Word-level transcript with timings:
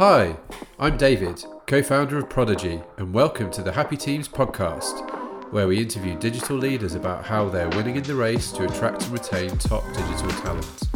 Hi, 0.00 0.34
I'm 0.78 0.96
David, 0.96 1.44
co 1.66 1.82
founder 1.82 2.16
of 2.16 2.30
Prodigy, 2.30 2.80
and 2.96 3.12
welcome 3.12 3.50
to 3.50 3.62
the 3.62 3.70
Happy 3.70 3.98
Teams 3.98 4.28
podcast, 4.28 5.52
where 5.52 5.68
we 5.68 5.78
interview 5.78 6.18
digital 6.18 6.56
leaders 6.56 6.94
about 6.94 7.26
how 7.26 7.50
they're 7.50 7.68
winning 7.68 7.96
in 7.96 8.02
the 8.04 8.14
race 8.14 8.50
to 8.52 8.64
attract 8.64 9.02
and 9.02 9.12
retain 9.12 9.58
top 9.58 9.84
digital 9.88 10.30
talent. 10.40 10.88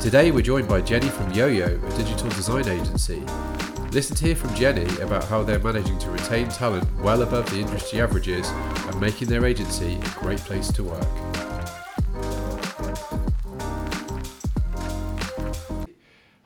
Today 0.00 0.30
we're 0.30 0.42
joined 0.42 0.68
by 0.68 0.80
Jenny 0.80 1.08
from 1.08 1.32
YoYo, 1.32 1.82
a 1.82 1.96
digital 1.96 2.28
design 2.28 2.68
agency. 2.68 3.20
Listen 3.90 4.14
to 4.14 4.26
hear 4.26 4.36
from 4.36 4.54
Jenny 4.54 4.86
about 5.00 5.24
how 5.24 5.42
they're 5.42 5.58
managing 5.58 5.98
to 5.98 6.10
retain 6.12 6.46
talent 6.46 6.88
well 7.00 7.22
above 7.22 7.50
the 7.50 7.58
industry 7.58 8.00
averages 8.00 8.48
and 8.48 9.00
making 9.00 9.26
their 9.26 9.44
agency 9.44 9.96
a 9.96 10.20
great 10.20 10.38
place 10.38 10.70
to 10.70 10.84
work. 10.84 11.08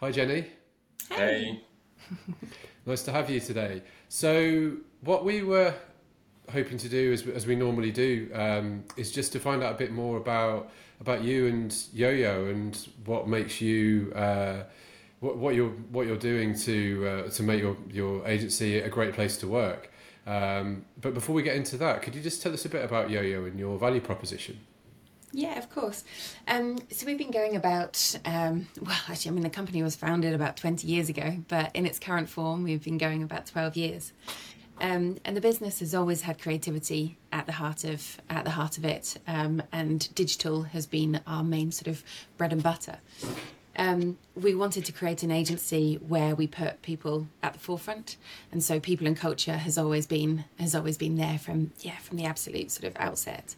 Hi, 0.01 0.11
Jenny. 0.11 0.47
Hey. 1.19 1.61
Nice 2.87 3.03
to 3.03 3.13
have 3.13 3.29
you 3.29 3.39
today. 3.39 3.83
So, 4.09 4.73
what 5.03 5.23
we 5.23 5.43
were 5.43 5.75
hoping 6.51 6.79
to 6.79 6.89
do, 6.89 7.13
as, 7.13 7.27
as 7.27 7.47
we 7.47 7.55
normally 7.55 7.91
do, 7.91 8.31
um, 8.33 8.85
is 8.97 9.13
just 9.13 9.33
to 9.33 9.41
find 9.41 9.63
out 9.63 9.75
a 9.75 9.77
bit 9.77 9.93
more 9.93 10.17
about 10.17 10.71
about 11.01 11.23
you 11.23 11.49
and 11.49 11.71
YoYo 11.71 12.51
and 12.51 12.89
what 13.05 13.29
makes 13.29 13.61
you 13.61 14.11
uh, 14.15 14.63
what, 15.21 15.37
what 15.37 15.55
you're 15.55 15.69
what 15.91 16.07
you're 16.07 16.17
doing 16.17 16.55
to 16.61 17.07
uh, 17.07 17.31
to 17.31 17.43
make 17.43 17.61
your 17.61 17.77
your 17.91 18.27
agency 18.27 18.79
a 18.79 18.89
great 18.89 19.13
place 19.13 19.37
to 19.39 19.49
work. 19.49 19.91
Um, 20.27 20.87
but 20.99 21.13
before 21.13 21.35
we 21.35 21.43
get 21.43 21.57
into 21.57 21.77
that, 21.79 22.01
could 22.01 22.15
you 22.15 22.23
just 22.23 22.43
tell 22.43 22.55
us 22.55 22.65
a 22.65 22.71
bit 22.71 22.85
about 22.85 23.09
YoYo 23.09 23.47
and 23.47 23.59
your 23.59 23.79
value 23.79 24.01
proposition? 24.01 24.61
Yeah, 25.33 25.59
of 25.59 25.71
course. 25.71 26.05
Um, 26.47 26.79
so 26.91 27.05
we've 27.07 27.19
been 27.19 27.31
going 27.31 27.55
about, 27.55 28.17
um, 28.25 28.69
well, 28.81 28.97
actually, 29.09 29.31
I 29.31 29.35
mean, 29.35 29.43
the 29.43 29.51
company 29.51 29.83
was 29.83 29.95
founded 29.95 30.33
about 30.33 30.57
20 30.57 30.87
years 30.87 31.09
ago, 31.09 31.37
but 31.49 31.71
in 31.75 31.85
its 31.87 31.99
current 31.99 32.29
form, 32.29 32.65
we've 32.65 32.83
been 32.83 32.99
going 32.99 33.23
about 33.23 33.47
12 33.47 33.77
years. 33.77 34.13
Um, 34.81 35.19
and 35.25 35.37
the 35.37 35.41
business 35.41 35.81
has 35.81 35.95
always 35.95 36.23
had 36.23 36.41
creativity 36.41 37.19
at 37.33 37.47
the 37.47 37.53
heart 37.53 37.85
of 37.85 38.21
at 38.31 38.45
the 38.45 38.53
heart 38.53 38.79
of 38.79 38.85
it, 38.85 39.17
um, 39.27 39.63
and 39.73 40.13
digital 40.15 40.63
has 40.63 40.87
been 40.87 41.21
our 41.27 41.43
main 41.43 41.73
sort 41.73 41.89
of 41.89 42.05
bread 42.37 42.53
and 42.53 42.63
butter. 42.63 42.99
Um, 43.77 44.19
we 44.35 44.55
wanted 44.55 44.85
to 44.87 44.93
create 44.93 45.23
an 45.23 45.31
agency 45.31 45.97
where 45.97 46.35
we 46.35 46.47
put 46.47 46.83
people 46.83 47.29
at 47.43 47.53
the 47.53 47.59
forefront, 47.59 48.17
and 48.53 48.63
so 48.63 48.79
people 48.79 49.07
and 49.07 49.17
culture 49.17 49.57
has 49.57 49.79
always 49.79 50.07
been 50.07 50.45
has 50.61 50.75
always 50.75 50.97
been 50.97 51.17
there 51.17 51.39
from 51.39 51.73
yeah 51.81 51.99
from 51.99 52.17
the 52.17 52.25
absolute 52.25 52.71
sort 52.71 52.85
of 52.85 52.97
outset. 53.01 53.57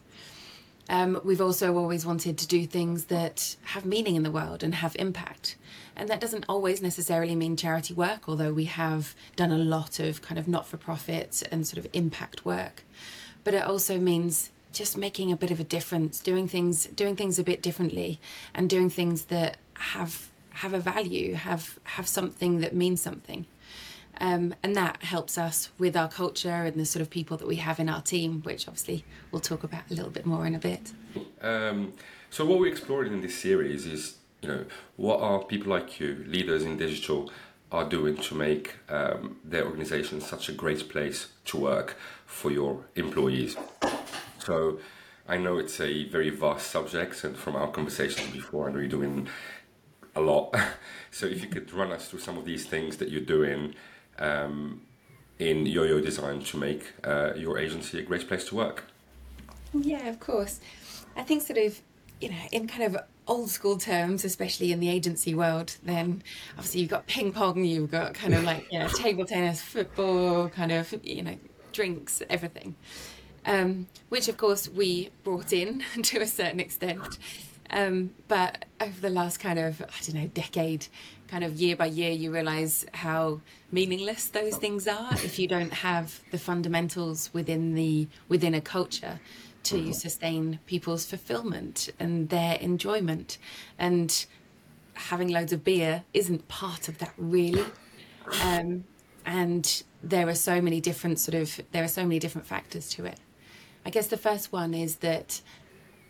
Um, 0.91 1.21
we've 1.23 1.39
also 1.39 1.77
always 1.77 2.05
wanted 2.05 2.37
to 2.37 2.47
do 2.47 2.65
things 2.65 3.05
that 3.05 3.55
have 3.63 3.85
meaning 3.85 4.17
in 4.17 4.23
the 4.23 4.29
world 4.29 4.61
and 4.61 4.75
have 4.75 4.93
impact. 4.99 5.55
And 5.95 6.09
that 6.09 6.19
doesn't 6.19 6.43
always 6.49 6.81
necessarily 6.81 7.33
mean 7.33 7.55
charity 7.55 7.93
work, 7.93 8.27
although 8.27 8.51
we 8.51 8.65
have 8.65 9.15
done 9.37 9.51
a 9.51 9.57
lot 9.57 10.01
of 10.01 10.21
kind 10.21 10.37
of 10.37 10.49
not 10.49 10.67
for 10.67 10.75
profit 10.75 11.43
and 11.49 11.65
sort 11.65 11.77
of 11.77 11.89
impact 11.93 12.43
work. 12.43 12.83
But 13.45 13.53
it 13.53 13.63
also 13.63 13.99
means 13.99 14.51
just 14.73 14.97
making 14.97 15.31
a 15.31 15.37
bit 15.37 15.49
of 15.49 15.61
a 15.61 15.63
difference, 15.63 16.19
doing 16.19 16.49
things 16.49 16.87
doing 16.87 17.15
things 17.15 17.39
a 17.39 17.43
bit 17.43 17.61
differently 17.61 18.19
and 18.53 18.69
doing 18.69 18.89
things 18.89 19.25
that 19.25 19.55
have 19.75 20.29
have 20.55 20.73
a 20.73 20.79
value, 20.79 21.35
have 21.35 21.79
have 21.83 22.07
something 22.07 22.59
that 22.59 22.75
means 22.75 23.01
something. 23.01 23.45
Um, 24.19 24.53
and 24.61 24.75
that 24.75 25.03
helps 25.03 25.37
us 25.37 25.69
with 25.77 25.95
our 25.95 26.09
culture 26.09 26.49
and 26.49 26.75
the 26.75 26.85
sort 26.85 27.01
of 27.01 27.09
people 27.09 27.37
that 27.37 27.47
we 27.47 27.57
have 27.57 27.79
in 27.79 27.89
our 27.89 28.01
team, 28.01 28.41
which 28.43 28.67
obviously 28.67 29.05
we'll 29.31 29.41
talk 29.41 29.63
about 29.63 29.83
a 29.89 29.93
little 29.93 30.11
bit 30.11 30.25
more 30.25 30.45
in 30.45 30.55
a 30.55 30.59
bit. 30.59 30.91
Um, 31.41 31.93
so 32.29 32.45
what 32.45 32.59
we 32.59 32.69
explored 32.69 33.07
in 33.07 33.21
this 33.21 33.37
series 33.37 33.85
is, 33.85 34.17
you 34.41 34.49
know, 34.49 34.65
what 34.95 35.21
are 35.21 35.43
people 35.43 35.71
like 35.71 35.99
you, 35.99 36.23
leaders 36.27 36.63
in 36.63 36.77
digital, 36.77 37.31
are 37.71 37.87
doing 37.87 38.17
to 38.17 38.35
make 38.35 38.75
um, 38.89 39.37
their 39.43 39.65
organization 39.65 40.19
such 40.19 40.49
a 40.49 40.51
great 40.51 40.89
place 40.89 41.27
to 41.45 41.57
work 41.57 41.97
for 42.25 42.51
your 42.51 42.85
employees. 42.95 43.55
So 44.39 44.79
I 45.27 45.37
know 45.37 45.57
it's 45.57 45.79
a 45.79 46.09
very 46.09 46.29
vast 46.29 46.67
subject, 46.67 47.23
and 47.23 47.37
from 47.37 47.55
our 47.55 47.69
conversations 47.69 48.29
before, 48.31 48.69
I 48.69 48.73
know 48.73 48.79
you're 48.79 48.87
doing 48.89 49.29
a 50.15 50.21
lot. 50.21 50.55
so 51.11 51.25
if 51.25 51.41
you 51.41 51.47
could 51.47 51.71
run 51.71 51.91
us 51.91 52.09
through 52.09 52.19
some 52.19 52.37
of 52.37 52.45
these 52.45 52.65
things 52.65 52.97
that 52.97 53.09
you're 53.09 53.21
doing 53.21 53.73
um, 54.21 54.81
in 55.39 55.65
YoYo 55.65 56.01
Design 56.01 56.41
to 56.43 56.57
make 56.57 56.93
uh, 57.03 57.33
your 57.35 57.57
agency 57.57 57.99
a 57.99 58.03
great 58.03 58.27
place 58.27 58.45
to 58.45 58.55
work. 58.55 58.85
Yeah, 59.73 60.07
of 60.07 60.19
course. 60.19 60.59
I 61.15 61.23
think 61.23 61.41
sort 61.41 61.59
of, 61.59 61.81
you 62.19 62.29
know, 62.29 62.35
in 62.51 62.67
kind 62.67 62.83
of 62.83 63.01
old 63.27 63.49
school 63.49 63.77
terms, 63.77 64.23
especially 64.23 64.71
in 64.71 64.79
the 64.79 64.89
agency 64.89 65.33
world, 65.33 65.75
then 65.83 66.23
obviously 66.57 66.81
you've 66.81 66.89
got 66.89 67.07
ping 67.07 67.31
pong, 67.31 67.63
you've 67.63 67.91
got 67.91 68.13
kind 68.13 68.33
of 68.33 68.43
like, 68.43 68.67
yeah, 68.71 68.87
table 68.95 69.25
tennis, 69.25 69.61
football, 69.61 70.49
kind 70.49 70.71
of, 70.71 70.93
you 71.03 71.23
know, 71.23 71.35
drinks, 71.71 72.21
everything. 72.29 72.75
Um, 73.45 73.87
which 74.09 74.27
of 74.27 74.37
course 74.37 74.69
we 74.69 75.09
brought 75.23 75.51
in 75.51 75.83
to 76.03 76.21
a 76.21 76.27
certain 76.27 76.59
extent. 76.59 77.17
Um, 77.71 78.11
but 78.27 78.65
over 78.81 78.99
the 78.99 79.09
last 79.09 79.39
kind 79.39 79.57
of, 79.57 79.81
I 79.81 79.85
don't 80.05 80.15
know, 80.21 80.27
decade, 80.27 80.87
kind 81.31 81.45
of 81.45 81.55
year 81.55 81.77
by 81.77 81.85
year, 81.85 82.11
you 82.11 82.29
realize 82.29 82.85
how 82.93 83.39
meaningless 83.71 84.27
those 84.27 84.57
things 84.57 84.85
are 84.85 85.13
if 85.13 85.39
you 85.39 85.47
don't 85.47 85.71
have 85.71 86.19
the 86.31 86.37
fundamentals 86.37 87.29
within 87.33 87.73
the 87.73 88.05
within 88.27 88.53
a 88.53 88.59
culture 88.59 89.21
to 89.63 89.93
sustain 89.93 90.59
people's 90.65 91.05
fulfillment 91.05 91.89
and 91.99 92.27
their 92.29 92.55
enjoyment. 92.55 93.37
And 93.79 94.25
having 94.93 95.29
loads 95.29 95.53
of 95.53 95.63
beer 95.63 96.03
isn't 96.13 96.49
part 96.49 96.89
of 96.89 96.97
that 96.97 97.13
really. 97.17 97.65
Um, 98.43 98.83
and 99.25 99.83
there 100.03 100.27
are 100.27 100.35
so 100.35 100.61
many 100.61 100.81
different 100.81 101.17
sort 101.17 101.35
of 101.35 101.61
there 101.71 101.83
are 101.85 101.93
so 101.99 102.03
many 102.03 102.19
different 102.19 102.45
factors 102.45 102.89
to 102.89 103.05
it. 103.05 103.19
I 103.85 103.89
guess 103.89 104.07
the 104.07 104.17
first 104.17 104.51
one 104.51 104.73
is 104.73 104.97
that 104.97 105.39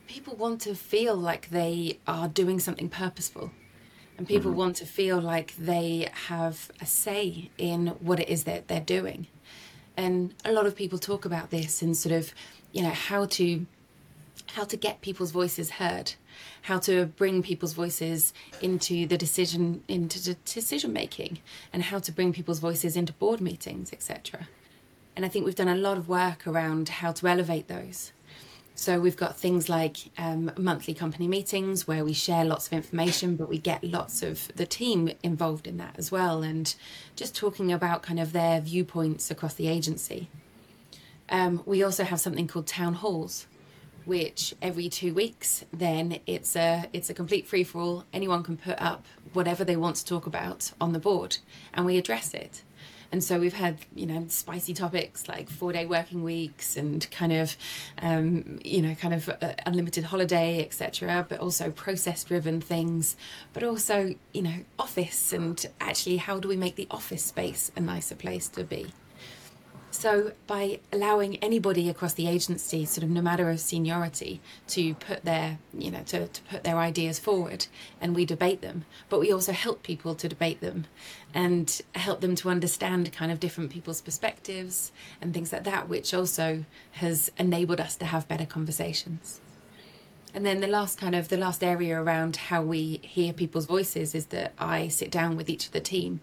people 0.08 0.36
want 0.36 0.62
to 0.62 0.74
feel 0.74 1.16
like 1.16 1.52
they 1.52 2.00
are 2.08 2.28
doing 2.28 2.60
something 2.60 2.90
purposeful 2.90 3.52
and 4.22 4.28
people 4.28 4.52
mm-hmm. 4.52 4.60
want 4.60 4.76
to 4.76 4.86
feel 4.86 5.20
like 5.20 5.56
they 5.58 6.08
have 6.28 6.70
a 6.80 6.86
say 6.86 7.50
in 7.58 7.88
what 8.02 8.20
it 8.20 8.30
is 8.30 8.44
that 8.44 8.68
they're 8.68 8.80
doing. 8.80 9.26
And 9.98 10.36
a 10.46 10.52
lot 10.52 10.68
of 10.68 10.76
people 10.76 11.00
talk 11.00 11.26
about 11.26 11.50
this 11.50 11.82
and 11.82 11.98
sort 11.98 12.14
of, 12.14 12.32
you 12.72 12.84
know, 12.84 12.92
how 12.92 13.26
to 13.26 13.66
how 14.54 14.64
to 14.66 14.78
get 14.78 15.02
people's 15.02 15.32
voices 15.32 15.72
heard, 15.72 16.14
how 16.62 16.78
to 16.78 17.08
bring 17.08 17.42
people's 17.42 17.74
voices 17.74 18.32
into 18.62 19.08
the 19.08 19.18
decision 19.18 19.84
into 19.88 20.22
the 20.24 20.36
decision 20.46 20.94
making, 20.94 21.40
and 21.74 21.82
how 21.82 21.98
to 21.98 22.12
bring 22.12 22.32
people's 22.32 22.60
voices 22.60 22.96
into 22.96 23.14
board 23.14 23.42
meetings, 23.42 23.92
etc. 23.92 24.48
And 25.16 25.26
I 25.26 25.30
think 25.30 25.46
we've 25.46 25.56
done 25.56 25.68
a 25.68 25.74
lot 25.74 25.98
of 25.98 26.08
work 26.08 26.46
around 26.46 26.90
how 26.90 27.12
to 27.14 27.28
elevate 27.28 27.68
those. 27.68 28.12
So 28.74 29.00
we've 29.00 29.18
got 29.18 29.38
things 29.38 29.70
like 29.70 29.98
um, 30.18 30.52
monthly 30.58 30.94
company 30.94 31.28
meetings 31.28 31.88
where 31.88 32.04
we 32.04 32.14
share 32.14 32.44
lots 32.46 32.68
of 32.68 32.74
information, 32.74 33.36
but 33.36 33.48
we 33.48 33.60
get 33.60 33.84
lots 33.84 34.24
of 34.24 34.48
the 34.56 34.66
team 34.66 35.12
involved 35.22 35.68
in 35.68 35.78
that 35.78 35.96
as 36.00 36.12
well, 36.12 36.42
and 36.42 36.74
just 37.16 37.36
talking 37.36 37.72
about 37.72 38.02
kind 38.02 38.20
of 38.20 38.34
their 38.34 38.60
viewpoints 38.60 39.30
across 39.30 39.54
the 39.54 39.68
agency. 39.68 40.30
Um, 41.30 41.62
we 41.66 41.84
also 41.84 42.04
have 42.04 42.20
something 42.20 42.48
called 42.48 42.66
town 42.66 42.96
halls, 42.96 43.46
which 44.06 44.56
every 44.62 44.90
two 44.90 45.14
weeks, 45.14 45.64
then 45.72 46.20
it's 46.26 46.56
a 46.56 46.86
it's 46.92 47.10
a 47.10 47.14
complete 47.14 47.48
free 47.48 47.64
for 47.64 47.80
all. 47.80 48.06
Anyone 48.12 48.42
can 48.42 48.58
put 48.58 48.82
up 48.82 49.06
whatever 49.34 49.64
they 49.64 49.76
want 49.76 49.98
to 49.98 50.06
talk 50.06 50.26
about 50.26 50.72
on 50.82 50.92
the 50.94 51.00
board, 51.00 51.38
and 51.74 51.86
we 51.86 51.98
address 51.98 52.34
it. 52.34 52.64
And 53.12 53.24
so 53.24 53.40
we've 53.40 53.54
had, 53.54 53.78
you 53.94 54.06
know, 54.06 54.26
spicy 54.30 54.74
topics 54.74 55.28
like 55.28 55.50
four 55.50 55.74
day 55.74 55.86
working 55.86 56.24
weeks 56.24 56.78
and 56.78 57.10
kind 57.12 57.34
of, 57.34 57.58
um, 58.02 58.60
you 58.64 58.82
know, 58.82 58.96
kind 58.96 59.14
of 59.14 59.30
uh, 59.30 59.54
unlimited 59.66 60.06
holiday, 60.06 60.64
etc. 60.64 61.26
But 61.28 61.40
also 61.40 61.72
process 61.72 62.24
driven 62.24 62.62
things, 62.62 63.18
but 63.54 63.64
also, 63.64 64.16
you 64.34 64.42
know, 64.42 64.60
office 64.80 65.34
and 65.34 65.66
actually 65.82 66.18
how 66.18 66.40
do 66.40 66.48
we 66.48 66.56
make 66.56 66.76
the 66.76 66.88
office 66.90 67.26
space 67.26 67.72
a 67.76 67.82
nicer 67.82 68.16
place 68.16 68.48
to 68.50 68.64
be? 68.64 68.88
So, 69.94 70.32
by 70.48 70.80
allowing 70.94 71.36
anybody 71.38 71.90
across 71.90 72.14
the 72.14 72.26
agency, 72.26 72.86
sort 72.86 73.04
of 73.04 73.10
no 73.10 73.22
matter 73.22 73.50
of 73.50 73.60
seniority, 73.60 74.40
to 74.70 74.94
put 74.96 75.26
their, 75.26 75.60
you 75.78 75.92
know, 75.92 76.02
to, 76.04 76.28
to 76.28 76.42
put 76.44 76.64
their 76.64 76.78
ideas 76.78 77.20
forward, 77.20 77.68
and 78.00 78.16
we 78.16 78.26
debate 78.26 78.62
them, 78.62 78.86
but 79.10 79.20
we 79.20 79.34
also 79.34 79.52
help 79.52 79.84
people 79.84 80.16
to 80.16 80.30
debate 80.30 80.62
them, 80.62 80.86
and 81.34 81.82
help 81.94 82.22
them 82.22 82.36
to 82.36 82.50
understand 82.50 83.12
kind 83.12 83.34
of 83.34 83.42
different 83.42 83.70
people's 83.70 84.02
perspectives 84.02 84.94
and 85.22 85.34
things 85.34 85.52
like 85.52 85.66
that, 85.66 85.90
which 85.90 86.14
also 86.14 86.64
has 86.94 87.30
enabled 87.38 87.82
us 87.82 87.98
to 87.98 88.06
have 88.06 88.30
better 88.30 88.46
conversations. 88.46 89.42
And 90.34 90.46
then 90.46 90.62
the 90.62 90.68
last 90.68 90.98
kind 90.98 91.16
of 91.16 91.28
the 91.28 91.36
last 91.36 91.62
area 91.62 92.02
around 92.02 92.38
how 92.38 92.62
we 92.62 93.02
hear 93.04 93.34
people's 93.34 93.66
voices 93.66 94.16
is 94.16 94.28
that 94.28 94.54
I 94.58 94.88
sit 94.88 95.12
down 95.12 95.36
with 95.36 95.50
each 95.50 95.66
of 95.66 95.74
the 95.74 95.82
team 95.82 96.22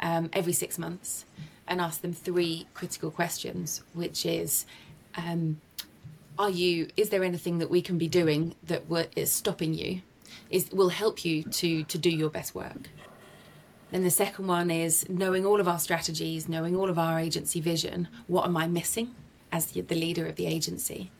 um, 0.00 0.30
every 0.32 0.52
six 0.52 0.78
months 0.78 1.24
and 1.66 1.80
ask 1.80 2.00
them 2.00 2.12
three 2.12 2.66
critical 2.74 3.10
questions, 3.10 3.82
which 3.92 4.24
is, 4.24 4.64
um, 5.16 5.60
are 6.38 6.50
you? 6.50 6.88
Is 6.96 7.10
there 7.10 7.24
anything 7.24 7.58
that 7.58 7.70
we 7.70 7.82
can 7.82 7.98
be 7.98 8.08
doing 8.08 8.54
that 8.64 8.84
is 9.16 9.30
stopping 9.30 9.74
you? 9.74 10.02
Is 10.50 10.70
will 10.70 10.90
help 10.90 11.24
you 11.24 11.42
to 11.42 11.84
to 11.84 11.98
do 11.98 12.10
your 12.10 12.30
best 12.30 12.54
work? 12.54 12.88
Then 13.90 14.04
the 14.04 14.10
second 14.10 14.46
one 14.46 14.70
is 14.70 15.08
knowing 15.08 15.46
all 15.46 15.60
of 15.60 15.68
our 15.68 15.78
strategies, 15.78 16.48
knowing 16.48 16.76
all 16.76 16.90
of 16.90 16.98
our 16.98 17.18
agency 17.18 17.60
vision. 17.60 18.08
What 18.26 18.44
am 18.44 18.56
I 18.56 18.66
missing 18.66 19.14
as 19.50 19.66
the, 19.66 19.80
the 19.80 19.94
leader 19.94 20.26
of 20.26 20.36
the 20.36 20.46
agency? 20.46 21.10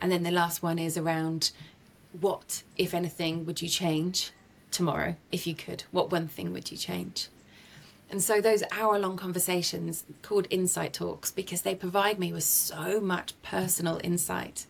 And 0.00 0.10
then 0.10 0.22
the 0.22 0.30
last 0.30 0.62
one 0.62 0.78
is 0.78 0.96
around 0.96 1.50
what, 2.18 2.62
if 2.78 2.94
anything, 2.94 3.44
would 3.44 3.60
you 3.60 3.68
change 3.68 4.32
tomorrow 4.70 5.16
if 5.30 5.46
you 5.46 5.54
could? 5.54 5.84
What 5.90 6.10
one 6.10 6.26
thing 6.26 6.52
would 6.54 6.70
you 6.70 6.78
change? 6.78 7.28
And 8.10 8.22
so 8.22 8.40
those 8.40 8.64
hour 8.72 8.98
long 8.98 9.16
conversations 9.16 10.04
called 10.22 10.48
insight 10.50 10.92
talks 10.92 11.30
because 11.30 11.62
they 11.62 11.74
provide 11.74 12.18
me 12.18 12.32
with 12.32 12.44
so 12.44 13.00
much 13.00 13.40
personal 13.42 14.00
insight. 14.02 14.66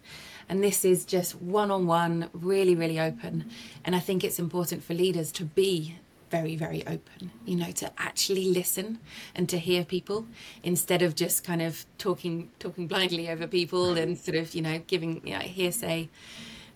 And 0.48 0.62
this 0.62 0.84
is 0.84 1.04
just 1.04 1.40
one 1.40 1.70
on 1.70 1.86
one, 1.86 2.28
really, 2.32 2.74
really 2.74 3.00
open. 3.00 3.50
And 3.84 3.96
I 3.96 4.00
think 4.00 4.24
it's 4.24 4.38
important 4.38 4.82
for 4.82 4.94
leaders 4.94 5.32
to 5.32 5.44
be 5.44 5.96
very, 6.30 6.54
very 6.54 6.86
open, 6.86 7.30
you 7.44 7.56
know, 7.56 7.70
to 7.72 7.90
actually 7.98 8.50
listen 8.50 8.98
and 9.34 9.48
to 9.48 9.58
hear 9.58 9.84
people 9.84 10.26
instead 10.62 11.02
of 11.02 11.14
just 11.14 11.42
kind 11.42 11.62
of 11.62 11.86
talking 11.98 12.50
talking 12.58 12.86
blindly 12.86 13.28
over 13.28 13.46
people 13.46 13.96
and 13.96 14.18
sort 14.18 14.36
of, 14.36 14.54
you 14.54 14.62
know, 14.62 14.80
giving 14.86 15.26
you 15.26 15.34
know, 15.34 15.40
hearsay 15.40 16.08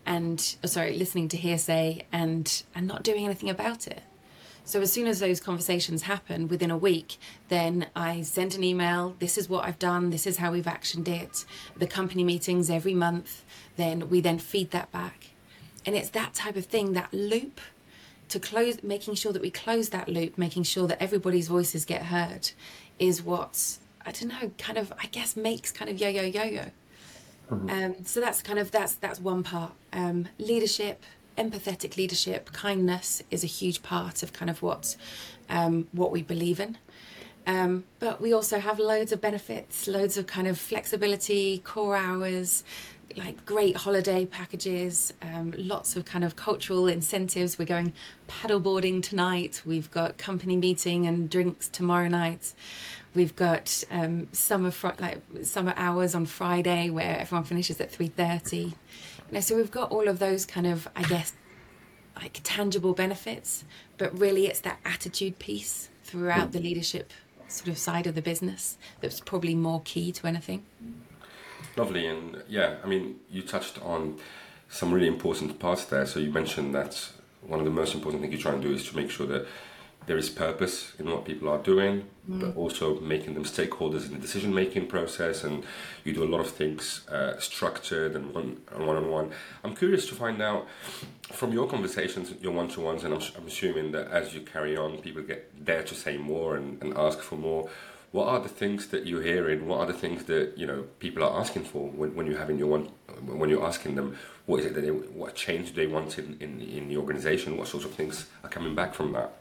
and 0.06 0.56
oh, 0.64 0.66
sorry, 0.66 0.96
listening 0.96 1.28
to 1.28 1.36
hearsay 1.36 2.04
and 2.12 2.64
and 2.74 2.86
not 2.86 3.02
doing 3.02 3.24
anything 3.24 3.50
about 3.50 3.86
it. 3.86 4.02
So 4.66 4.80
as 4.80 4.90
soon 4.90 5.06
as 5.06 5.20
those 5.20 5.40
conversations 5.40 6.02
happen 6.02 6.48
within 6.48 6.70
a 6.70 6.76
week, 6.76 7.18
then 7.48 7.86
I 7.94 8.22
send 8.22 8.54
an 8.54 8.64
email. 8.64 9.14
This 9.18 9.36
is 9.36 9.48
what 9.48 9.64
I've 9.64 9.78
done. 9.78 10.08
This 10.10 10.26
is 10.26 10.38
how 10.38 10.52
we've 10.52 10.64
actioned 10.64 11.06
it. 11.06 11.44
The 11.76 11.86
company 11.86 12.24
meetings 12.24 12.70
every 12.70 12.94
month. 12.94 13.44
Then 13.76 14.08
we 14.08 14.20
then 14.20 14.38
feed 14.38 14.70
that 14.70 14.90
back, 14.90 15.30
and 15.84 15.94
it's 15.94 16.10
that 16.10 16.32
type 16.32 16.56
of 16.56 16.66
thing, 16.66 16.92
that 16.92 17.12
loop, 17.12 17.60
to 18.28 18.40
close, 18.40 18.82
making 18.82 19.16
sure 19.16 19.32
that 19.32 19.42
we 19.42 19.50
close 19.50 19.90
that 19.90 20.08
loop, 20.08 20.38
making 20.38 20.62
sure 20.62 20.86
that 20.86 21.02
everybody's 21.02 21.48
voices 21.48 21.84
get 21.84 22.04
heard, 22.04 22.50
is 22.98 23.22
what 23.22 23.78
I 24.06 24.12
don't 24.12 24.28
know, 24.28 24.50
kind 24.58 24.78
of 24.78 24.92
I 24.98 25.06
guess 25.06 25.36
makes 25.36 25.72
kind 25.72 25.90
of 25.90 26.00
yo 26.00 26.08
yo 26.08 26.22
yo 26.22 26.44
yo. 26.44 26.64
Um, 27.50 28.04
so 28.04 28.20
that's 28.20 28.40
kind 28.42 28.58
of 28.58 28.70
that's 28.70 28.94
that's 28.94 29.20
one 29.20 29.42
part. 29.42 29.72
Um, 29.92 30.28
leadership, 30.38 31.02
empathetic 31.36 31.96
leadership, 31.96 32.52
kindness 32.52 33.22
is 33.30 33.44
a 33.44 33.48
huge 33.48 33.82
part 33.82 34.22
of 34.22 34.32
kind 34.32 34.50
of 34.50 34.62
what 34.62 34.96
um, 35.48 35.88
what 35.92 36.10
we 36.10 36.22
believe 36.22 36.60
in. 36.60 36.78
Um, 37.46 37.84
but 37.98 38.20
we 38.20 38.32
also 38.32 38.58
have 38.58 38.78
loads 38.78 39.12
of 39.12 39.20
benefits, 39.20 39.86
loads 39.86 40.16
of 40.16 40.26
kind 40.26 40.46
of 40.46 40.58
flexibility, 40.58 41.58
core 41.58 41.96
hours, 41.96 42.64
like 43.16 43.44
great 43.44 43.76
holiday 43.76 44.24
packages, 44.24 45.12
um, 45.20 45.52
lots 45.56 45.94
of 45.94 46.06
kind 46.06 46.24
of 46.24 46.36
cultural 46.36 46.86
incentives. 46.86 47.58
We're 47.58 47.66
going 47.66 47.92
paddleboarding 48.28 49.02
tonight. 49.02 49.62
We've 49.66 49.90
got 49.90 50.16
company 50.16 50.56
meeting 50.56 51.06
and 51.06 51.28
drinks 51.28 51.68
tomorrow 51.68 52.08
night. 52.08 52.54
We've 53.14 53.36
got 53.36 53.84
um, 53.90 54.28
summer 54.32 54.70
fr- 54.70 54.98
like 54.98 55.20
summer 55.42 55.74
hours 55.76 56.14
on 56.14 56.26
Friday 56.26 56.90
where 56.90 57.18
everyone 57.20 57.44
finishes 57.44 57.80
at 57.80 57.90
three 57.90 58.08
thirty. 58.08 58.74
So 59.40 59.56
we've 59.56 59.70
got 59.70 59.90
all 59.90 60.06
of 60.08 60.18
those 60.18 60.46
kind 60.46 60.66
of, 60.66 60.88
I 60.94 61.02
guess, 61.02 61.32
like 62.16 62.40
tangible 62.44 62.92
benefits. 62.92 63.64
But 63.98 64.18
really, 64.18 64.46
it's 64.46 64.60
that 64.60 64.78
attitude 64.84 65.38
piece 65.38 65.88
throughout 66.04 66.52
the 66.52 66.60
leadership 66.60 67.12
sort 67.48 67.68
of 67.68 67.78
side 67.78 68.06
of 68.06 68.14
the 68.14 68.22
business 68.22 68.78
that's 69.00 69.20
probably 69.20 69.54
more 69.54 69.82
key 69.84 70.12
to 70.12 70.26
anything. 70.26 70.64
Lovely, 71.76 72.06
and 72.06 72.42
yeah, 72.48 72.76
I 72.84 72.86
mean, 72.86 73.16
you 73.30 73.42
touched 73.42 73.82
on 73.82 74.18
some 74.68 74.92
really 74.92 75.08
important 75.08 75.58
parts 75.58 75.84
there. 75.86 76.06
So 76.06 76.20
you 76.20 76.30
mentioned 76.30 76.74
that 76.74 77.10
one 77.42 77.58
of 77.58 77.64
the 77.64 77.70
most 77.70 77.94
important 77.94 78.22
things 78.22 78.34
you 78.34 78.40
try 78.40 78.52
and 78.52 78.62
do 78.62 78.72
is 78.72 78.88
to 78.88 78.96
make 78.96 79.10
sure 79.10 79.26
that 79.26 79.46
there 80.06 80.18
is 80.18 80.28
purpose 80.28 80.92
in 80.98 81.10
what 81.10 81.24
people 81.24 81.48
are 81.48 81.58
doing, 81.58 82.06
but 82.28 82.56
also 82.56 83.00
making 83.00 83.34
them 83.34 83.44
stakeholders 83.44 84.06
in 84.06 84.12
the 84.12 84.18
decision 84.18 84.54
making 84.54 84.86
process. 84.86 85.44
And 85.44 85.64
you 86.04 86.12
do 86.12 86.24
a 86.24 86.30
lot 86.34 86.40
of 86.40 86.50
things 86.50 87.06
uh, 87.08 87.38
structured 87.38 88.14
and 88.14 88.34
one 88.34 88.60
on 88.70 89.10
one. 89.10 89.30
I'm 89.62 89.74
curious 89.74 90.06
to 90.08 90.14
find 90.14 90.42
out 90.42 90.66
from 91.32 91.52
your 91.52 91.66
conversations, 91.66 92.34
your 92.40 92.52
one 92.52 92.68
to 92.68 92.80
ones, 92.80 93.04
and 93.04 93.14
I'm, 93.14 93.22
I'm 93.36 93.46
assuming 93.46 93.92
that 93.92 94.08
as 94.10 94.34
you 94.34 94.40
carry 94.40 94.76
on, 94.76 94.98
people 94.98 95.22
get 95.22 95.64
dare 95.64 95.82
to 95.84 95.94
say 95.94 96.16
more 96.16 96.56
and, 96.56 96.82
and 96.82 96.96
ask 96.96 97.20
for 97.20 97.36
more 97.36 97.68
what 98.14 98.28
are 98.28 98.38
the 98.38 98.48
things 98.48 98.86
that 98.88 99.06
you're 99.06 99.24
hearing? 99.24 99.66
What 99.66 99.80
are 99.80 99.86
the 99.86 99.92
things 99.92 100.22
that 100.26 100.56
you 100.56 100.66
know 100.66 100.84
people 101.00 101.24
are 101.24 101.40
asking 101.40 101.64
for 101.64 101.88
when, 101.88 102.14
when 102.14 102.26
you're 102.26 102.38
having 102.38 102.58
your 102.58 102.68
one 102.68 102.84
when 103.26 103.50
you're 103.50 103.66
asking 103.66 103.96
them 103.96 104.16
what 104.46 104.60
is 104.60 104.66
it 104.66 104.74
that 104.74 104.82
they 104.82 104.90
what 104.90 105.34
change 105.34 105.72
do 105.72 105.74
they 105.74 105.88
want 105.88 106.16
in, 106.18 106.36
in, 106.38 106.60
in 106.60 106.88
the 106.88 106.96
organization? 106.96 107.56
What 107.56 107.66
sorts 107.66 107.86
of 107.86 107.92
things 107.92 108.26
are 108.44 108.50
coming 108.50 108.74
back 108.74 108.94
from 108.94 109.12
that? 109.12 109.32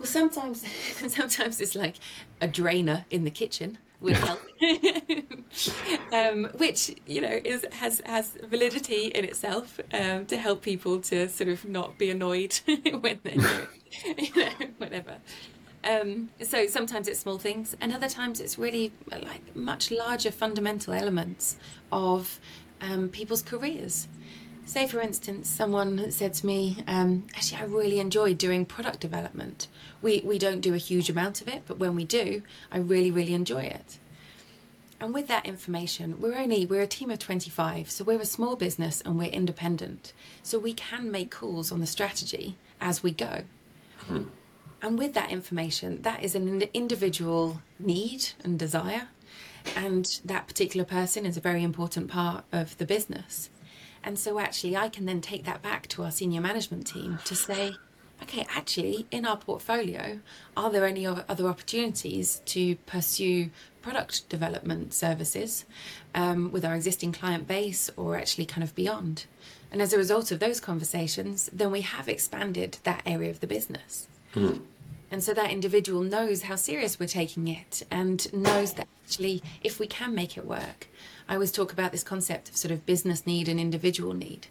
Well, 0.00 0.06
sometimes, 0.06 0.64
sometimes 1.08 1.60
it's 1.60 1.74
like 1.74 1.96
a 2.40 2.48
drainer 2.48 3.04
in 3.10 3.24
the 3.24 3.30
kitchen 3.30 3.76
would 4.00 4.16
help, 4.16 4.40
um, 6.12 6.44
which 6.56 6.96
you 7.06 7.20
know 7.20 7.38
is 7.44 7.66
has 7.72 8.00
has 8.06 8.30
validity 8.42 9.08
in 9.08 9.26
itself 9.26 9.78
um, 9.92 10.24
to 10.24 10.38
help 10.38 10.62
people 10.62 11.00
to 11.02 11.28
sort 11.28 11.50
of 11.50 11.66
not 11.68 11.98
be 11.98 12.08
annoyed 12.08 12.58
when 12.66 13.18
doing, 13.18 13.44
you 14.16 14.36
know, 14.36 14.50
whatever. 14.78 15.18
Um, 15.84 16.30
so 16.42 16.66
sometimes 16.66 17.06
it's 17.06 17.20
small 17.20 17.36
things, 17.36 17.76
and 17.78 17.92
other 17.92 18.08
times 18.08 18.40
it's 18.40 18.58
really 18.58 18.92
like 19.06 19.54
much 19.54 19.90
larger 19.90 20.30
fundamental 20.30 20.94
elements 20.94 21.58
of 21.92 22.40
um, 22.80 23.10
people's 23.10 23.42
careers. 23.42 24.08
Say, 24.70 24.86
for 24.86 25.00
instance, 25.00 25.48
someone 25.48 26.12
said 26.12 26.32
to 26.34 26.46
me, 26.46 26.84
um, 26.86 27.26
actually, 27.34 27.60
I 27.60 27.64
really 27.64 27.98
enjoy 27.98 28.34
doing 28.34 28.64
product 28.64 29.00
development. 29.00 29.66
We, 30.00 30.22
we 30.24 30.38
don't 30.38 30.60
do 30.60 30.74
a 30.74 30.78
huge 30.78 31.10
amount 31.10 31.40
of 31.40 31.48
it, 31.48 31.62
but 31.66 31.80
when 31.80 31.96
we 31.96 32.04
do, 32.04 32.42
I 32.70 32.78
really, 32.78 33.10
really 33.10 33.34
enjoy 33.34 33.62
it. 33.62 33.98
And 35.00 35.12
with 35.12 35.26
that 35.26 35.44
information, 35.44 36.20
we're 36.20 36.38
only, 36.38 36.66
we're 36.66 36.82
a 36.82 36.86
team 36.86 37.10
of 37.10 37.18
25, 37.18 37.90
so 37.90 38.04
we're 38.04 38.20
a 38.20 38.24
small 38.24 38.54
business 38.54 39.00
and 39.00 39.18
we're 39.18 39.32
independent. 39.32 40.12
So 40.44 40.56
we 40.60 40.72
can 40.72 41.10
make 41.10 41.32
calls 41.32 41.72
on 41.72 41.80
the 41.80 41.86
strategy 41.88 42.56
as 42.80 43.02
we 43.02 43.10
go. 43.10 43.42
And 44.82 44.96
with 44.96 45.14
that 45.14 45.32
information, 45.32 46.02
that 46.02 46.22
is 46.22 46.36
an 46.36 46.62
individual 46.72 47.60
need 47.80 48.28
and 48.44 48.56
desire. 48.56 49.08
And 49.74 50.20
that 50.24 50.46
particular 50.46 50.86
person 50.86 51.26
is 51.26 51.36
a 51.36 51.40
very 51.40 51.64
important 51.64 52.08
part 52.08 52.44
of 52.52 52.78
the 52.78 52.86
business. 52.86 53.50
And 54.02 54.18
so, 54.18 54.38
actually, 54.38 54.76
I 54.76 54.88
can 54.88 55.06
then 55.06 55.20
take 55.20 55.44
that 55.44 55.62
back 55.62 55.86
to 55.88 56.02
our 56.02 56.10
senior 56.10 56.40
management 56.40 56.86
team 56.86 57.18
to 57.24 57.34
say, 57.34 57.74
okay, 58.22 58.46
actually, 58.54 59.06
in 59.10 59.26
our 59.26 59.36
portfolio, 59.36 60.20
are 60.56 60.70
there 60.70 60.86
any 60.86 61.06
other 61.06 61.46
opportunities 61.46 62.42
to 62.46 62.76
pursue 62.86 63.50
product 63.82 64.28
development 64.28 64.92
services 64.92 65.64
um, 66.14 66.52
with 66.52 66.64
our 66.64 66.74
existing 66.74 67.12
client 67.12 67.46
base 67.46 67.90
or 67.96 68.16
actually 68.16 68.46
kind 68.46 68.62
of 68.62 68.74
beyond? 68.74 69.26
And 69.70 69.80
as 69.80 69.92
a 69.92 69.98
result 69.98 70.32
of 70.32 70.40
those 70.40 70.60
conversations, 70.60 71.48
then 71.52 71.70
we 71.70 71.82
have 71.82 72.08
expanded 72.08 72.78
that 72.84 73.02
area 73.06 73.30
of 73.30 73.40
the 73.40 73.46
business. 73.46 74.08
And 75.10 75.22
so 75.22 75.34
that 75.34 75.50
individual 75.50 76.02
knows 76.02 76.42
how 76.42 76.56
serious 76.56 77.00
we're 77.00 77.06
taking 77.06 77.48
it 77.48 77.82
and 77.90 78.32
knows 78.32 78.74
that 78.74 78.86
actually, 79.04 79.42
if 79.62 79.80
we 79.80 79.86
can 79.86 80.14
make 80.14 80.36
it 80.36 80.46
work, 80.46 80.88
I 81.28 81.34
always 81.34 81.50
talk 81.52 81.72
about 81.72 81.92
this 81.92 82.04
concept 82.04 82.48
of 82.48 82.56
sort 82.56 82.70
of 82.70 82.86
business 82.86 83.26
need 83.26 83.48
and 83.48 83.58
individual 83.58 84.14
need. 84.14 84.46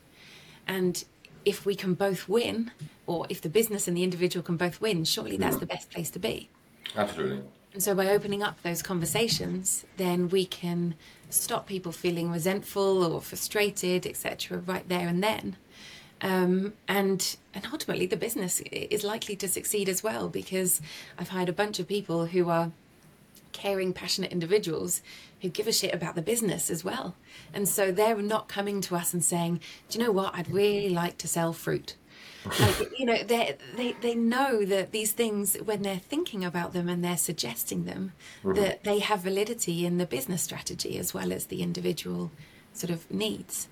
And 0.68 1.04
if 1.46 1.66
we 1.66 1.76
can 1.76 1.94
both 1.94 2.28
win, 2.28 2.72
or 3.08 3.26
if 3.30 3.42
the 3.42 3.50
business 3.50 3.88
and 3.88 3.96
the 3.96 4.04
individual 4.04 4.44
can 4.44 4.58
both 4.58 4.82
win, 4.82 5.06
surely 5.06 5.38
that's 5.38 5.56
mm. 5.56 5.62
the 5.62 5.66
best 5.66 5.90
place 5.90 6.10
to 6.12 6.20
be. 6.20 6.50
Absolutely. 6.96 7.44
And 7.74 7.84
so 7.84 7.96
by 7.96 8.08
opening 8.08 8.44
up 8.44 8.62
those 8.62 8.82
conversations, 8.82 9.86
then 9.98 10.30
we 10.30 10.46
can 10.46 10.96
stop 11.30 11.68
people 11.68 11.92
feeling 11.92 12.32
resentful 12.32 13.04
or 13.04 13.22
frustrated, 13.22 14.06
etc., 14.06 14.58
right 14.58 14.88
there 14.90 15.08
and 15.08 15.24
then. 15.24 15.56
Um, 16.22 16.74
and 16.88 17.38
and 17.54 17.68
ultimately, 17.72 18.06
the 18.06 18.18
business 18.18 18.62
is 18.72 19.04
likely 19.04 19.36
to 19.38 19.48
succeed 19.48 19.88
as 19.88 20.04
well 20.04 20.28
because 20.28 20.82
I've 21.18 21.30
hired 21.30 21.50
a 21.50 21.54
bunch 21.54 21.80
of 21.80 21.88
people 21.88 22.28
who 22.28 22.50
are 22.50 22.72
caring, 23.52 23.94
passionate 23.94 24.32
individuals 24.32 25.02
who 25.42 25.50
give 25.50 25.68
a 25.68 25.72
shit 25.72 25.94
about 25.94 26.16
the 26.16 26.22
business 26.22 26.70
as 26.70 26.84
well. 26.84 27.16
And 27.54 27.68
so 27.68 27.92
they're 27.92 28.22
not 28.22 28.48
coming 28.48 28.82
to 28.82 28.96
us 28.96 29.14
and 29.14 29.24
saying, 29.24 29.62
"Do 29.90 29.98
you 29.98 30.04
know 30.04 30.12
what? 30.12 30.36
I'd 30.36 30.52
really 30.52 30.90
like 30.90 31.18
to 31.20 31.28
sell 31.28 31.54
fruit." 31.54 31.96
like, 32.60 33.00
you 33.00 33.06
know, 33.06 33.22
they 33.24 33.58
they 33.76 33.94
they 34.02 34.16
know 34.16 34.64
that 34.66 34.92
these 34.92 35.12
things 35.12 35.56
when 35.56 35.82
they're 35.82 35.98
thinking 35.98 36.46
about 36.46 36.74
them 36.74 36.88
and 36.88 37.04
they're 37.04 37.18
suggesting 37.18 37.86
them, 37.86 38.14
that 38.44 38.84
they 38.84 39.00
have 39.00 39.22
validity 39.22 39.86
in 39.86 39.98
the 39.98 40.06
business 40.06 40.42
strategy 40.42 40.98
as 40.98 41.14
well 41.14 41.34
as 41.34 41.46
the 41.46 41.62
individual 41.62 42.32
sort 42.74 42.92
of 42.92 43.10
needs. 43.12 43.68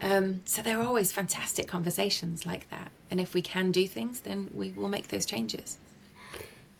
Um, 0.00 0.42
so 0.44 0.62
there 0.62 0.78
are 0.78 0.86
always 0.86 1.12
fantastic 1.12 1.66
conversations 1.66 2.46
like 2.46 2.68
that. 2.70 2.90
And 3.10 3.20
if 3.20 3.34
we 3.34 3.42
can 3.42 3.72
do 3.72 3.86
things, 3.86 4.20
then 4.20 4.50
we 4.54 4.70
will 4.72 4.88
make 4.88 5.08
those 5.08 5.26
changes. 5.26 5.78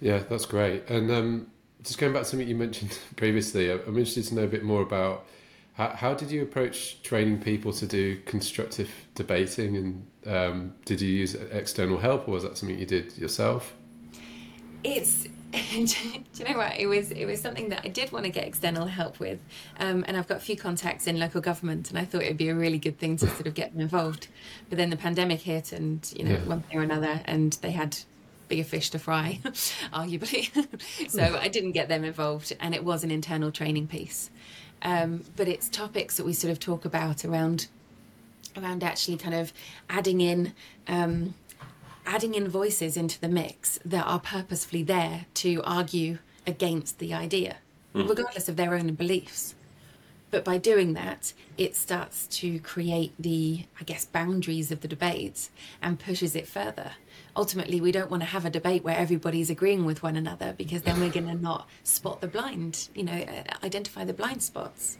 Yeah, 0.00 0.18
that's 0.28 0.46
great. 0.46 0.88
And 0.88 1.10
um, 1.10 1.46
just 1.82 1.98
going 1.98 2.12
back 2.12 2.22
to 2.22 2.28
something 2.28 2.48
you 2.48 2.54
mentioned 2.54 2.98
previously, 3.16 3.70
I'm 3.70 3.80
interested 3.86 4.24
to 4.26 4.34
know 4.34 4.44
a 4.44 4.48
bit 4.48 4.62
more 4.62 4.82
about 4.82 5.26
how, 5.74 5.88
how 5.90 6.14
did 6.14 6.30
you 6.30 6.42
approach 6.42 7.02
training 7.02 7.40
people 7.40 7.72
to 7.72 7.86
do 7.86 8.20
constructive 8.26 8.90
debating, 9.14 9.76
and 9.76 10.06
um, 10.26 10.74
did 10.84 11.00
you 11.00 11.08
use 11.08 11.34
external 11.34 11.98
help, 11.98 12.28
or 12.28 12.32
was 12.32 12.42
that 12.42 12.58
something 12.58 12.78
you 12.78 12.86
did 12.86 13.16
yourself? 13.16 13.74
it's 14.84 15.26
do 15.52 15.78
you 15.80 16.44
know 16.46 16.56
what? 16.58 16.78
It 16.78 16.86
was 16.86 17.10
it 17.10 17.24
was 17.24 17.40
something 17.40 17.70
that 17.70 17.80
i 17.84 17.88
did 17.88 18.12
want 18.12 18.24
to 18.26 18.30
get 18.30 18.44
external 18.46 18.86
help 18.86 19.18
with 19.18 19.38
um, 19.78 20.04
and 20.06 20.16
i've 20.16 20.28
got 20.28 20.36
a 20.36 20.40
few 20.40 20.56
contacts 20.56 21.06
in 21.06 21.18
local 21.18 21.40
government 21.40 21.88
and 21.88 21.98
i 21.98 22.04
thought 22.04 22.22
it 22.22 22.28
would 22.28 22.36
be 22.36 22.48
a 22.50 22.54
really 22.54 22.78
good 22.78 22.98
thing 22.98 23.16
to 23.16 23.26
sort 23.28 23.46
of 23.46 23.54
get 23.54 23.72
them 23.72 23.80
involved. 23.80 24.28
But 24.68 24.76
then 24.76 24.90
the 24.90 24.96
pandemic 24.96 25.40
hit 25.40 25.72
and 25.72 26.10
you 26.16 26.24
know 26.24 26.32
Yeah. 26.32 26.44
one 26.44 26.60
thing 26.62 26.78
or 26.78 26.82
another 26.82 27.20
and 27.24 27.54
they 27.62 27.70
had 27.70 27.96
bigger 28.48 28.64
fish 28.64 28.90
to 28.90 28.98
fry 28.98 29.40
arguably. 29.92 30.50
So 31.08 31.38
i 31.40 31.48
didn't 31.48 31.72
get 31.72 31.88
them 31.88 32.04
involved 32.04 32.52
and 32.60 32.74
it 32.74 32.84
was 32.84 33.02
an 33.04 33.10
internal 33.10 33.50
training 33.50 33.86
piece. 33.88 34.30
Um, 34.82 35.24
but 35.36 35.48
it's 35.48 35.68
topics 35.68 36.16
that 36.18 36.24
we 36.26 36.32
sort 36.32 36.50
of 36.52 36.60
talk 36.60 36.84
about 36.84 37.24
around 37.24 37.68
around 38.56 38.82
actually 38.84 39.16
kind 39.16 39.34
of 39.34 39.52
adding 39.88 40.20
in 40.20 40.52
um, 40.88 41.34
adding 42.08 42.34
in 42.34 42.48
voices 42.48 42.96
into 42.96 43.20
the 43.20 43.28
mix 43.28 43.78
that 43.84 44.04
are 44.06 44.18
purposefully 44.18 44.82
there 44.82 45.26
to 45.34 45.62
argue 45.62 46.18
against 46.46 46.98
the 46.98 47.12
idea, 47.12 47.58
regardless 47.92 48.48
of 48.48 48.56
their 48.56 48.74
own 48.74 48.94
beliefs. 48.94 49.54
But 50.30 50.44
by 50.44 50.58
doing 50.58 50.94
that, 50.94 51.32
it 51.56 51.76
starts 51.76 52.26
to 52.38 52.58
create 52.60 53.12
the, 53.18 53.66
I 53.80 53.84
guess, 53.84 54.06
boundaries 54.06 54.72
of 54.72 54.80
the 54.80 54.88
debate 54.88 55.50
and 55.82 56.00
pushes 56.00 56.34
it 56.34 56.48
further. 56.48 56.92
Ultimately, 57.36 57.80
we 57.80 57.92
don't 57.92 58.10
want 58.10 58.22
to 58.22 58.28
have 58.28 58.44
a 58.44 58.50
debate 58.50 58.84
where 58.84 58.96
everybody's 58.96 59.50
agreeing 59.50 59.84
with 59.84 60.02
one 60.02 60.16
another 60.16 60.54
because 60.56 60.82
then 60.82 61.00
we're 61.00 61.10
going 61.10 61.28
to 61.28 61.34
not 61.34 61.68
spot 61.84 62.20
the 62.20 62.26
blind, 62.26 62.88
you 62.94 63.04
know, 63.04 63.12
uh, 63.12 63.64
identify 63.64 64.04
the 64.04 64.12
blind 64.12 64.42
spots 64.42 64.96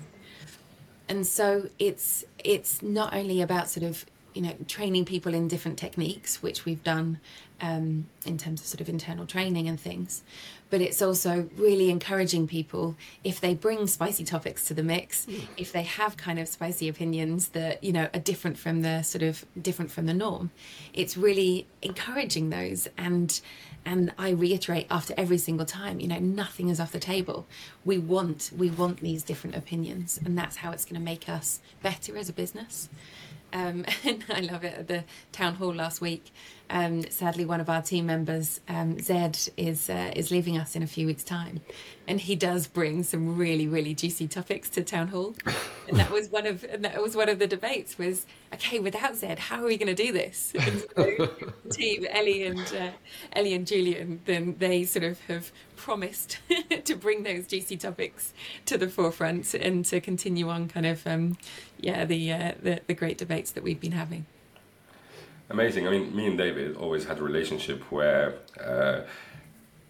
and 1.09 1.27
so 1.27 1.69
it's 1.79 2.25
it's 2.45 2.83
not 2.83 3.15
only 3.15 3.41
about 3.41 3.69
sort 3.69 3.85
of 3.85 4.05
you 4.39 4.45
know 4.45 4.55
training 4.69 5.05
people 5.05 5.35
in 5.35 5.49
different 5.49 5.77
techniques 5.77 6.41
which 6.45 6.65
we've 6.65 6.85
done 6.85 7.19
um, 7.61 8.07
in 8.25 8.39
terms 8.39 8.61
of 8.61 8.69
sort 8.69 8.81
of 8.81 8.89
internal 8.89 9.27
training 9.27 9.69
and 9.69 9.81
things 9.81 10.23
but 10.71 10.81
it's 10.81 11.03
also 11.03 11.51
really 11.57 11.91
encouraging 11.91 12.47
people 12.47 12.95
if 13.25 13.41
they 13.41 13.53
bring 13.53 13.89
spicy 13.89 14.25
topics 14.25 14.65
to 14.69 14.75
the 14.75 14.83
mix 14.85 15.27
if 15.57 15.73
they 15.73 15.83
have 15.83 16.17
kind 16.17 16.39
of 16.39 16.47
spicy 16.47 16.89
opinions 16.89 17.49
that 17.49 17.83
you 17.83 17.93
know 17.93 18.09
are 18.15 18.21
different 18.21 18.57
from 18.57 18.83
the 18.83 19.03
sort 19.03 19.25
of 19.25 19.45
different 19.61 19.91
from 19.91 20.07
the 20.07 20.15
norm 20.15 20.53
it's 20.95 21.17
really 21.17 21.67
encouraging 21.83 22.51
those 22.51 22.87
and 22.97 23.41
and 23.85 24.13
I 24.19 24.31
reiterate 24.31 24.87
after 24.91 25.15
every 25.17 25.39
single 25.39 25.65
time, 25.65 25.99
you 25.99 26.09
know, 26.09 26.19
nothing 26.19 26.69
is 26.69 26.79
off 26.79 26.93
the 26.93 26.99
table. 26.99 27.47
We 27.87 27.97
want 27.97 28.51
we 28.55 28.69
want 28.69 29.01
these 29.01 29.23
different 29.23 29.57
opinions, 29.57 30.21
and 30.23 30.37
that's 30.37 30.57
how 30.57 30.73
it's 30.73 30.85
going 30.85 31.01
to 31.01 31.05
make 31.05 31.27
us 31.27 31.61
better 31.83 32.19
as 32.19 32.29
a 32.29 32.35
business. 32.35 32.91
Um, 33.53 33.85
and 34.05 34.25
I 34.29 34.41
love 34.41 34.65
it. 34.65 34.75
At 34.79 34.89
the 34.89 35.05
town 35.33 35.55
hall 35.55 35.75
last 35.75 36.01
week, 36.01 36.31
um, 36.71 37.09
sadly, 37.09 37.45
one 37.47 37.61
of 37.61 37.71
our 37.71 37.81
team 37.81 38.07
members, 38.07 38.61
um, 38.69 38.99
Zed, 39.01 39.39
is 39.57 39.89
uh, 39.89 40.13
is 40.15 40.31
leaving 40.31 40.59
us 40.59 40.77
in 40.77 40.83
a 40.83 40.87
few 40.87 41.07
weeks' 41.07 41.25
time, 41.25 41.61
and 42.07 42.21
he 42.21 42.37
does 42.37 42.67
bring 42.67 43.03
some 43.03 43.39
really 43.39 43.67
really 43.67 43.95
juicy 43.95 44.29
topics 44.29 44.69
to 44.71 44.85
town 44.85 45.09
hall. 45.09 45.35
And 45.89 45.99
that 45.99 46.11
was 46.11 46.29
one 46.29 46.47
of 46.47 46.65
and 46.65 46.85
that 46.85 47.01
was 47.01 47.17
one 47.17 47.31
of 47.31 47.39
the 47.39 47.47
debates. 47.47 47.97
Was 47.97 48.27
okay 48.53 48.81
without 48.81 49.17
Zed, 49.17 49.39
how 49.39 49.63
are 49.63 49.67
we 49.67 49.79
going 49.79 49.95
to 49.95 50.03
do 50.03 50.13
this? 50.13 50.53
And 50.69 50.85
so, 50.95 51.31
team 51.71 52.07
Ellie 52.11 52.45
and 52.45 52.75
uh, 52.75 52.91
Ellie 53.33 53.55
and 53.55 53.67
Julian, 53.67 54.21
then 54.27 54.57
they 54.59 54.85
sort 54.85 55.05
of 55.05 55.19
have 55.23 55.51
promised 55.77 56.39
to 56.85 56.95
bring 56.95 57.23
those 57.23 57.47
juicy 57.47 57.79
topics 57.79 58.35
to 58.67 58.77
the 58.77 58.89
forefront 58.89 59.55
and 59.55 59.87
to 59.87 60.01
continue 60.01 60.51
on 60.51 60.69
kind 60.69 60.85
of 60.85 61.07
um, 61.07 61.39
yeah 61.81 62.05
the, 62.05 62.33
uh, 62.33 62.53
the 62.63 62.83
the 62.87 62.95
great 62.95 63.17
debates 63.17 63.53
that 63.53 63.63
we've 63.63 63.81
been 63.81 63.93
having. 63.93 64.27
Amazing. 65.51 65.87
I 65.87 65.91
mean, 65.91 66.15
me 66.15 66.27
and 66.27 66.37
David 66.37 66.77
always 66.77 67.07
had 67.07 67.19
a 67.19 67.23
relationship 67.23 67.91
where 67.91 68.35
uh, 68.63 69.01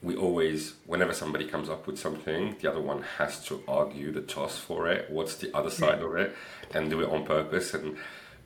we 0.02 0.14
always, 0.14 0.74
whenever 0.86 1.12
somebody 1.12 1.46
comes 1.46 1.68
up 1.68 1.86
with 1.86 1.98
something, 1.98 2.56
the 2.60 2.70
other 2.70 2.80
one 2.80 3.02
has 3.18 3.44
to 3.46 3.62
argue 3.66 4.12
the 4.12 4.20
toss 4.20 4.56
for 4.56 4.88
it. 4.88 5.10
What's 5.10 5.34
the 5.36 5.54
other 5.56 5.70
side 5.70 6.00
of 6.00 6.14
it, 6.16 6.36
and 6.72 6.88
do 6.88 7.00
it 7.00 7.08
on 7.08 7.24
purpose. 7.24 7.74
And 7.74 7.96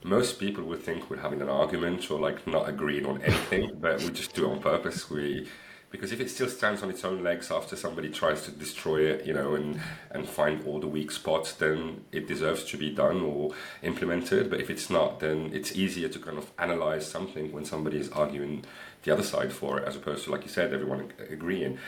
most 0.02 0.40
people 0.40 0.64
would 0.64 0.82
think 0.82 1.10
we're 1.10 1.18
having 1.18 1.42
an 1.42 1.50
argument 1.50 2.10
or 2.10 2.18
like 2.18 2.46
not 2.46 2.68
agreeing 2.68 3.04
on 3.04 3.20
anything, 3.22 3.72
but 3.78 4.00
we 4.00 4.10
just 4.10 4.34
do 4.34 4.46
it 4.46 4.52
on 4.52 4.60
purpose. 4.60 5.10
We 5.10 5.48
because 5.92 6.10
if 6.10 6.20
it 6.20 6.30
still 6.30 6.48
stands 6.48 6.82
on 6.82 6.90
its 6.90 7.04
own 7.04 7.22
legs 7.22 7.50
after 7.52 7.76
somebody 7.76 8.08
tries 8.08 8.42
to 8.46 8.50
destroy 8.50 9.02
it, 9.02 9.26
you 9.26 9.34
know, 9.34 9.54
and 9.54 9.78
and 10.10 10.28
find 10.28 10.66
all 10.66 10.80
the 10.80 10.88
weak 10.88 11.12
spots, 11.12 11.52
then 11.52 12.04
it 12.10 12.26
deserves 12.26 12.64
to 12.64 12.76
be 12.76 12.90
done 12.90 13.20
or 13.20 13.52
implemented. 13.82 14.50
But 14.50 14.60
if 14.60 14.70
it's 14.70 14.90
not, 14.90 15.20
then 15.20 15.50
it's 15.52 15.76
easier 15.76 16.08
to 16.08 16.18
kind 16.18 16.38
of 16.38 16.50
analyze 16.58 17.06
something 17.06 17.52
when 17.52 17.64
somebody 17.64 17.98
is 17.98 18.08
arguing 18.08 18.64
the 19.04 19.12
other 19.12 19.22
side 19.22 19.52
for 19.52 19.78
it, 19.78 19.86
as 19.86 19.96
opposed 19.96 20.24
to, 20.24 20.30
like 20.30 20.44
you 20.44 20.48
said, 20.48 20.72
everyone 20.72 21.12
agreeing. 21.30 21.78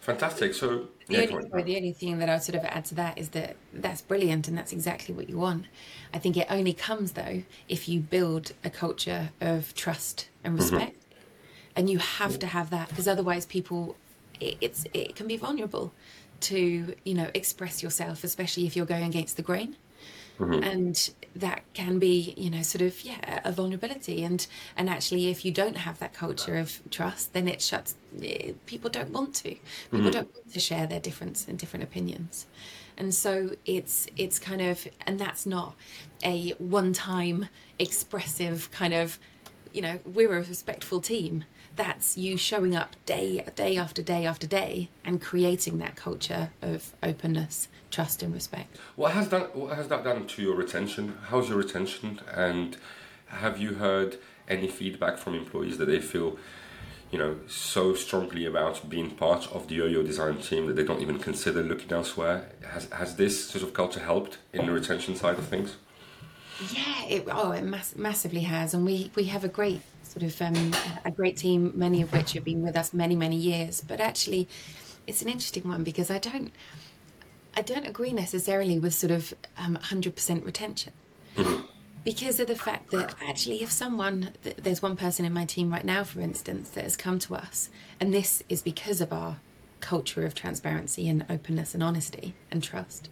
Fantastic. 0.00 0.52
So 0.54 0.88
The, 1.06 1.14
yeah, 1.14 1.20
only, 1.30 1.48
sorry, 1.48 1.62
the 1.62 1.76
only 1.76 1.92
thing 1.92 2.18
that 2.18 2.28
I 2.28 2.34
would 2.34 2.42
sort 2.42 2.58
of 2.58 2.64
add 2.64 2.84
to 2.86 2.94
that 2.96 3.18
is 3.18 3.28
that 3.30 3.54
that's 3.72 4.00
brilliant 4.00 4.48
and 4.48 4.58
that's 4.58 4.72
exactly 4.72 5.14
what 5.14 5.28
you 5.28 5.38
want. 5.38 5.66
I 6.12 6.18
think 6.18 6.36
it 6.36 6.48
only 6.50 6.72
comes 6.72 7.12
though 7.12 7.44
if 7.68 7.88
you 7.88 8.00
build 8.00 8.52
a 8.64 8.70
culture 8.70 9.30
of 9.40 9.74
trust 9.74 10.28
and 10.42 10.58
mm-hmm. 10.58 10.74
respect, 10.74 11.01
and 11.76 11.88
you 11.88 11.98
have 11.98 12.38
to 12.40 12.46
have 12.46 12.70
that 12.70 12.88
because 12.88 13.08
otherwise 13.08 13.46
people, 13.46 13.96
it, 14.40 14.56
it's 14.60 14.84
it 14.92 15.16
can 15.16 15.26
be 15.26 15.36
vulnerable 15.36 15.92
to 16.40 16.94
you 17.04 17.14
know 17.14 17.30
express 17.34 17.82
yourself, 17.82 18.24
especially 18.24 18.66
if 18.66 18.76
you're 18.76 18.86
going 18.86 19.04
against 19.04 19.36
the 19.36 19.42
grain. 19.42 19.76
and 20.64 21.10
that 21.36 21.62
can 21.72 21.98
be 21.98 22.34
you 22.36 22.50
know 22.50 22.62
sort 22.62 22.82
of 22.82 23.02
yeah 23.04 23.40
a 23.44 23.52
vulnerability. 23.52 24.22
And 24.24 24.46
and 24.76 24.88
actually 24.90 25.28
if 25.28 25.44
you 25.44 25.52
don't 25.52 25.76
have 25.76 25.98
that 26.00 26.12
culture 26.12 26.56
of 26.56 26.80
trust 26.90 27.32
then 27.32 27.48
it 27.48 27.62
shuts 27.62 27.94
eh, 28.22 28.52
people 28.66 28.90
don't 28.90 29.10
want 29.10 29.34
to. 29.36 29.54
People 29.90 30.10
don't 30.10 30.34
want 30.34 30.52
to 30.52 30.60
share 30.60 30.86
their 30.86 31.00
difference 31.00 31.46
and 31.48 31.58
different 31.58 31.84
opinions. 31.84 32.46
And 32.96 33.14
so 33.14 33.56
it's 33.64 34.06
it's 34.16 34.38
kind 34.38 34.60
of 34.60 34.86
and 35.06 35.18
that's 35.18 35.46
not 35.46 35.74
a 36.24 36.50
one 36.58 36.92
time 36.92 37.48
expressive 37.78 38.70
kind 38.70 38.94
of 38.94 39.18
you 39.72 39.82
know 39.82 39.98
we're 40.04 40.36
a 40.36 40.42
respectful 40.42 41.00
team 41.00 41.44
that's 41.76 42.16
you 42.18 42.36
showing 42.36 42.74
up 42.74 42.96
day 43.06 43.44
day 43.54 43.76
after 43.76 44.02
day 44.02 44.26
after 44.26 44.46
day 44.46 44.88
and 45.04 45.20
creating 45.20 45.78
that 45.78 45.96
culture 45.96 46.50
of 46.60 46.92
openness 47.02 47.68
trust 47.90 48.22
and 48.22 48.32
respect 48.34 48.78
What 48.96 49.12
has 49.12 49.28
that 49.30 49.56
what 49.56 49.76
has 49.76 49.88
that 49.88 50.04
done 50.04 50.26
to 50.26 50.42
your 50.42 50.54
retention? 50.56 51.18
How's 51.28 51.48
your 51.48 51.58
retention? 51.58 52.20
And 52.34 52.76
have 53.28 53.58
you 53.58 53.74
heard 53.74 54.18
any 54.48 54.68
feedback 54.68 55.16
from 55.18 55.34
employees 55.34 55.78
that 55.78 55.86
they 55.86 56.00
feel, 56.00 56.38
you 57.10 57.18
know, 57.18 57.36
so 57.48 57.94
strongly 57.94 58.44
about 58.46 58.88
being 58.90 59.10
part 59.10 59.50
of 59.52 59.68
the 59.68 59.76
Yo-Yo 59.76 60.02
design 60.02 60.38
team 60.38 60.66
that 60.66 60.76
they 60.76 60.84
don't 60.84 61.00
even 61.00 61.18
consider 61.18 61.62
looking 61.62 61.92
elsewhere? 61.92 62.50
Has 62.66 62.88
has 62.90 63.16
this 63.16 63.48
sort 63.48 63.62
of 63.64 63.72
culture 63.72 64.00
helped 64.00 64.38
in 64.52 64.66
the 64.66 64.72
retention 64.72 65.16
side 65.16 65.38
of 65.38 65.46
things? 65.46 65.76
Yeah, 66.70 67.04
it, 67.08 67.28
oh, 67.30 67.50
it 67.52 67.62
mass- 67.62 67.96
massively 67.96 68.42
has, 68.42 68.74
and 68.74 68.84
we 68.84 69.10
we 69.14 69.24
have 69.24 69.44
a 69.44 69.48
great 69.48 69.80
sort 70.12 70.22
of 70.22 70.42
um, 70.42 70.74
a 71.04 71.10
great 71.10 71.36
team, 71.36 71.72
many 71.74 72.02
of 72.02 72.12
which 72.12 72.32
have 72.32 72.44
been 72.44 72.62
with 72.62 72.76
us 72.76 72.92
many 72.92 73.16
many 73.16 73.36
years. 73.36 73.82
But 73.86 74.00
actually, 74.00 74.48
it's 75.06 75.22
an 75.22 75.28
interesting 75.28 75.68
one 75.68 75.82
because 75.82 76.10
I 76.10 76.18
don't 76.18 76.52
I 77.56 77.62
don't 77.62 77.86
agree 77.86 78.12
necessarily 78.12 78.78
with 78.78 78.94
sort 78.94 79.10
of 79.10 79.34
um, 79.56 79.76
hundred 79.76 80.14
percent 80.14 80.44
retention. 80.44 80.92
Because 82.04 82.40
of 82.40 82.48
the 82.48 82.56
fact 82.56 82.90
that 82.90 83.14
actually, 83.24 83.62
if 83.62 83.70
someone, 83.70 84.32
th- 84.42 84.56
there's 84.56 84.82
one 84.82 84.96
person 84.96 85.24
in 85.24 85.32
my 85.32 85.44
team 85.44 85.72
right 85.72 85.84
now, 85.84 86.02
for 86.02 86.20
instance, 86.20 86.70
that 86.70 86.82
has 86.82 86.96
come 86.96 87.20
to 87.20 87.36
us, 87.36 87.70
and 88.00 88.12
this 88.12 88.42
is 88.48 88.60
because 88.60 89.00
of 89.00 89.12
our 89.12 89.36
culture 89.78 90.26
of 90.26 90.34
transparency 90.34 91.08
and 91.08 91.24
openness 91.30 91.74
and 91.74 91.82
honesty 91.82 92.34
and 92.50 92.60
trust 92.62 93.08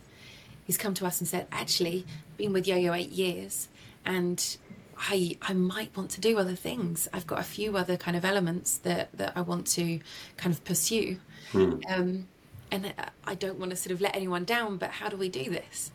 he's 0.71 0.78
come 0.78 0.95
to 0.95 1.04
us 1.04 1.21
and 1.21 1.26
said, 1.26 1.49
actually, 1.50 2.07
been 2.37 2.52
with 2.52 2.64
Yo-Yo 2.64 2.92
eight 2.92 3.11
years, 3.11 3.66
and 4.04 4.57
I 5.00 5.37
I 5.42 5.54
might 5.54 5.97
want 5.97 6.11
to 6.12 6.21
do 6.21 6.38
other 6.38 6.54
things. 6.57 7.09
I've 7.12 7.26
got 7.26 7.38
a 7.40 7.45
few 7.45 7.76
other 7.76 7.97
kind 7.97 8.16
of 8.16 8.25
elements 8.25 8.78
that 8.78 9.09
that 9.16 9.33
I 9.37 9.40
want 9.40 9.66
to 9.69 10.00
kind 10.37 10.54
of 10.54 10.62
pursue, 10.64 11.19
um, 11.88 12.28
and 12.71 12.87
I- 12.99 13.11
I 13.25 13.35
don't 13.35 13.59
want 13.59 13.71
to 13.71 13.76
sort 13.76 13.92
of 13.92 14.00
let 14.00 14.14
anyone 14.14 14.45
down. 14.45 14.76
But 14.76 14.90
how 14.90 15.09
do 15.09 15.16
we 15.16 15.28
do 15.28 15.45
this? 15.50 15.90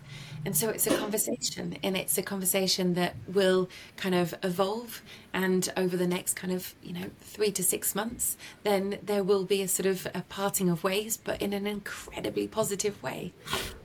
And 0.45 0.55
so 0.55 0.69
it's 0.69 0.85
a 0.87 0.95
conversation, 0.97 1.77
and 1.83 1.97
it's 1.97 2.17
a 2.17 2.21
conversation 2.23 2.93
that 2.95 3.15
will 3.27 3.67
kind 3.97 4.13
of 4.15 4.35
evolve. 4.43 5.01
And 5.33 5.71
over 5.77 5.97
the 5.97 6.07
next 6.07 6.35
kind 6.35 6.53
of 6.53 6.73
you 6.83 6.93
know 6.93 7.09
three 7.21 7.51
to 7.51 7.63
six 7.63 7.95
months, 7.95 8.37
then 8.63 8.99
there 9.03 9.23
will 9.23 9.45
be 9.45 9.61
a 9.61 9.67
sort 9.67 9.85
of 9.87 10.07
a 10.13 10.21
parting 10.29 10.69
of 10.69 10.83
ways, 10.83 11.17
but 11.17 11.41
in 11.41 11.53
an 11.53 11.67
incredibly 11.67 12.47
positive 12.47 13.01
way. 13.03 13.33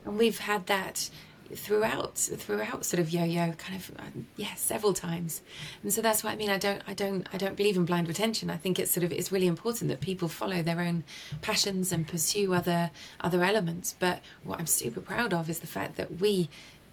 And 0.05 0.19
we've 0.19 0.39
had 0.41 0.67
that 0.67 1.11
throughout 1.55 2.17
throughout 2.17 2.85
sort 2.85 3.01
of 3.01 3.11
yo-yo 3.11 3.53
kind 3.53 3.77
of 3.77 3.91
um, 3.99 4.27
yeah 4.37 4.55
several 4.55 4.93
times. 4.93 5.43
And 5.83 5.93
so 5.93 6.01
that's 6.03 6.23
what 6.25 6.33
i 6.33 6.37
mean. 6.37 6.51
I 6.51 6.59
don't 6.59 6.83
i 6.87 6.95
don't 6.95 7.27
i 7.33 7.37
don't 7.37 7.57
believe 7.57 7.77
in 7.77 7.85
blind 7.85 8.09
retention. 8.09 8.51
I 8.51 8.57
think 8.57 8.79
it's 8.79 8.91
sort 8.91 9.05
of 9.05 9.13
it's 9.13 9.31
really 9.33 9.47
important 9.47 9.89
that 9.91 10.01
people 10.01 10.29
follow 10.29 10.63
their 10.63 10.81
own 10.81 11.05
passions 11.43 11.93
and 11.93 12.07
pursue 12.07 12.55
other 12.55 12.91
other 13.21 13.43
elements. 13.45 13.95
But 13.99 14.21
what 14.45 14.59
i'm 14.59 14.67
super 14.67 15.01
proud 15.01 15.33
of 15.33 15.49
is 15.51 15.61
the 15.61 15.67
fact 15.67 15.97
that 15.97 16.21
we 16.21 16.49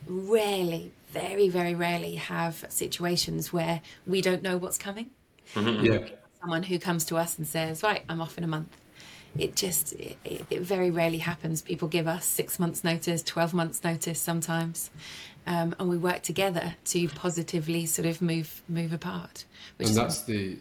rarely 0.05 0.91
very 1.09 1.49
very 1.49 1.73
rarely 1.75 2.15
have 2.15 2.65
situations 2.69 3.51
where 3.51 3.81
we 4.05 4.21
don't 4.21 4.41
know 4.43 4.57
what's 4.57 4.77
coming. 4.77 5.09
Yeah. 5.55 6.07
someone 6.41 6.63
who 6.63 6.77
comes 6.79 7.05
to 7.05 7.15
us 7.17 7.37
and 7.37 7.47
says 7.47 7.81
right 7.83 8.03
i'm 8.09 8.21
off 8.21 8.37
in 8.37 8.43
a 8.43 8.47
month 8.47 8.75
it 9.39 9.55
just 9.55 9.93
it, 9.93 10.17
it 10.23 10.61
very 10.61 10.91
rarely 10.91 11.19
happens. 11.19 11.61
People 11.61 11.87
give 11.87 12.07
us 12.07 12.25
six 12.25 12.59
months' 12.59 12.83
notice, 12.83 13.23
twelve 13.23 13.53
months' 13.53 13.83
notice 13.83 14.19
sometimes, 14.19 14.89
um, 15.45 15.75
and 15.79 15.89
we 15.89 15.97
work 15.97 16.21
together 16.21 16.75
to 16.85 17.07
positively 17.09 17.85
sort 17.85 18.05
of 18.05 18.21
move 18.21 18.61
move 18.67 18.93
apart. 18.93 19.45
and 19.79 19.89
that's 19.89 20.23
the 20.23 20.57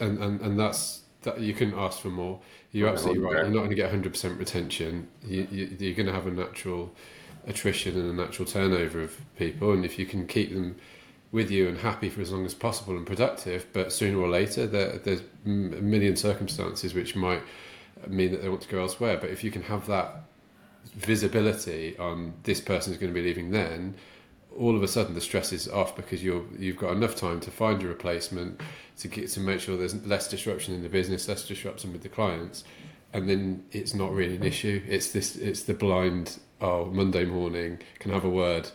and, 0.00 0.18
and 0.18 0.40
and 0.40 0.58
that's 0.58 1.02
that 1.22 1.40
you 1.40 1.54
couldn't 1.54 1.78
ask 1.78 2.00
for 2.00 2.10
more. 2.10 2.40
You're 2.72 2.88
absolutely 2.88 3.22
right. 3.22 3.36
You're 3.36 3.46
not 3.46 3.58
going 3.58 3.70
to 3.70 3.76
get 3.76 3.92
100% 3.92 4.38
retention. 4.38 5.06
You, 5.22 5.46
you, 5.50 5.76
you're 5.78 5.94
going 5.94 6.06
to 6.06 6.12
have 6.12 6.26
a 6.26 6.30
natural 6.30 6.92
attrition 7.46 7.96
and 7.98 8.10
a 8.10 8.12
natural 8.12 8.46
turnover 8.46 9.02
of 9.02 9.16
people, 9.36 9.72
and 9.72 9.84
if 9.84 9.98
you 9.98 10.06
can 10.06 10.26
keep 10.26 10.52
them 10.52 10.76
with 11.32 11.50
you 11.50 11.66
and 11.66 11.78
happy 11.78 12.10
for 12.10 12.20
as 12.20 12.30
long 12.30 12.44
as 12.44 12.54
possible 12.54 12.96
and 12.96 13.06
productive, 13.06 13.66
but 13.72 13.92
sooner 13.92 14.18
or 14.18 14.28
later 14.28 14.66
there, 14.66 14.98
there's 14.98 15.22
a 15.46 15.48
million 15.48 16.14
circumstances 16.14 16.92
which 16.92 17.16
might 17.16 17.42
mean 18.06 18.32
that 18.32 18.42
they 18.42 18.48
want 18.48 18.62
to 18.62 18.68
go 18.68 18.80
elsewhere. 18.80 19.18
But 19.20 19.30
if 19.30 19.44
you 19.44 19.50
can 19.50 19.62
have 19.62 19.86
that 19.86 20.24
visibility 20.94 21.96
on 21.98 22.34
this 22.42 22.60
person 22.60 22.92
is 22.92 22.98
going 22.98 23.12
to 23.12 23.18
be 23.18 23.26
leaving 23.26 23.50
then, 23.50 23.94
all 24.58 24.76
of 24.76 24.82
a 24.82 24.88
sudden 24.88 25.14
the 25.14 25.20
stress 25.20 25.52
is 25.52 25.68
off 25.68 25.96
because 25.96 26.22
you're 26.22 26.44
you've 26.58 26.76
got 26.76 26.92
enough 26.92 27.16
time 27.16 27.40
to 27.40 27.50
find 27.50 27.82
a 27.82 27.86
replacement 27.86 28.60
to 28.98 29.08
get 29.08 29.28
to 29.30 29.40
make 29.40 29.60
sure 29.60 29.76
there's 29.76 29.94
less 30.06 30.28
disruption 30.28 30.74
in 30.74 30.82
the 30.82 30.88
business, 30.88 31.28
less 31.28 31.46
disruption 31.46 31.92
with 31.92 32.02
the 32.02 32.08
clients, 32.08 32.64
and 33.12 33.28
then 33.28 33.64
it's 33.72 33.94
not 33.94 34.12
really 34.12 34.36
an 34.36 34.42
issue. 34.42 34.82
It's 34.86 35.12
this 35.12 35.36
it's 35.36 35.62
the 35.62 35.74
blind 35.74 36.38
oh 36.60 36.86
Monday 36.86 37.24
morning 37.24 37.78
can 37.98 38.12
have 38.12 38.24
a 38.24 38.30
word. 38.30 38.68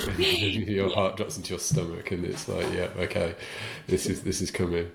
your 0.18 0.90
heart 0.90 1.16
drops 1.16 1.36
into 1.36 1.50
your 1.50 1.58
stomach 1.58 2.10
and 2.12 2.24
it's 2.24 2.48
like 2.48 2.66
yeah 2.72 2.88
okay 2.96 3.34
this 3.88 4.06
is 4.06 4.22
this 4.22 4.40
is 4.40 4.50
coming 4.50 4.90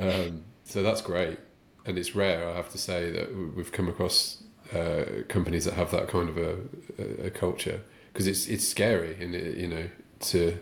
um, 0.00 0.42
so 0.64 0.82
that's 0.82 1.00
great 1.00 1.38
and 1.86 1.98
it's 1.98 2.14
rare 2.14 2.48
I 2.48 2.54
have 2.54 2.70
to 2.70 2.78
say 2.78 3.10
that 3.10 3.34
we've 3.56 3.72
come 3.72 3.88
across 3.88 4.42
uh, 4.74 5.04
companies 5.28 5.64
that 5.64 5.74
have 5.74 5.90
that 5.90 6.08
kind 6.08 6.28
of 6.28 6.38
a, 6.38 6.56
a, 6.98 7.26
a 7.26 7.30
culture. 7.30 7.80
Because 8.12 8.26
it's 8.26 8.46
it's 8.48 8.66
scary 8.66 9.16
and 9.22 9.34
you 9.34 9.68
know 9.68 9.88
to 10.20 10.58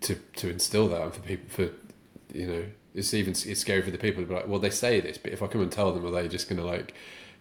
to 0.00 0.14
to 0.36 0.50
instill 0.50 0.88
that 0.88 1.02
and 1.02 1.14
for 1.14 1.20
people 1.20 1.48
for 1.48 1.70
you 2.32 2.46
know 2.46 2.64
it's 2.94 3.14
even 3.14 3.32
it's 3.32 3.60
scary 3.60 3.82
for 3.82 3.90
the 3.90 3.98
people 3.98 4.22
to 4.22 4.28
be 4.28 4.34
like 4.34 4.48
well 4.48 4.58
they 4.58 4.70
say 4.70 5.00
this 5.00 5.18
but 5.18 5.32
if 5.32 5.42
I 5.42 5.46
come 5.46 5.60
and 5.60 5.70
tell 5.70 5.92
them 5.92 6.06
are 6.06 6.10
they 6.10 6.28
just 6.28 6.48
going 6.48 6.58
to 6.58 6.66
like 6.66 6.94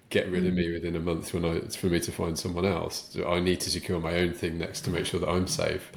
get 0.09 0.29
rid 0.29 0.45
of 0.45 0.53
me 0.53 0.67
mm. 0.67 0.73
within 0.73 0.97
a 0.97 0.99
month 0.99 1.33
when 1.33 1.45
I, 1.45 1.51
it's 1.51 1.77
for 1.77 1.87
me 1.87 2.01
to 2.01 2.11
find 2.11 2.37
someone 2.37 2.65
else? 2.65 3.09
So 3.11 3.25
I 3.25 3.39
need 3.39 3.61
to 3.61 3.69
secure 3.69 3.99
my 3.99 4.15
own 4.15 4.33
thing 4.33 4.57
next 4.57 4.81
to 4.81 4.89
make 4.89 5.05
sure 5.05 5.21
that 5.21 5.29
I'm 5.29 5.47
safe. 5.47 5.91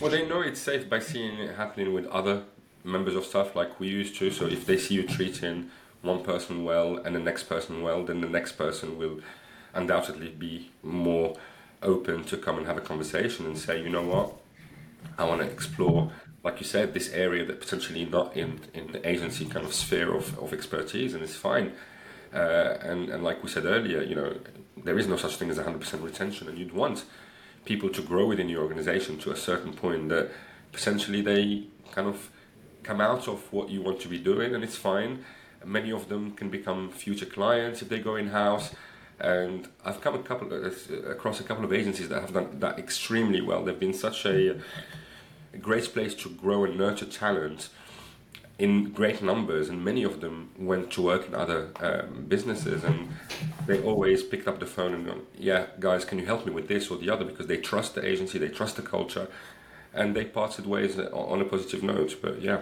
Well 0.00 0.10
they 0.10 0.26
know 0.26 0.40
it's 0.40 0.60
safe 0.60 0.88
by 0.88 0.98
seeing 0.98 1.38
it 1.38 1.56
happening 1.56 1.92
with 1.92 2.06
other 2.06 2.42
members 2.84 3.14
of 3.14 3.24
staff 3.24 3.54
like 3.54 3.78
we 3.78 3.86
used 3.86 4.16
to 4.16 4.32
so 4.32 4.46
if 4.46 4.66
they 4.66 4.76
see 4.76 4.94
you 4.94 5.04
treating 5.04 5.70
one 6.02 6.22
person 6.22 6.64
well 6.64 6.96
and 6.98 7.14
the 7.14 7.20
next 7.20 7.44
person 7.44 7.82
well 7.82 8.04
then 8.04 8.20
the 8.20 8.28
next 8.28 8.52
person 8.52 8.98
will 8.98 9.20
undoubtedly 9.74 10.28
be 10.28 10.70
more 10.82 11.36
open 11.82 12.24
to 12.24 12.36
come 12.36 12.58
and 12.58 12.66
have 12.66 12.76
a 12.76 12.80
conversation 12.80 13.46
and 13.46 13.58
say, 13.58 13.82
you 13.82 13.88
know 13.88 14.02
what, 14.02 14.34
I 15.18 15.24
want 15.24 15.40
to 15.42 15.48
explore, 15.48 16.12
like 16.44 16.60
you 16.60 16.66
said, 16.66 16.94
this 16.94 17.10
area 17.10 17.44
that 17.44 17.60
potentially 17.60 18.04
not 18.04 18.36
in, 18.36 18.60
in 18.72 18.92
the 18.92 19.06
agency 19.08 19.46
kind 19.46 19.66
of 19.66 19.74
sphere 19.74 20.14
of, 20.14 20.38
of 20.38 20.52
expertise, 20.52 21.14
and 21.14 21.22
it's 21.22 21.34
fine. 21.34 21.72
Uh, 22.32 22.78
and, 22.80 23.10
and 23.10 23.22
like 23.22 23.42
we 23.42 23.48
said 23.48 23.64
earlier, 23.64 24.02
you 24.02 24.14
know, 24.14 24.36
there 24.84 24.98
is 24.98 25.06
no 25.06 25.16
such 25.16 25.36
thing 25.36 25.50
as 25.50 25.58
100% 25.58 26.02
retention, 26.02 26.48
and 26.48 26.58
you'd 26.58 26.72
want 26.72 27.04
people 27.64 27.88
to 27.90 28.02
grow 28.02 28.26
within 28.26 28.48
your 28.48 28.62
organization 28.62 29.18
to 29.18 29.30
a 29.30 29.36
certain 29.36 29.72
point 29.72 30.08
that 30.08 30.30
potentially 30.72 31.20
they 31.20 31.64
kind 31.92 32.08
of 32.08 32.30
come 32.82 33.00
out 33.00 33.28
of 33.28 33.52
what 33.52 33.68
you 33.68 33.82
want 33.82 34.00
to 34.00 34.08
be 34.08 34.18
doing, 34.18 34.54
and 34.54 34.64
it's 34.64 34.76
fine. 34.76 35.24
Many 35.64 35.92
of 35.92 36.08
them 36.08 36.32
can 36.32 36.50
become 36.50 36.90
future 36.90 37.26
clients 37.26 37.82
if 37.82 37.88
they 37.88 37.98
go 37.98 38.16
in 38.16 38.28
house 38.28 38.74
and 39.22 39.68
I've 39.84 40.00
come 40.00 40.14
a 40.16 40.22
couple 40.22 40.52
uh, 40.52 41.10
across 41.10 41.40
a 41.40 41.44
couple 41.44 41.64
of 41.64 41.72
agencies 41.72 42.08
that 42.08 42.20
have 42.20 42.32
done 42.32 42.58
that 42.58 42.78
extremely 42.78 43.40
well. 43.40 43.64
They've 43.64 43.78
been 43.78 43.94
such 43.94 44.26
a, 44.26 44.58
a 45.54 45.58
great 45.58 45.84
place 45.84 46.14
to 46.16 46.28
grow 46.28 46.64
and 46.64 46.76
nurture 46.76 47.06
talent 47.06 47.68
in 48.58 48.90
great 48.90 49.22
numbers, 49.22 49.68
and 49.68 49.84
many 49.84 50.02
of 50.02 50.20
them 50.20 50.50
went 50.58 50.90
to 50.92 51.02
work 51.02 51.26
in 51.26 51.34
other 51.34 51.70
um, 51.80 52.26
businesses, 52.28 52.84
and 52.84 53.08
they 53.66 53.80
always 53.82 54.22
picked 54.22 54.46
up 54.46 54.58
the 54.60 54.66
phone 54.66 54.92
and 54.92 55.06
gone, 55.06 55.22
"Yeah, 55.38 55.66
guys, 55.78 56.04
can 56.04 56.18
you 56.18 56.26
help 56.26 56.44
me 56.44 56.52
with 56.52 56.68
this 56.68 56.90
or 56.90 56.98
the 56.98 57.08
other?" 57.08 57.24
Because 57.24 57.46
they 57.46 57.56
trust 57.56 57.94
the 57.94 58.04
agency, 58.06 58.38
they 58.38 58.48
trust 58.48 58.76
the 58.76 58.82
culture, 58.82 59.28
and 59.94 60.14
they 60.16 60.24
parted 60.24 60.66
ways 60.66 60.98
on 60.98 61.40
a 61.40 61.44
positive 61.44 61.82
note. 61.82 62.16
But 62.20 62.42
yeah, 62.42 62.60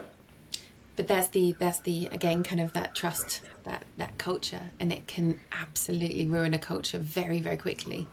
but 1.01 1.09
that's 1.09 1.29
the 1.29 1.57
that's 1.59 1.79
the 1.81 2.11
again 2.13 2.43
kind 2.43 2.61
of 2.61 2.75
that 2.75 2.95
trust 2.95 3.41
that 3.65 3.85
that 3.97 4.19
culture 4.19 4.61
and 4.79 4.93
it 4.93 5.07
can 5.07 5.41
absolutely 5.51 6.27
ruin 6.27 6.53
a 6.53 6.59
culture 6.59 6.99
very 6.99 7.41
very 7.41 7.57
quickly 7.57 8.07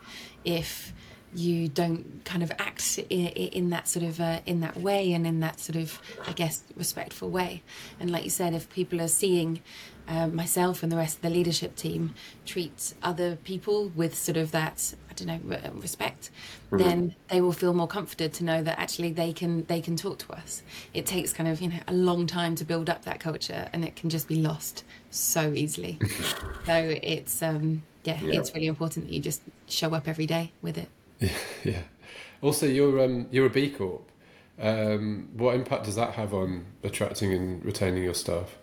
if 0.46 0.94
you 1.34 1.68
don't 1.68 2.24
kind 2.24 2.42
of 2.42 2.50
act 2.60 2.98
in, 3.10 3.28
in 3.28 3.70
that 3.72 3.90
sort 3.90 4.06
of 4.06 4.22
uh, 4.22 4.40
in 4.46 4.62
that 4.62 4.78
way 4.78 5.12
and 5.12 5.28
in 5.28 5.42
that 5.42 5.60
sort 5.60 5.76
of 5.76 6.02
I 6.26 6.32
guess 6.32 6.64
respectful 6.78 7.30
way. 7.30 7.62
And 8.00 8.10
like 8.10 8.24
you 8.24 8.30
said 8.30 8.54
if 8.54 8.70
people 8.70 9.02
are 9.02 9.10
seeing 9.10 9.60
uh, 10.08 10.28
myself 10.28 10.84
and 10.84 10.92
the 10.92 10.98
rest 10.98 11.18
of 11.18 11.22
the 11.22 11.30
leadership 11.30 11.76
team 11.76 12.14
treat 12.46 12.94
other 13.04 13.36
people 13.36 13.90
with 13.96 14.16
sort 14.16 14.38
of 14.38 14.52
that 14.52 14.94
I 15.10 15.14
don't 15.14 15.46
know 15.46 15.72
respect, 15.74 16.30
mm-hmm. 16.72 16.78
then 16.78 17.16
they 17.30 17.42
will 17.42 17.52
feel 17.52 17.74
more 17.74 17.88
comforted 17.88 18.34
to 18.34 18.44
know 18.44 18.64
that 18.64 18.80
actually 18.80 19.12
they 19.12 19.34
can 19.34 19.66
they 19.66 19.82
can 19.82 19.96
talk 19.96 20.20
to 20.20 20.34
us. 20.34 20.62
It 20.94 21.06
takes 21.06 21.34
kind 21.34 21.50
of 21.50 21.62
you 21.62 21.70
know 21.70 21.80
a 21.88 21.94
long 21.94 22.28
time 22.28 22.56
to 22.56 22.66
build 22.66 22.90
up 22.90 23.06
that 23.06 23.20
culture, 23.20 23.70
and 23.74 23.84
it 23.84 23.96
can 23.96 24.10
just 24.10 24.28
be 24.28 24.36
lost 24.36 24.84
so 25.12 25.54
easily. 25.54 26.00
so 26.66 26.98
it's 27.02 27.42
um, 27.42 27.84
yeah, 28.04 28.20
yeah, 28.22 28.40
it's 28.40 28.54
really 28.54 28.68
important 28.68 29.08
that 29.08 29.14
you 29.14 29.20
just 29.20 29.42
show 29.68 29.94
up 29.94 30.08
every 30.08 30.26
day 30.26 30.52
with 30.62 30.78
it. 30.78 30.90
Yeah. 31.20 31.30
yeah. 31.64 31.82
Also, 32.42 32.66
you're 32.66 33.04
um, 33.04 33.28
you're 33.32 33.48
a 33.48 33.50
B 33.50 33.70
Corp. 33.70 34.10
Um, 34.60 35.30
what 35.34 35.54
impact 35.54 35.86
does 35.86 35.96
that 35.96 36.14
have 36.14 36.34
on 36.34 36.66
attracting 36.84 37.32
and 37.34 37.64
retaining 37.64 38.04
your 38.04 38.16
staff? 38.16 38.58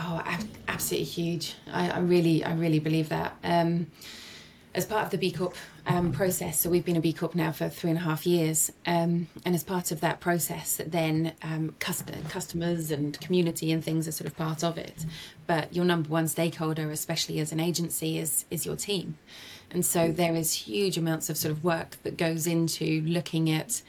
Oh, 0.00 0.22
absolutely 0.68 1.04
huge. 1.04 1.56
I, 1.72 1.90
I 1.90 1.98
really, 1.98 2.44
I 2.44 2.54
really 2.54 2.78
believe 2.78 3.08
that. 3.08 3.36
Um, 3.42 3.88
as 4.72 4.86
part 4.86 5.04
of 5.04 5.10
the 5.10 5.18
B 5.18 5.32
Corp 5.32 5.56
um, 5.86 6.12
process, 6.12 6.60
so 6.60 6.70
we've 6.70 6.84
been 6.84 6.96
a 6.96 7.00
B 7.00 7.12
Corp 7.12 7.34
now 7.34 7.50
for 7.50 7.68
three 7.68 7.90
and 7.90 7.98
a 7.98 8.02
half 8.02 8.24
years, 8.24 8.70
um, 8.86 9.26
and 9.44 9.56
as 9.56 9.64
part 9.64 9.90
of 9.90 10.00
that 10.02 10.20
process, 10.20 10.80
then 10.86 11.32
um, 11.42 11.74
customers 11.80 12.92
and 12.92 13.18
community 13.20 13.72
and 13.72 13.82
things 13.82 14.06
are 14.06 14.12
sort 14.12 14.28
of 14.28 14.36
part 14.36 14.62
of 14.62 14.78
it. 14.78 15.04
But 15.48 15.74
your 15.74 15.84
number 15.84 16.08
one 16.08 16.28
stakeholder, 16.28 16.92
especially 16.92 17.40
as 17.40 17.50
an 17.50 17.58
agency, 17.58 18.18
is 18.18 18.44
is 18.52 18.64
your 18.64 18.76
team, 18.76 19.18
and 19.70 19.84
so 19.84 20.12
there 20.12 20.36
is 20.36 20.52
huge 20.52 20.96
amounts 20.96 21.28
of 21.28 21.36
sort 21.36 21.50
of 21.50 21.64
work 21.64 21.96
that 22.04 22.16
goes 22.16 22.46
into 22.46 23.00
looking 23.00 23.50
at 23.50 23.82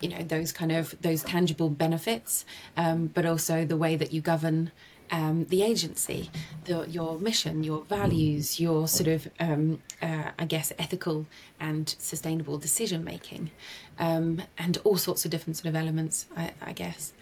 you 0.00 0.08
know 0.08 0.22
those 0.22 0.52
kind 0.52 0.70
of 0.70 0.94
those 1.00 1.24
tangible 1.24 1.68
benefits 1.68 2.44
um, 2.76 3.08
but 3.08 3.26
also 3.26 3.64
the 3.64 3.76
way 3.76 3.96
that 3.96 4.12
you 4.12 4.20
govern 4.20 4.70
um, 5.10 5.44
the 5.46 5.62
agency, 5.62 6.30
the, 6.64 6.88
your 6.88 7.18
mission, 7.18 7.64
your 7.64 7.82
values, 7.84 8.60
your 8.60 8.88
sort 8.88 9.08
of, 9.08 9.28
um, 9.40 9.80
uh, 10.02 10.30
I 10.38 10.44
guess, 10.44 10.72
ethical 10.78 11.26
and 11.58 11.94
sustainable 11.98 12.58
decision 12.58 13.04
making, 13.04 13.50
um, 13.98 14.42
and 14.56 14.78
all 14.84 14.96
sorts 14.96 15.24
of 15.24 15.30
different 15.30 15.56
sort 15.56 15.66
of 15.66 15.76
elements, 15.76 16.26
I, 16.36 16.52
I 16.62 16.72
guess. 16.72 17.12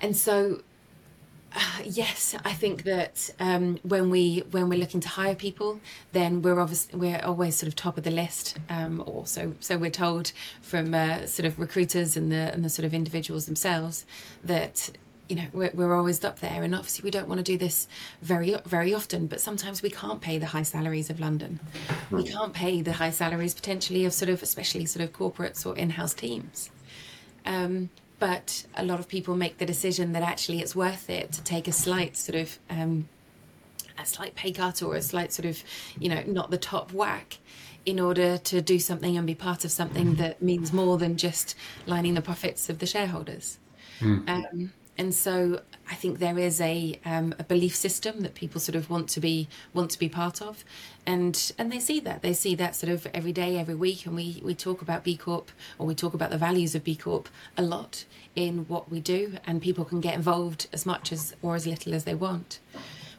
And 0.00 0.16
so, 0.16 0.62
uh, 1.54 1.82
yes, 1.84 2.36
I 2.44 2.52
think 2.52 2.82
that 2.84 3.30
um, 3.40 3.78
when 3.82 4.10
we 4.10 4.44
when 4.50 4.68
we're 4.68 4.78
looking 4.78 5.00
to 5.00 5.08
hire 5.08 5.34
people, 5.34 5.80
then 6.12 6.42
we're 6.42 6.60
obviously 6.60 6.98
we're 6.98 7.20
always 7.24 7.56
sort 7.56 7.68
of 7.68 7.74
top 7.74 7.96
of 7.96 8.04
the 8.04 8.10
list, 8.10 8.58
um, 8.68 9.02
or 9.06 9.26
so 9.26 9.54
so 9.60 9.78
we're 9.78 9.90
told 9.90 10.32
from 10.60 10.94
uh, 10.94 11.26
sort 11.26 11.46
of 11.46 11.58
recruiters 11.58 12.16
and 12.16 12.30
the 12.30 12.52
and 12.52 12.64
the 12.64 12.68
sort 12.68 12.84
of 12.84 12.92
individuals 12.92 13.46
themselves 13.46 14.04
that 14.44 14.90
you 15.28 15.36
know 15.36 15.46
we're, 15.52 15.70
we're 15.74 15.94
always 15.94 16.22
up 16.24 16.40
there. 16.40 16.62
And 16.62 16.74
obviously 16.74 17.04
we 17.04 17.10
don't 17.10 17.28
want 17.28 17.38
to 17.38 17.44
do 17.44 17.58
this 17.58 17.86
very 18.22 18.56
very 18.64 18.94
often 18.94 19.26
but 19.26 19.40
sometimes 19.40 19.82
we 19.82 19.90
can't 19.90 20.20
pay 20.20 20.38
the 20.38 20.46
high 20.46 20.62
salaries 20.62 21.10
of 21.10 21.20
london. 21.20 21.60
We 22.10 22.24
can't 22.24 22.52
pay 22.52 22.82
the 22.82 22.92
high 22.92 23.10
salaries 23.10 23.54
potentially 23.54 24.04
of 24.04 24.12
sort 24.12 24.30
of 24.30 24.42
especially 24.42 24.86
sort 24.86 25.04
of 25.04 25.12
corporates 25.12 25.66
or 25.66 25.76
in-house 25.76 26.14
teams. 26.14 26.70
Um, 27.46 27.90
but 28.18 28.66
a 28.74 28.84
lot 28.84 28.98
of 28.98 29.08
people 29.08 29.36
make 29.36 29.58
the 29.58 29.66
decision 29.66 30.12
that 30.12 30.22
actually 30.22 30.60
it's 30.60 30.74
worth 30.74 31.08
it 31.08 31.32
to 31.32 31.42
take 31.42 31.68
a 31.68 31.72
slight 31.72 32.16
sort 32.16 32.36
of 32.36 32.58
um, 32.68 33.08
a 33.96 34.06
slight 34.06 34.34
pay 34.34 34.52
cut 34.52 34.82
or 34.82 34.94
a 34.94 35.02
slight 35.02 35.32
sort 35.32 35.46
of 35.46 35.62
you 35.98 36.08
know 36.08 36.22
not 36.26 36.50
the 36.50 36.58
top 36.58 36.92
whack 36.92 37.38
in 37.86 37.98
order 37.98 38.36
to 38.36 38.60
do 38.60 38.78
something 38.78 39.16
and 39.16 39.26
be 39.26 39.34
part 39.34 39.64
of 39.64 39.70
something 39.70 40.16
that 40.16 40.42
means 40.42 40.72
more 40.72 40.98
than 40.98 41.16
just 41.16 41.54
lining 41.86 42.14
the 42.14 42.20
profits 42.20 42.68
of 42.68 42.80
the 42.80 42.86
shareholders. 42.86 43.58
Mm. 44.00 44.28
um, 44.28 44.72
and 44.98 45.14
so 45.14 45.62
I 45.90 45.94
think 45.94 46.18
there 46.18 46.38
is 46.38 46.60
a, 46.60 46.98
um, 47.04 47.34
a 47.38 47.44
belief 47.44 47.74
system 47.74 48.20
that 48.20 48.34
people 48.34 48.60
sort 48.60 48.76
of 48.76 48.90
want 48.90 49.08
to 49.10 49.20
be 49.20 49.48
want 49.72 49.90
to 49.92 49.98
be 49.98 50.08
part 50.08 50.42
of, 50.42 50.64
and 51.06 51.52
and 51.56 51.72
they 51.72 51.78
see 51.78 52.00
that. 52.00 52.22
They 52.22 52.34
see 52.34 52.54
that 52.56 52.76
sort 52.76 52.92
of 52.92 53.06
every 53.14 53.32
day, 53.32 53.56
every 53.56 53.74
week, 53.74 54.04
and 54.04 54.14
we 54.14 54.42
we 54.44 54.54
talk 54.54 54.82
about 54.82 55.04
B 55.04 55.16
Corp 55.16 55.50
or 55.78 55.86
we 55.86 55.94
talk 55.94 56.14
about 56.14 56.30
the 56.30 56.38
values 56.38 56.74
of 56.74 56.84
B 56.84 56.94
Corp 56.96 57.28
a 57.56 57.62
lot 57.62 58.04
in 58.34 58.66
what 58.68 58.90
we 58.90 59.00
do, 59.00 59.38
and 59.46 59.62
people 59.62 59.84
can 59.84 60.00
get 60.00 60.14
involved 60.14 60.66
as 60.72 60.84
much 60.84 61.12
as 61.12 61.34
or 61.42 61.54
as 61.54 61.66
little 61.66 61.94
as 61.94 62.04
they 62.04 62.14
want. 62.14 62.58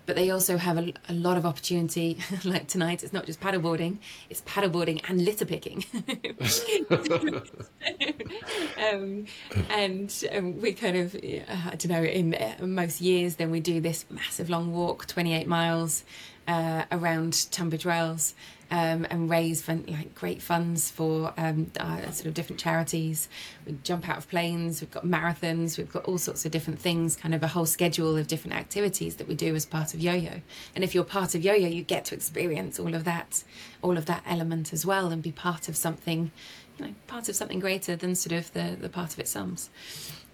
But 0.10 0.16
they 0.16 0.32
also 0.32 0.58
have 0.58 0.80
a, 0.80 0.92
a 1.08 1.14
lot 1.14 1.38
of 1.38 1.46
opportunity. 1.46 2.18
like 2.44 2.68
tonight, 2.68 3.04
it's 3.04 3.14
not 3.14 3.28
just 3.28 3.40
paddleboarding; 3.40 4.00
it's 4.28 4.42
paddleboarding 4.42 5.08
and 5.08 5.24
litter 5.24 5.46
picking. 5.46 5.86
um, 8.92 9.28
and 9.70 10.24
um, 10.36 10.60
we 10.60 10.74
kind 10.74 10.98
of, 10.98 11.16
I 11.16 11.76
don't 11.76 11.90
know, 11.90 12.02
in 12.02 12.34
uh, 12.34 12.66
most 12.66 13.02
years, 13.02 13.36
then 13.36 13.52
we 13.52 13.60
do 13.60 13.80
this 13.80 14.04
massive 14.10 14.50
long 14.50 14.74
walk, 14.74 15.06
28 15.06 15.48
miles 15.48 16.04
uh, 16.48 16.86
around 16.92 17.46
Tunbridge 17.52 17.86
Wells 17.86 18.34
um, 18.72 19.08
and 19.10 19.30
raise 19.30 19.62
fun, 19.62 19.86
like 19.88 20.14
great 20.14 20.42
funds 20.42 20.92
for 20.92 21.34
um, 21.38 21.72
uh, 21.80 22.12
sort 22.12 22.28
of 22.28 22.34
different 22.34 22.60
charities. 22.60 23.28
We 23.66 23.78
jump 23.84 24.08
out 24.08 24.18
of 24.18 24.30
planes. 24.30 24.82
We've 24.82 24.92
got 24.92 25.06
marathons. 25.06 25.78
We've 25.78 25.92
got 25.92 26.06
all 26.06 26.18
sorts 26.18 26.46
of 26.46 26.52
different 26.52 26.80
things. 26.80 27.16
Kind 27.16 27.34
of 27.34 27.42
a 27.42 27.48
whole 27.48 27.66
schedule 27.66 28.16
of 28.16 28.28
different 28.28 28.56
activities 28.56 29.16
that 29.16 29.28
we 29.28 29.36
do 29.36 29.56
as 29.56 29.66
part 29.66 29.94
of 29.94 30.00
Yo-Yo. 30.00 30.42
And 30.76 30.84
if 30.84 30.94
you're 30.94 31.04
part 31.04 31.34
of 31.36 31.44
Yo-Yo, 31.44 31.68
you 31.68 31.84
get 31.84 32.06
to 32.06 32.16
experience 32.16 32.80
all 32.80 32.94
of 32.94 33.06
that, 33.06 33.44
all 33.82 33.98
of 33.98 34.06
that 34.06 34.24
element 34.28 34.72
as 34.72 34.86
well, 34.86 35.12
and 35.12 35.22
be 35.24 35.32
part 35.32 35.68
of 35.68 35.76
something, 35.76 36.32
you 36.78 36.86
know, 36.86 36.94
part 37.08 37.28
of 37.30 37.36
something 37.36 37.60
greater 37.60 37.96
than 37.96 38.16
sort 38.16 38.34
of 38.34 38.54
the 38.54 38.78
the 38.80 38.90
part 38.90 39.14
of 39.14 39.20
its 39.20 39.32
sums. 39.32 39.70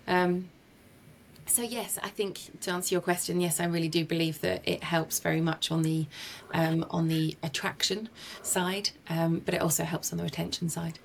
Um, 0.07 0.49
so 1.45 1.61
yes, 1.61 1.99
I 2.01 2.09
think 2.09 2.59
to 2.61 2.71
answer 2.71 2.95
your 2.95 3.01
question, 3.01 3.39
yes, 3.39 3.59
I 3.59 3.65
really 3.65 3.87
do 3.87 4.03
believe 4.03 4.41
that 4.41 4.61
it 4.65 4.83
helps 4.83 5.19
very 5.19 5.41
much 5.41 5.71
on 5.71 5.83
the 5.83 6.07
um, 6.53 6.85
on 6.89 7.07
the 7.07 7.37
attraction 7.43 8.09
side, 8.41 8.89
um, 9.09 9.41
but 9.45 9.53
it 9.53 9.61
also 9.61 9.83
helps 9.83 10.11
on 10.11 10.17
the 10.17 10.23
retention 10.23 10.69
side. 10.69 10.99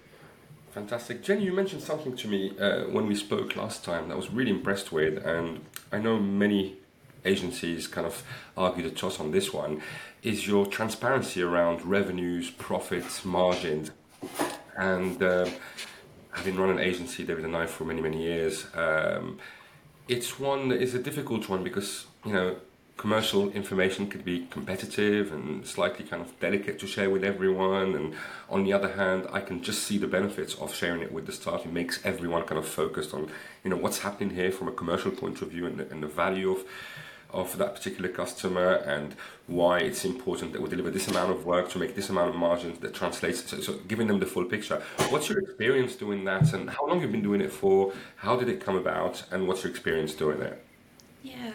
Fantastic, 0.72 1.22
Jenny. 1.22 1.44
You 1.44 1.52
mentioned 1.52 1.82
something 1.82 2.16
to 2.16 2.28
me 2.28 2.56
uh, 2.58 2.84
when 2.84 3.06
we 3.06 3.14
spoke 3.14 3.56
last 3.56 3.84
time 3.84 4.08
that 4.08 4.14
I 4.14 4.16
was 4.16 4.30
really 4.30 4.50
impressed 4.50 4.92
with, 4.92 5.24
and 5.26 5.64
I 5.92 5.98
know 5.98 6.18
many 6.18 6.76
agencies 7.24 7.86
kind 7.86 8.06
of 8.06 8.22
argue 8.56 8.82
the 8.82 8.90
toss 8.90 9.20
on 9.20 9.32
this 9.32 9.52
one. 9.52 9.82
Is 10.22 10.46
your 10.46 10.66
transparency 10.66 11.42
around 11.42 11.84
revenues, 11.84 12.50
profits, 12.50 13.24
margins, 13.24 13.90
and 14.76 15.22
uh, 15.22 15.48
having 16.32 16.56
run 16.56 16.70
an 16.70 16.78
agency, 16.78 17.24
David 17.24 17.44
and 17.44 17.56
I, 17.56 17.66
for 17.66 17.84
many 17.84 18.00
many 18.00 18.22
years. 18.22 18.66
Um, 18.74 19.38
it's 20.10 20.40
one 20.40 20.68
that 20.70 20.82
is 20.82 20.92
a 20.92 20.98
difficult 20.98 21.48
one 21.48 21.62
because 21.62 22.06
you 22.24 22.32
know 22.32 22.56
commercial 22.96 23.50
information 23.52 24.06
could 24.08 24.24
be 24.24 24.46
competitive 24.50 25.32
and 25.32 25.66
slightly 25.66 26.04
kind 26.04 26.20
of 26.20 26.38
delicate 26.38 26.78
to 26.80 26.86
share 26.86 27.08
with 27.08 27.24
everyone. 27.24 27.94
And 27.94 28.14
on 28.50 28.64
the 28.64 28.74
other 28.74 28.92
hand 29.00 29.26
i 29.32 29.40
can 29.40 29.62
just 29.62 29.84
see 29.84 29.96
the 29.96 30.08
benefits 30.18 30.54
of 30.56 30.74
sharing 30.74 31.00
it 31.00 31.12
with 31.12 31.26
the 31.26 31.32
staff. 31.32 31.64
It 31.64 31.72
makes 31.72 32.04
everyone 32.04 32.42
kind 32.42 32.58
of 32.58 32.66
focused 32.66 33.14
on 33.14 33.30
you 33.62 33.70
know 33.70 33.76
what's 33.76 34.00
happening 34.00 34.30
here 34.34 34.50
from 34.50 34.66
a 34.68 34.72
commercial 34.72 35.12
point 35.12 35.40
of 35.42 35.48
view 35.54 35.64
and 35.66 35.78
the, 35.78 35.88
and 35.92 36.02
the 36.02 36.12
value 36.24 36.50
of 36.50 36.60
of 37.32 37.56
that 37.58 37.74
particular 37.74 38.08
customer 38.08 38.74
and 38.74 39.14
why 39.46 39.78
it's 39.78 40.04
important 40.04 40.52
that 40.52 40.62
we 40.62 40.68
deliver 40.68 40.90
this 40.90 41.08
amount 41.08 41.30
of 41.30 41.44
work 41.44 41.70
to 41.70 41.78
make 41.78 41.94
this 41.94 42.08
amount 42.08 42.30
of 42.30 42.36
margins 42.36 42.78
that 42.78 42.94
translates 42.94 43.48
so, 43.50 43.60
so 43.60 43.74
giving 43.88 44.06
them 44.06 44.20
the 44.20 44.26
full 44.26 44.44
picture. 44.44 44.82
What's 45.08 45.28
your 45.28 45.40
experience 45.40 45.96
doing 45.96 46.24
that 46.24 46.52
and 46.52 46.70
how 46.70 46.86
long 46.86 47.00
you've 47.00 47.10
you 47.10 47.16
been 47.16 47.22
doing 47.22 47.40
it 47.40 47.52
for? 47.52 47.92
How 48.16 48.36
did 48.36 48.48
it 48.48 48.64
come 48.64 48.76
about 48.76 49.24
and 49.30 49.48
what's 49.48 49.64
your 49.64 49.70
experience 49.70 50.14
doing 50.14 50.40
it? 50.40 50.64
Yeah. 51.22 51.52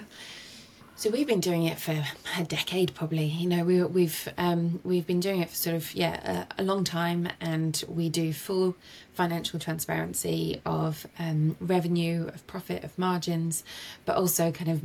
So 0.97 1.09
we've 1.09 1.27
been 1.27 1.41
doing 1.41 1.63
it 1.65 1.77
for 1.77 2.05
a 2.37 2.43
decade, 2.45 2.95
probably. 2.95 3.25
You 3.25 3.49
know, 3.49 3.65
we, 3.65 3.83
we've 3.83 4.29
um, 4.37 4.79
we've 4.85 5.05
been 5.05 5.19
doing 5.19 5.41
it 5.41 5.49
for 5.49 5.55
sort 5.55 5.75
of 5.75 5.93
yeah 5.93 6.47
a, 6.57 6.61
a 6.61 6.63
long 6.63 6.85
time, 6.85 7.27
and 7.41 7.83
we 7.89 8.07
do 8.07 8.31
full 8.31 8.77
financial 9.13 9.59
transparency 9.59 10.61
of 10.65 11.05
um, 11.19 11.57
revenue, 11.59 12.27
of 12.27 12.47
profit, 12.47 12.85
of 12.85 12.97
margins, 12.97 13.65
but 14.05 14.15
also 14.15 14.53
kind 14.53 14.71
of 14.71 14.81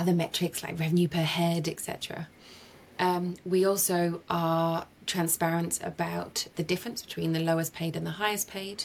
other 0.00 0.12
metrics 0.14 0.62
like 0.62 0.78
revenue 0.80 1.08
per 1.08 1.22
head, 1.22 1.68
etc. 1.68 2.28
Um, 2.98 3.36
we 3.44 3.64
also 3.64 4.22
are 4.30 4.86
transparent 5.06 5.80
about 5.82 6.46
the 6.56 6.62
difference 6.62 7.02
between 7.02 7.32
the 7.32 7.40
lowest 7.40 7.74
paid 7.74 7.96
and 7.96 8.06
the 8.06 8.12
highest 8.12 8.48
paid. 8.48 8.84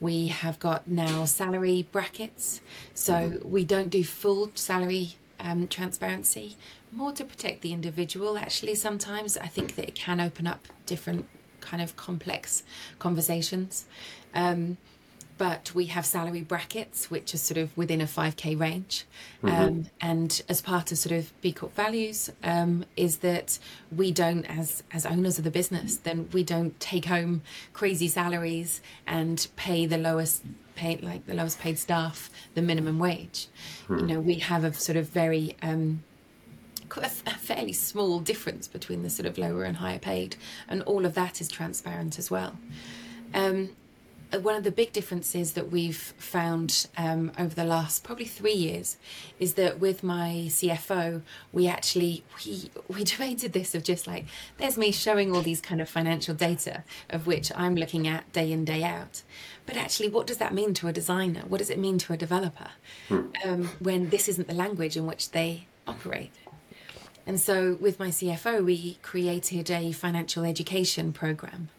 We 0.00 0.28
have 0.28 0.58
got 0.58 0.86
now 0.88 1.24
salary 1.24 1.88
brackets, 1.90 2.60
so 2.94 3.40
we 3.44 3.64
don't 3.64 3.90
do 3.90 4.04
full 4.04 4.50
salary 4.54 5.16
um, 5.40 5.68
transparency, 5.68 6.56
more 6.92 7.12
to 7.12 7.24
protect 7.24 7.62
the 7.62 7.72
individual. 7.72 8.38
Actually, 8.38 8.74
sometimes 8.74 9.36
I 9.36 9.46
think 9.46 9.76
that 9.76 9.88
it 9.88 9.94
can 9.94 10.20
open 10.20 10.46
up 10.46 10.68
different 10.86 11.26
kind 11.60 11.82
of 11.82 11.96
complex 11.96 12.62
conversations. 12.98 13.86
Um, 14.34 14.76
but 15.36 15.74
we 15.74 15.86
have 15.86 16.06
salary 16.06 16.42
brackets 16.42 17.10
which 17.10 17.34
are 17.34 17.38
sort 17.38 17.58
of 17.58 17.76
within 17.76 18.00
a 18.00 18.04
5k 18.04 18.58
range 18.58 19.04
mm-hmm. 19.42 19.54
um, 19.54 19.86
and 20.00 20.42
as 20.48 20.60
part 20.60 20.92
of 20.92 20.98
sort 20.98 21.14
of 21.14 21.32
b 21.40 21.52
corp 21.52 21.74
values 21.74 22.30
um, 22.42 22.84
is 22.96 23.18
that 23.18 23.58
we 23.94 24.12
don't 24.12 24.44
as 24.44 24.82
as 24.92 25.04
owners 25.06 25.38
of 25.38 25.44
the 25.44 25.50
business 25.50 25.96
then 25.96 26.28
we 26.32 26.42
don't 26.42 26.78
take 26.80 27.06
home 27.06 27.42
crazy 27.72 28.08
salaries 28.08 28.80
and 29.06 29.48
pay 29.56 29.86
the 29.86 29.98
lowest 29.98 30.42
paid 30.74 31.02
like 31.02 31.26
the 31.26 31.34
lowest 31.34 31.58
paid 31.60 31.78
staff 31.78 32.30
the 32.54 32.62
minimum 32.62 32.98
wage 32.98 33.48
mm-hmm. 33.84 33.98
you 33.98 34.06
know 34.06 34.20
we 34.20 34.34
have 34.34 34.64
a 34.64 34.72
sort 34.72 34.96
of 34.96 35.08
very 35.08 35.56
um, 35.62 36.02
a 36.96 37.08
fairly 37.08 37.72
small 37.72 38.20
difference 38.20 38.68
between 38.68 39.02
the 39.02 39.10
sort 39.10 39.26
of 39.26 39.36
lower 39.36 39.64
and 39.64 39.78
higher 39.78 39.98
paid 39.98 40.36
and 40.68 40.80
all 40.82 41.04
of 41.04 41.14
that 41.14 41.40
is 41.40 41.48
transparent 41.48 42.18
as 42.18 42.30
well 42.30 42.56
um, 43.34 43.70
one 44.42 44.54
of 44.56 44.64
the 44.64 44.70
big 44.70 44.92
differences 44.92 45.52
that 45.52 45.70
we've 45.70 45.96
found 45.96 46.86
um, 46.96 47.32
over 47.38 47.54
the 47.54 47.64
last 47.64 48.04
probably 48.04 48.24
three 48.24 48.54
years 48.54 48.96
is 49.38 49.54
that 49.54 49.80
with 49.80 50.02
my 50.02 50.46
CFO, 50.48 51.22
we 51.52 51.66
actually 51.66 52.24
we 52.44 52.70
we 52.88 53.04
debated 53.04 53.52
this 53.52 53.74
of 53.74 53.84
just 53.84 54.06
like 54.06 54.26
there's 54.58 54.78
me 54.78 54.92
showing 54.92 55.34
all 55.34 55.42
these 55.42 55.60
kind 55.60 55.80
of 55.80 55.88
financial 55.88 56.34
data 56.34 56.84
of 57.10 57.26
which 57.26 57.52
I'm 57.54 57.74
looking 57.76 58.06
at 58.06 58.32
day 58.32 58.50
in 58.52 58.64
day 58.64 58.82
out, 58.82 59.22
but 59.66 59.76
actually, 59.76 60.08
what 60.08 60.26
does 60.26 60.38
that 60.38 60.52
mean 60.52 60.74
to 60.74 60.88
a 60.88 60.92
designer? 60.92 61.42
What 61.48 61.58
does 61.58 61.70
it 61.70 61.78
mean 61.78 61.98
to 61.98 62.12
a 62.12 62.16
developer 62.16 62.70
hmm. 63.08 63.26
um, 63.44 63.68
when 63.78 64.10
this 64.10 64.28
isn't 64.28 64.48
the 64.48 64.54
language 64.54 64.96
in 64.96 65.06
which 65.06 65.30
they 65.30 65.66
operate? 65.86 66.32
And 67.26 67.40
so, 67.40 67.78
with 67.80 67.98
my 67.98 68.08
CFO, 68.08 68.64
we 68.64 68.98
created 69.00 69.70
a 69.70 69.92
financial 69.92 70.44
education 70.44 71.12
program 71.12 71.70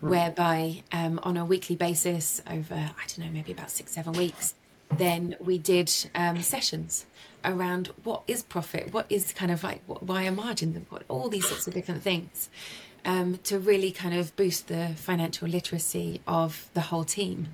whereby 0.00 0.82
um, 0.92 1.20
on 1.22 1.36
a 1.36 1.44
weekly 1.44 1.76
basis 1.76 2.42
over, 2.48 2.74
I 2.74 3.06
don't 3.06 3.18
know, 3.20 3.30
maybe 3.32 3.52
about 3.52 3.70
six, 3.70 3.92
seven 3.92 4.12
weeks, 4.12 4.54
then 4.98 5.36
we 5.40 5.58
did 5.58 5.92
um, 6.14 6.40
sessions 6.42 7.06
around 7.44 7.90
what 8.04 8.22
is 8.26 8.42
profit, 8.42 8.92
what 8.92 9.06
is 9.08 9.32
kind 9.32 9.50
of 9.50 9.62
like 9.62 9.82
what, 9.86 10.02
why 10.02 10.22
a 10.22 10.32
margin, 10.32 10.86
what, 10.88 11.02
all 11.08 11.28
these 11.28 11.46
sorts 11.46 11.66
of 11.66 11.74
different 11.74 12.02
things. 12.02 12.48
Um, 13.06 13.38
to 13.44 13.58
really 13.58 13.90
kind 13.90 14.14
of 14.14 14.34
boost 14.34 14.68
the 14.68 14.92
financial 14.96 15.46
literacy 15.46 16.22
of 16.26 16.70
the 16.72 16.80
whole 16.80 17.04
team, 17.04 17.48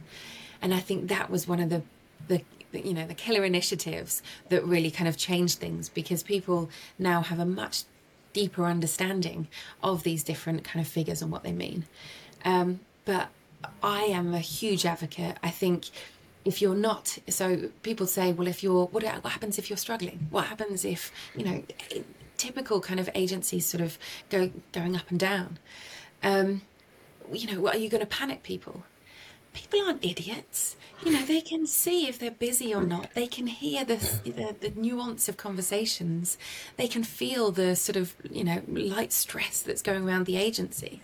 and 0.63 0.73
I 0.73 0.79
think 0.79 1.09
that 1.09 1.29
was 1.29 1.49
one 1.49 1.59
of 1.59 1.71
the, 1.71 1.83
the 2.29 2.43
you 2.73 2.95
know 2.95 3.05
the 3.05 3.15
killer 3.15 3.45
initiatives 3.45 4.23
that 4.49 4.65
really 4.65 4.93
kind 4.93 5.09
of 5.09 5.17
changed 5.17 5.59
things 5.59 5.89
because 5.89 6.23
people 6.23 6.71
now 7.01 7.23
have 7.23 7.41
a 7.41 7.45
much 7.45 7.83
deeper 8.33 8.65
understanding 8.65 9.49
of 9.83 10.05
these 10.05 10.23
different 10.23 10.63
kind 10.63 10.85
of 10.85 10.91
figures 10.91 11.21
and 11.21 11.33
what 11.33 11.43
they 11.43 11.53
mean. 11.53 11.85
Um, 12.45 12.81
but 13.05 13.29
I 13.83 14.03
am 14.05 14.35
a 14.35 14.39
huge 14.41 14.87
advocate. 14.87 15.37
I 15.43 15.51
think 15.51 15.87
if 16.45 16.63
you're 16.63 16.75
not, 16.75 17.19
so 17.29 17.71
people 17.83 18.07
say, 18.07 18.33
well, 18.33 18.49
if 18.49 18.63
you're, 18.63 18.87
what, 18.87 19.03
what 19.03 19.33
happens 19.33 19.59
if 19.59 19.69
you're 19.69 19.77
struggling? 19.77 20.29
What 20.31 20.47
happens 20.47 20.85
if, 20.85 21.13
you 21.37 21.45
know, 21.45 21.63
typical 22.37 22.81
kind 22.81 22.99
of 22.99 23.11
agencies 23.15 23.67
sort 23.67 23.83
of 23.83 23.99
go 24.31 24.51
going 24.73 24.97
up 24.97 25.11
and 25.11 25.21
down? 25.21 25.59
Um, 26.23 26.63
you 27.33 27.55
know, 27.55 27.69
are 27.69 27.77
you 27.77 27.89
going 27.89 28.01
to 28.01 28.07
panic 28.07 28.43
people? 28.43 28.85
People 29.53 29.81
aren't 29.83 30.05
idiots. 30.05 30.77
You 31.05 31.13
know, 31.13 31.25
they 31.25 31.41
can 31.41 31.67
see 31.67 32.07
if 32.07 32.19
they're 32.19 32.31
busy 32.31 32.73
or 32.73 32.83
not. 32.83 33.15
They 33.15 33.27
can 33.27 33.49
hear 33.49 33.85
the, 33.85 33.97
the, 34.25 34.55
the 34.61 34.81
nuance 34.81 35.29
of 35.29 35.37
conversations. 35.37 36.39
They 36.77 36.87
can 36.87 37.03
feel 37.03 37.51
the 37.51 37.75
sort 37.75 37.97
of, 37.97 38.15
you 38.31 38.45
know, 38.45 38.63
light 38.69 39.13
stress 39.13 39.61
that's 39.61 39.83
going 39.83 40.07
around 40.07 40.27
the 40.27 40.37
agency. 40.37 41.03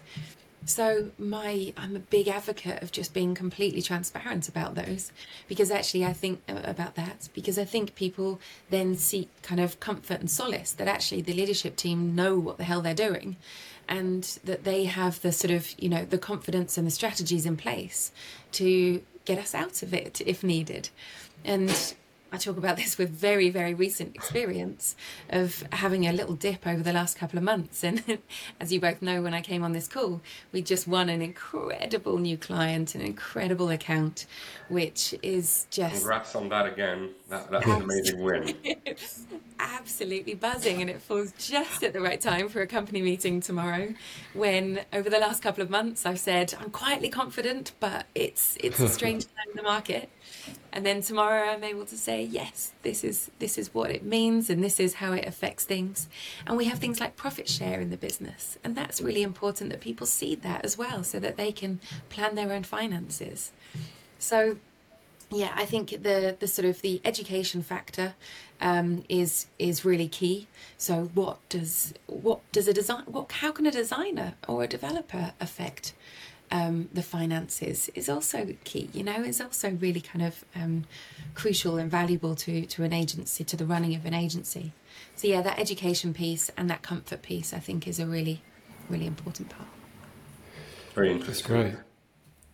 So 0.67 1.13
my 1.17 1.73
I'm 1.77 1.95
a 1.95 2.01
big 2.01 2.27
advocate 2.27 2.83
of 2.83 2.91
just 2.91 3.15
being 3.15 3.35
completely 3.35 3.81
transparent 3.81 4.49
about 4.49 4.75
those 4.75 5.13
because 5.47 5.71
actually 5.71 6.05
I 6.05 6.13
think 6.13 6.43
uh, 6.49 6.61
about 6.65 6.97
that 6.97 7.29
because 7.35 7.57
I 7.57 7.65
think 7.65 7.95
people 7.95 8.41
then 8.69 8.97
seek 8.97 9.31
kind 9.43 9.61
of 9.61 9.79
comfort 9.79 10.19
and 10.19 10.31
solace 10.31 10.73
that 10.73 10.89
actually 10.89 11.23
the 11.23 11.35
leadership 11.35 11.77
team 11.77 12.17
know 12.17 12.37
what 12.37 12.59
the 12.59 12.65
hell 12.65 12.83
they're 12.83 12.95
doing 12.95 13.37
and 13.89 14.25
that 14.43 14.65
they 14.65 14.87
have 14.87 15.23
the 15.23 15.31
sort 15.31 15.53
of 15.53 15.73
you 15.79 15.89
know 15.89 16.05
the 16.05 16.19
confidence 16.19 16.77
and 16.77 16.85
the 16.85 16.91
strategies 16.91 17.47
in 17.47 17.57
place 17.57 18.11
to 18.53 19.03
get 19.25 19.39
us 19.39 19.55
out 19.55 19.83
of 19.83 19.95
it 19.95 20.21
if 20.27 20.43
needed. 20.43 20.89
And 21.45 21.95
I 22.33 22.39
talk 22.39 22.57
about 22.57 22.77
this 22.77 22.99
with 22.99 23.11
very, 23.11 23.51
very 23.51 23.73
recent 23.73 24.15
experience 24.15 24.97
of 25.31 25.63
having 25.73 26.07
a 26.07 26.13
little 26.13 26.35
dip 26.35 26.67
over 26.67 26.83
the 26.83 26.93
last 26.93 27.17
couple 27.17 27.39
of 27.39 27.45
months. 27.45 27.85
And 27.85 28.19
as 28.61 28.73
you 28.73 28.81
both 28.81 29.01
know, 29.01 29.23
when 29.23 29.33
I 29.33 29.41
came 29.41 29.63
on 29.63 29.73
this 29.73 29.87
call, 29.87 30.21
we 30.53 30.61
just 30.61 30.89
won 30.89 31.09
an 31.09 31.23
incredible 31.23 32.19
new 32.19 32.37
client, 32.37 32.95
an 32.95 33.01
incredible 33.01 33.71
account, 33.71 34.27
which 34.69 35.15
is 35.23 35.67
just. 35.71 35.97
Congrats 35.97 36.35
on 36.35 36.49
that 36.49 36.67
again. 36.67 37.11
That, 37.29 37.51
that's 37.51 37.67
an 37.67 37.83
amazing 37.83 38.23
win. 38.23 38.55
absolutely 39.75 40.35
buzzing, 40.35 40.81
and 40.81 40.91
it 40.91 41.01
falls 41.01 41.33
just 41.39 41.83
at 41.83 41.93
the 41.93 42.01
right 42.01 42.21
time 42.21 42.49
for 42.49 42.63
a 42.63 42.67
company 42.67 43.03
meeting 43.03 43.41
tomorrow. 43.41 43.95
When 44.35 44.81
over 44.93 45.11
the 45.11 45.19
last 45.19 45.43
couple 45.43 45.63
of 45.63 45.71
months, 45.71 46.07
I've 46.07 46.21
said 46.21 46.55
I'm 46.61 46.71
quietly 46.71 47.09
confident, 47.09 47.73
but 47.81 48.07
it's 48.15 48.57
it's 48.61 48.81
a 48.81 48.89
strange 48.89 49.25
time 49.37 49.51
in 49.51 49.57
the 49.57 49.63
market. 49.63 50.09
And 50.73 50.85
then 50.85 51.01
tomorrow, 51.01 51.49
I'm 51.49 51.65
able 51.65 51.87
to 51.87 51.97
say 51.97 52.23
yes, 52.23 52.73
this 52.83 53.03
is 53.03 53.31
this 53.39 53.59
is 53.59 53.73
what 53.75 53.91
it 53.91 54.05
means, 54.05 54.51
and 54.51 54.63
this 54.63 54.79
is 54.79 54.95
how 54.95 55.13
it 55.13 55.27
affects 55.27 55.65
things. 55.65 56.09
And 56.47 56.57
we 56.57 56.67
have 56.67 56.79
things 56.79 57.01
like 57.01 57.17
profit 57.17 57.49
share 57.49 57.81
in 57.81 57.91
the 57.91 57.97
business, 57.97 58.59
and 58.63 58.77
that's 58.77 59.01
really 59.01 59.23
important 59.23 59.71
that 59.71 59.81
people 59.81 60.07
see 60.07 60.35
that 60.37 60.65
as 60.65 60.79
well, 60.79 61.03
so 61.03 61.19
that 61.19 61.37
they 61.37 61.53
can 61.53 61.81
plan 62.09 62.35
their 62.35 62.53
own 62.53 62.63
finances. 62.63 63.53
So 64.19 64.57
yeah, 65.31 65.53
I 65.55 65.65
think 65.65 65.91
the 65.91 66.37
the 66.39 66.47
sort 66.47 66.67
of 66.67 66.83
the 66.83 67.01
education 67.05 67.63
factor 67.63 68.15
um, 68.61 69.05
is 69.09 69.47
is 69.59 69.85
really 69.85 70.09
key. 70.09 70.47
So 70.79 71.11
what 71.15 71.39
does 71.49 71.95
what 72.07 72.41
does 72.53 72.69
a 72.69 72.73
design 72.73 73.05
what 73.07 73.31
how 73.33 73.53
can 73.53 73.67
a 73.67 73.71
designer 73.71 74.35
or 74.49 74.63
a 74.63 74.69
developer 74.69 75.33
affect 75.41 75.95
um, 76.51 76.89
the 76.93 77.03
finances 77.03 77.91
is 77.95 78.09
also 78.09 78.55
key. 78.65 78.89
You 78.93 79.03
know, 79.03 79.23
is 79.23 79.41
also 79.41 79.71
really 79.71 80.01
kind 80.01 80.25
of 80.25 80.45
um, 80.55 80.85
crucial 81.35 81.77
and 81.77 81.91
valuable 81.91 82.35
to 82.37 82.65
to 82.67 82.85
an 82.85 82.93
agency 82.93 83.45
to 83.45 83.57
the 83.57 83.67
running 83.67 83.95
of 83.95 84.07
an 84.07 84.15
agency. 84.15 84.73
So 85.17 85.29
yeah, 85.29 85.43
that 85.43 85.59
education 85.59 86.15
piece 86.15 86.51
and 86.57 86.71
that 86.71 86.83
comfort 86.83 87.23
piece, 87.23 87.53
I 87.53 87.59
think, 87.59 87.89
is 87.89 87.99
a 87.99 88.07
really 88.07 88.43
really 88.89 89.07
important 89.07 89.49
part. 89.49 89.69
Very 90.95 91.09
That's 91.09 91.21
interesting. 91.21 91.77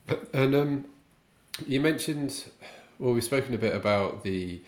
great. 0.09 0.19
And 0.33 0.55
um, 0.55 0.85
you 1.67 1.81
mentioned, 1.81 2.45
well, 2.99 3.13
we've 3.13 3.25
spoken 3.25 3.55
a 3.55 3.59
bit 3.59 3.75
about 3.75 4.23
the 4.23 4.61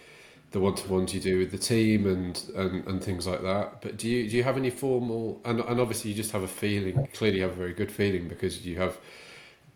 the 0.50 0.60
one 0.60 0.74
to 0.76 0.88
ones 0.88 1.12
you 1.12 1.20
do 1.20 1.40
with 1.40 1.50
the 1.50 1.58
team 1.58 2.06
and, 2.06 2.44
and 2.54 2.86
and 2.86 3.02
things 3.02 3.26
like 3.26 3.42
that. 3.42 3.82
But 3.82 3.96
do 3.96 4.08
you 4.08 4.28
do 4.30 4.36
you 4.36 4.44
have 4.44 4.56
any 4.56 4.70
formal 4.70 5.40
and 5.44 5.60
and 5.60 5.80
obviously 5.80 6.10
you 6.10 6.16
just 6.16 6.30
have 6.32 6.42
a 6.42 6.48
feeling. 6.48 7.08
Clearly, 7.14 7.38
you 7.38 7.42
have 7.42 7.52
a 7.52 7.56
very 7.56 7.74
good 7.74 7.90
feeling 7.90 8.28
because 8.28 8.64
you 8.64 8.76
have 8.76 8.96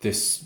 this 0.01 0.45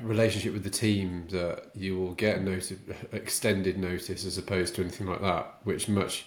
relationship 0.00 0.52
with 0.52 0.64
the 0.64 0.70
team 0.70 1.26
that 1.30 1.70
you 1.74 1.98
will 1.98 2.14
get 2.14 2.38
a 2.38 2.40
notice, 2.40 2.72
extended 3.12 3.78
notice 3.78 4.24
as 4.24 4.38
opposed 4.38 4.74
to 4.74 4.82
anything 4.82 5.06
like 5.06 5.20
that, 5.20 5.54
which 5.64 5.88
much 5.88 6.26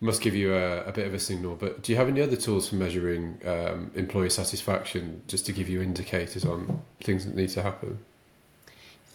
must 0.00 0.22
give 0.22 0.34
you 0.34 0.54
a, 0.54 0.84
a 0.84 0.92
bit 0.92 1.06
of 1.06 1.14
a 1.14 1.18
signal. 1.18 1.56
But 1.56 1.82
do 1.82 1.92
you 1.92 1.98
have 1.98 2.08
any 2.08 2.22
other 2.22 2.36
tools 2.36 2.68
for 2.68 2.76
measuring 2.76 3.40
um, 3.44 3.90
employee 3.94 4.30
satisfaction, 4.30 5.22
just 5.28 5.44
to 5.46 5.52
give 5.52 5.68
you 5.68 5.82
indicators 5.82 6.44
on 6.44 6.82
things 7.02 7.26
that 7.26 7.34
need 7.34 7.50
to 7.50 7.62
happen? 7.62 7.98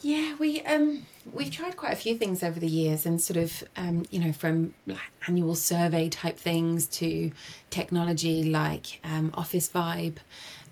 Yeah, 0.06 0.36
we 0.38 0.62
um 0.62 1.08
we've 1.34 1.50
tried 1.50 1.78
quite 1.78 1.92
a 1.92 1.96
few 1.96 2.16
things 2.16 2.44
over 2.44 2.60
the 2.60 2.68
years, 2.68 3.08
and 3.08 3.20
sort 3.20 3.38
of 3.38 3.64
um 3.76 4.06
you 4.12 4.20
know 4.20 4.34
from 4.34 4.76
like 4.86 5.00
annual 5.28 5.56
survey 5.56 6.10
type 6.10 6.38
things 6.38 6.86
to 7.00 7.32
technology 7.72 8.44
like 8.44 9.00
um, 9.04 9.32
Officevibe. 9.32 10.18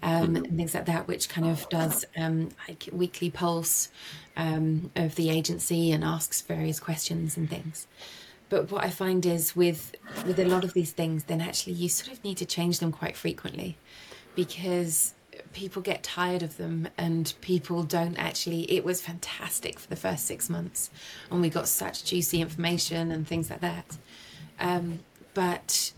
Um, 0.03 0.35
and 0.35 0.57
things 0.57 0.75
like 0.75 0.85
that, 0.85 1.07
which 1.07 1.29
kind 1.29 1.47
of 1.47 1.67
does 1.69 2.05
um, 2.17 2.49
like 2.67 2.89
weekly 2.91 3.31
pulse 3.31 3.89
um, 4.35 4.91
of 4.97 5.15
the 5.15 5.29
agency 5.29 5.91
and 5.93 6.03
asks 6.03 6.41
various 6.41 6.79
questions 6.79 7.37
and 7.37 7.49
things. 7.49 7.87
But 8.49 8.69
what 8.69 8.83
I 8.83 8.89
find 8.89 9.25
is 9.25 9.55
with 9.55 9.95
with 10.27 10.37
a 10.37 10.45
lot 10.45 10.63
of 10.63 10.73
these 10.73 10.91
things, 10.91 11.23
then 11.23 11.41
actually 11.41 11.73
you 11.73 11.89
sort 11.89 12.15
of 12.15 12.23
need 12.23 12.37
to 12.37 12.45
change 12.45 12.77
them 12.77 12.91
quite 12.91 13.17
frequently, 13.17 13.77
because 14.35 15.15
people 15.53 15.81
get 15.81 16.03
tired 16.03 16.43
of 16.43 16.57
them 16.57 16.87
and 16.97 17.33
people 17.41 17.83
don't 17.83 18.17
actually 18.17 18.71
it 18.71 18.83
was 18.83 19.01
fantastic 19.01 19.79
for 19.79 19.87
the 19.87 19.95
first 19.95 20.25
six 20.25 20.49
months 20.49 20.89
and 21.31 21.41
we 21.41 21.49
got 21.49 21.67
such 21.67 22.03
juicy 22.03 22.41
information 22.41 23.11
and 23.11 23.27
things 23.27 23.49
like 23.49 23.61
that 23.61 23.97
um, 24.59 24.99
but 25.33 25.93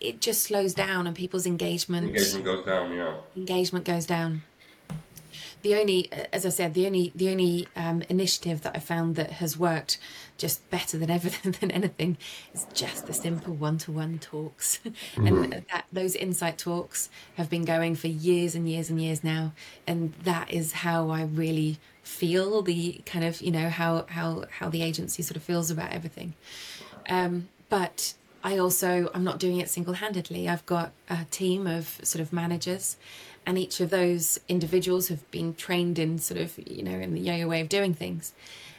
it 0.00 0.20
just 0.20 0.42
slows 0.42 0.74
down 0.74 1.06
and 1.06 1.16
people's 1.16 1.46
engagement 1.46 2.08
Engagement 2.08 2.44
goes 2.44 2.64
down, 2.64 2.92
yeah. 2.92 3.14
engagement 3.36 3.84
goes 3.84 4.06
down 4.06 4.42
the 5.62 5.74
only 5.74 6.08
as 6.32 6.46
i 6.46 6.48
said 6.48 6.74
the 6.74 6.86
only 6.86 7.10
the 7.14 7.28
only 7.30 7.66
um, 7.74 8.02
initiative 8.08 8.62
that 8.62 8.76
i 8.76 8.78
found 8.78 9.16
that 9.16 9.32
has 9.32 9.58
worked 9.58 9.98
just 10.36 10.68
better 10.70 10.98
than 10.98 11.10
ever 11.10 11.30
than 11.60 11.70
anything. 11.70 12.16
Is 12.52 12.66
just 12.74 13.06
the 13.06 13.12
simple 13.12 13.54
one-to-one 13.54 14.18
talks. 14.18 14.80
And 15.16 15.64
that 15.70 15.86
those 15.92 16.14
insight 16.14 16.58
talks 16.58 17.08
have 17.36 17.48
been 17.48 17.64
going 17.64 17.94
for 17.94 18.08
years 18.08 18.54
and 18.54 18.68
years 18.68 18.90
and 18.90 19.00
years 19.00 19.22
now. 19.24 19.52
And 19.86 20.12
that 20.24 20.50
is 20.50 20.72
how 20.72 21.10
i 21.10 21.22
really 21.22 21.78
feel 22.02 22.60
the 22.62 23.00
kind 23.06 23.24
of 23.24 23.40
you 23.40 23.50
know 23.50 23.68
how 23.68 24.04
how 24.10 24.44
how 24.58 24.68
the 24.68 24.82
agency 24.82 25.22
sort 25.22 25.36
of 25.36 25.42
feels 25.42 25.70
about 25.70 25.92
everything. 25.92 26.34
Um, 27.08 27.48
but 27.68 28.14
I 28.42 28.58
also 28.58 29.10
I'm 29.14 29.24
not 29.24 29.38
doing 29.38 29.58
it 29.58 29.68
single-handedly. 29.70 30.48
I've 30.48 30.66
got 30.66 30.92
a 31.08 31.24
team 31.30 31.66
of 31.66 31.98
sort 32.02 32.20
of 32.20 32.32
managers, 32.32 32.96
and 33.46 33.58
each 33.58 33.80
of 33.80 33.90
those 33.90 34.38
individuals 34.48 35.08
have 35.08 35.28
been 35.30 35.54
trained 35.54 35.98
in 35.98 36.18
sort 36.18 36.40
of 36.40 36.58
you 36.68 36.82
know 36.82 36.98
in 36.98 37.14
the 37.14 37.20
yo-yo 37.20 37.48
way 37.48 37.60
of 37.60 37.68
doing 37.68 37.94
things, 37.94 38.32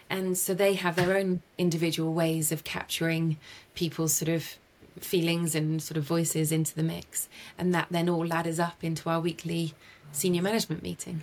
and 0.10 0.38
so 0.38 0.54
they 0.54 0.74
have 0.74 0.96
their 0.96 1.18
own 1.18 1.42
individual 1.58 2.14
ways 2.14 2.52
of 2.52 2.64
capturing 2.64 3.38
people's 3.74 4.14
sort 4.14 4.30
of 4.30 4.58
feelings 5.00 5.56
and 5.56 5.82
sort 5.82 5.98
of 5.98 6.04
voices 6.04 6.52
into 6.52 6.74
the 6.76 6.84
mix, 6.84 7.28
and 7.58 7.74
that 7.74 7.88
then 7.92 8.10
all 8.10 8.26
ladders 8.26 8.60
up 8.60 8.84
into 8.84 9.10
our 9.10 9.20
weekly 9.20 9.74
senior 10.12 10.42
management 10.42 10.82
meeting. 10.82 11.22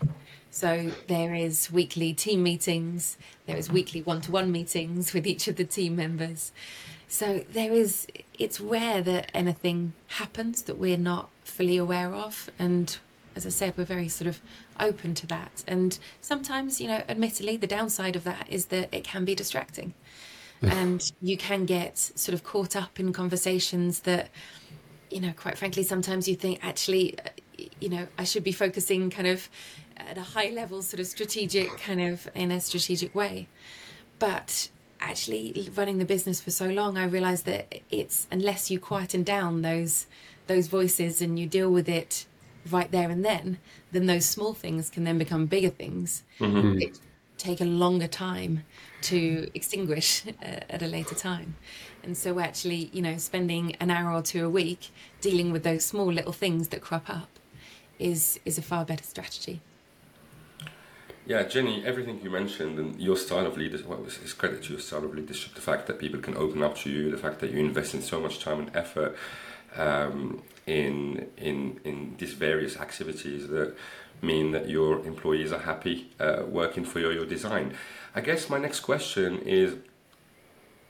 So 0.50 0.92
there 1.08 1.34
is 1.34 1.70
weekly 1.72 2.12
team 2.12 2.42
meetings, 2.42 3.16
there 3.46 3.56
is 3.56 3.70
weekly 3.70 4.02
one-to-one 4.02 4.52
meetings 4.52 5.14
with 5.14 5.26
each 5.26 5.48
of 5.48 5.56
the 5.56 5.64
team 5.64 5.96
members. 5.96 6.52
So 7.08 7.44
there 7.52 7.72
is 7.72 8.06
it's 8.38 8.60
rare 8.60 9.00
that 9.02 9.30
anything 9.32 9.94
happens 10.08 10.62
that 10.62 10.78
we're 10.78 10.98
not 10.98 11.30
fully 11.44 11.76
aware 11.76 12.12
of 12.12 12.50
and 12.58 12.98
as 13.36 13.46
I 13.46 13.50
said, 13.50 13.74
we're 13.76 13.84
very 13.84 14.08
sort 14.08 14.28
of 14.28 14.40
open 14.78 15.14
to 15.14 15.26
that. 15.28 15.64
And 15.66 15.98
sometimes, 16.20 16.80
you 16.80 16.88
know, 16.88 17.02
admittedly, 17.08 17.56
the 17.56 17.66
downside 17.66 18.16
of 18.16 18.24
that 18.24 18.46
is 18.48 18.66
that 18.66 18.92
it 18.92 19.04
can 19.04 19.24
be 19.24 19.34
distracting. 19.34 19.94
and 20.62 21.12
you 21.20 21.36
can 21.36 21.64
get 21.64 21.98
sort 21.98 22.34
of 22.34 22.44
caught 22.44 22.76
up 22.76 23.00
in 23.00 23.12
conversations 23.12 24.00
that, 24.00 24.28
you 25.10 25.20
know, 25.20 25.32
quite 25.36 25.58
frankly, 25.58 25.82
sometimes 25.82 26.28
you 26.28 26.36
think, 26.36 26.60
actually, 26.62 27.18
uh, 27.18 27.30
you 27.80 27.88
know, 27.88 28.06
I 28.16 28.24
should 28.24 28.44
be 28.44 28.52
focusing 28.52 29.10
kind 29.10 29.26
of 29.26 29.48
at 29.96 30.16
a 30.16 30.22
high 30.22 30.50
level, 30.50 30.82
sort 30.82 31.00
of 31.00 31.06
strategic, 31.06 31.76
kind 31.78 32.00
of 32.00 32.28
in 32.34 32.50
a 32.50 32.60
strategic 32.60 33.14
way. 33.14 33.48
But 34.18 34.70
actually, 35.00 35.68
running 35.74 35.98
the 35.98 36.04
business 36.04 36.40
for 36.40 36.50
so 36.50 36.68
long, 36.68 36.96
I 36.96 37.04
realized 37.04 37.44
that 37.46 37.80
it's 37.90 38.26
unless 38.30 38.70
you 38.70 38.78
quieten 38.78 39.24
down 39.24 39.62
those 39.62 40.06
those 40.46 40.68
voices 40.68 41.22
and 41.22 41.38
you 41.38 41.46
deal 41.46 41.70
with 41.70 41.88
it 41.88 42.26
right 42.70 42.90
there 42.90 43.11
and 43.11 43.25
then, 43.25 43.59
then 43.90 44.07
those 44.07 44.25
small 44.25 44.55
things 44.55 44.90
can 44.90 45.05
then 45.05 45.18
become 45.18 45.46
bigger 45.46 45.70
things. 45.70 46.22
Which 46.75 46.96
take 47.38 47.61
a 47.61 47.64
longer 47.64 48.07
time 48.07 48.64
to 49.03 49.51
extinguish 49.55 50.25
uh, 50.27 50.61
at 50.70 50.83
a 50.83 50.87
later 50.87 51.14
time. 51.14 51.57
And 52.05 52.16
so, 52.16 52.35
we're 52.35 52.42
actually, 52.42 52.90
you 52.92 53.03
know, 53.03 53.16
spending 53.16 53.75
an 53.77 53.90
hour 53.90 54.12
or 54.12 54.22
two 54.22 54.44
a 54.44 54.51
week 54.51 54.90
dealing 55.20 55.53
with 55.53 55.62
those 55.64 55.85
small 55.85 56.12
little 56.12 56.33
things 56.33 56.68
that 56.68 56.81
crop 56.81 57.09
up 57.09 57.29
is 57.98 58.40
is 58.44 58.59
a 58.59 58.62
far 58.62 58.85
better 58.85 59.05
strategy. 59.05 59.61
Yeah, 61.25 61.44
Jenny, 61.44 61.85
everything 61.87 62.20
you 62.22 62.31
mentioned 62.31 62.79
and 62.81 63.01
your 63.01 63.16
style 63.16 63.46
of 63.46 63.57
leadership, 63.57 63.87
well, 63.87 64.03
it's, 64.05 64.18
it's 64.18 64.33
credit 64.33 64.64
to 64.64 64.72
your 64.72 64.81
style 64.81 65.05
of 65.05 65.14
leadership. 65.14 65.55
The 65.55 65.61
fact 65.61 65.87
that 65.87 66.01
people 66.01 66.18
can 66.20 66.37
open 66.37 66.64
up 66.64 66.77
to 66.79 66.90
you, 66.90 67.12
the 67.12 67.16
fact 67.16 67.38
that 67.40 67.53
you 67.53 67.61
invest 67.61 67.94
in 67.94 68.03
so 68.03 68.20
much 68.20 68.40
time 68.40 68.59
and 68.59 68.77
effort 68.77 69.16
um, 69.77 70.42
in 70.66 71.29
in 71.37 71.81
in 71.85 72.14
these 72.18 72.35
various 72.35 72.77
activities 72.77 73.48
that 73.48 73.75
mean 74.20 74.53
that 74.53 74.68
your 74.68 75.05
employees 75.05 75.53
are 75.53 75.61
happy 75.61 76.11
uh, 76.20 76.42
working 76.46 76.85
for 76.85 77.01
your, 77.01 77.12
your 77.12 77.27
design. 77.27 77.75
I 78.14 78.20
guess 78.20 78.48
my 78.48 78.59
next 78.59 78.81
question 78.81 79.40
is 79.40 79.77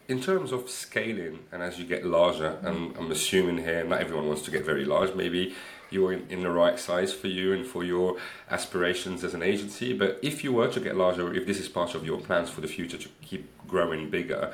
in 0.09 0.21
terms 0.21 0.53
of 0.53 0.69
scaling 0.69 1.39
and 1.51 1.63
as 1.63 1.79
you 1.79 1.87
get 1.87 2.05
larger, 2.05 2.59
and 2.63 2.95
I'm 2.99 3.11
assuming 3.11 3.59
here 3.59 3.85
not 3.85 4.01
everyone 4.01 4.27
wants 4.27 4.43
to 4.43 4.51
get 4.51 4.65
very 4.65 4.85
large, 4.85 5.15
maybe 5.15 5.55
you're 5.89 6.13
in, 6.13 6.27
in 6.29 6.41
the 6.41 6.51
right 6.51 6.79
size 6.79 7.13
for 7.13 7.29
you 7.29 7.53
and 7.53 7.67
for 7.67 7.85
your 7.85 8.17
aspirations 8.51 9.25
as 9.25 9.35
an 9.35 9.43
agency. 9.43 9.93
But 9.93 10.19
if 10.23 10.43
you 10.43 10.53
were 10.53 10.69
to 10.69 10.81
get 10.81 10.97
larger, 10.97 11.33
if 11.33 11.47
this 11.47 11.61
is 11.61 11.69
part 11.69 11.95
of 11.95 12.05
your 12.05 12.21
plans 12.21 12.51
for 12.51 12.61
the 12.61 12.69
future 12.69 12.99
to 12.99 13.09
keep 13.21 13.49
growing 13.67 14.11
bigger, 14.11 14.53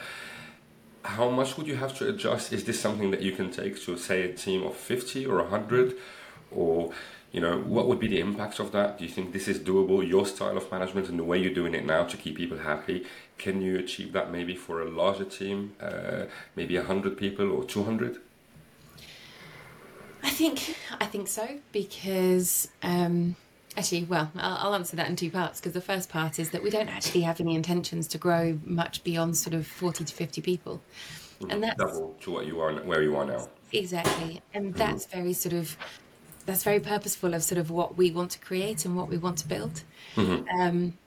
how 1.05 1.29
much 1.31 1.57
would 1.57 1.67
you 1.67 1.77
have 1.77 1.97
to 1.99 2.09
adjust? 2.09 2.53
Is 2.53 2.65
this 2.65 2.81
something 2.81 3.11
that 3.11 3.23
you 3.23 3.33
can 3.33 3.51
take 3.51 3.81
to, 3.83 3.97
say, 3.97 4.23
a 4.23 4.33
team 4.33 4.65
of 4.65 4.77
50 4.77 5.27
or 5.27 5.37
100? 5.39 5.97
Or 6.51 6.93
You 7.31 7.43
know, 7.43 7.59
what 7.59 7.87
would 7.89 8.01
be 8.01 8.09
the 8.09 8.21
impacts 8.21 8.59
of 8.59 8.73
that? 8.73 8.99
Do 8.99 9.05
you 9.05 9.11
think 9.11 9.33
this 9.33 9.49
is 9.49 9.59
doable? 9.59 10.07
Your 10.07 10.25
style 10.27 10.57
of 10.57 10.71
management 10.73 11.09
and 11.09 11.19
the 11.19 11.25
way 11.25 11.39
you're 11.39 11.53
doing 11.53 11.75
it 11.75 11.85
now 11.85 12.05
to 12.05 12.17
keep 12.17 12.37
people 12.37 12.59
happy, 12.59 13.05
can 13.37 13.61
you 13.61 13.79
achieve 13.79 14.13
that 14.15 14.31
maybe 14.33 14.57
for 14.57 14.81
a 14.81 14.89
larger 14.89 15.25
team, 15.25 15.75
uh, 15.81 16.25
maybe 16.57 16.77
hundred 16.77 17.19
people 17.19 17.53
or 17.53 17.65
two 17.65 17.85
hundred? 17.85 18.19
I 20.23 20.31
think 20.31 20.75
I 21.01 21.07
think 21.07 21.29
so 21.29 21.47
because 21.71 22.69
um, 22.83 23.37
actually, 23.79 24.05
well, 24.05 24.31
I'll, 24.37 24.69
I'll 24.69 24.75
answer 24.75 24.97
that 24.97 25.09
in 25.09 25.17
two 25.17 25.31
parts 25.31 25.61
because 25.61 25.73
the 25.73 25.81
first 25.81 26.09
part 26.09 26.39
is 26.39 26.51
that 26.51 26.63
we 26.63 26.71
don't 26.71 26.89
actually 26.89 27.23
have 27.23 27.41
any 27.41 27.55
intentions 27.55 28.07
to 28.09 28.19
grow 28.19 28.59
much 28.65 29.05
beyond 29.05 29.37
sort 29.37 29.55
of 29.55 29.67
forty 29.67 30.05
to 30.05 30.15
fifty 30.15 30.41
people, 30.41 30.81
and 31.49 31.63
that's 31.63 31.77
double 31.77 32.17
to 32.21 32.31
what 32.31 32.47
you 32.47 32.61
are 32.61 32.73
where 32.75 33.03
you 33.03 33.17
are 33.17 33.25
now. 33.25 33.49
Exactly, 33.73 34.43
and 34.53 34.75
that's 34.75 35.07
very 35.07 35.33
sort 35.33 35.55
of 35.55 35.77
that's 36.47 36.65
very 36.65 36.81
purposeful 36.81 37.35
of 37.35 37.43
sort 37.43 37.59
of 37.59 37.71
what 37.71 37.97
we 37.97 38.11
want 38.11 38.31
to 38.33 38.39
create 38.39 38.85
and 38.85 38.97
what 38.97 39.09
we 39.09 39.19
want 39.19 39.39
to 39.39 39.49
build. 39.49 39.83
Mm-hmm. 40.17 40.61
Um, 40.61 40.99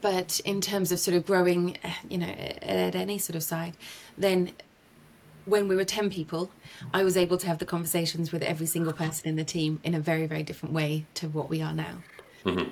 but 0.00 0.40
in 0.44 0.60
terms 0.60 0.92
of 0.92 0.98
sort 0.98 1.16
of 1.16 1.24
growing, 1.24 1.78
you 2.10 2.18
know, 2.18 2.26
at 2.26 2.94
any 2.94 3.18
sort 3.18 3.36
of 3.36 3.42
side, 3.42 3.76
then 4.18 4.50
when 5.46 5.68
we 5.68 5.76
were 5.76 5.84
10 5.84 6.10
people, 6.10 6.50
I 6.92 7.02
was 7.04 7.16
able 7.16 7.38
to 7.38 7.46
have 7.46 7.58
the 7.58 7.64
conversations 7.64 8.32
with 8.32 8.42
every 8.42 8.66
single 8.66 8.92
person 8.92 9.28
in 9.28 9.36
the 9.36 9.44
team 9.44 9.80
in 9.82 9.94
a 9.94 10.00
very, 10.00 10.26
very 10.26 10.42
different 10.42 10.74
way 10.74 11.06
to 11.14 11.28
what 11.28 11.48
we 11.48 11.62
are 11.62 11.72
now. 11.72 12.02
Mm-hmm. 12.44 12.70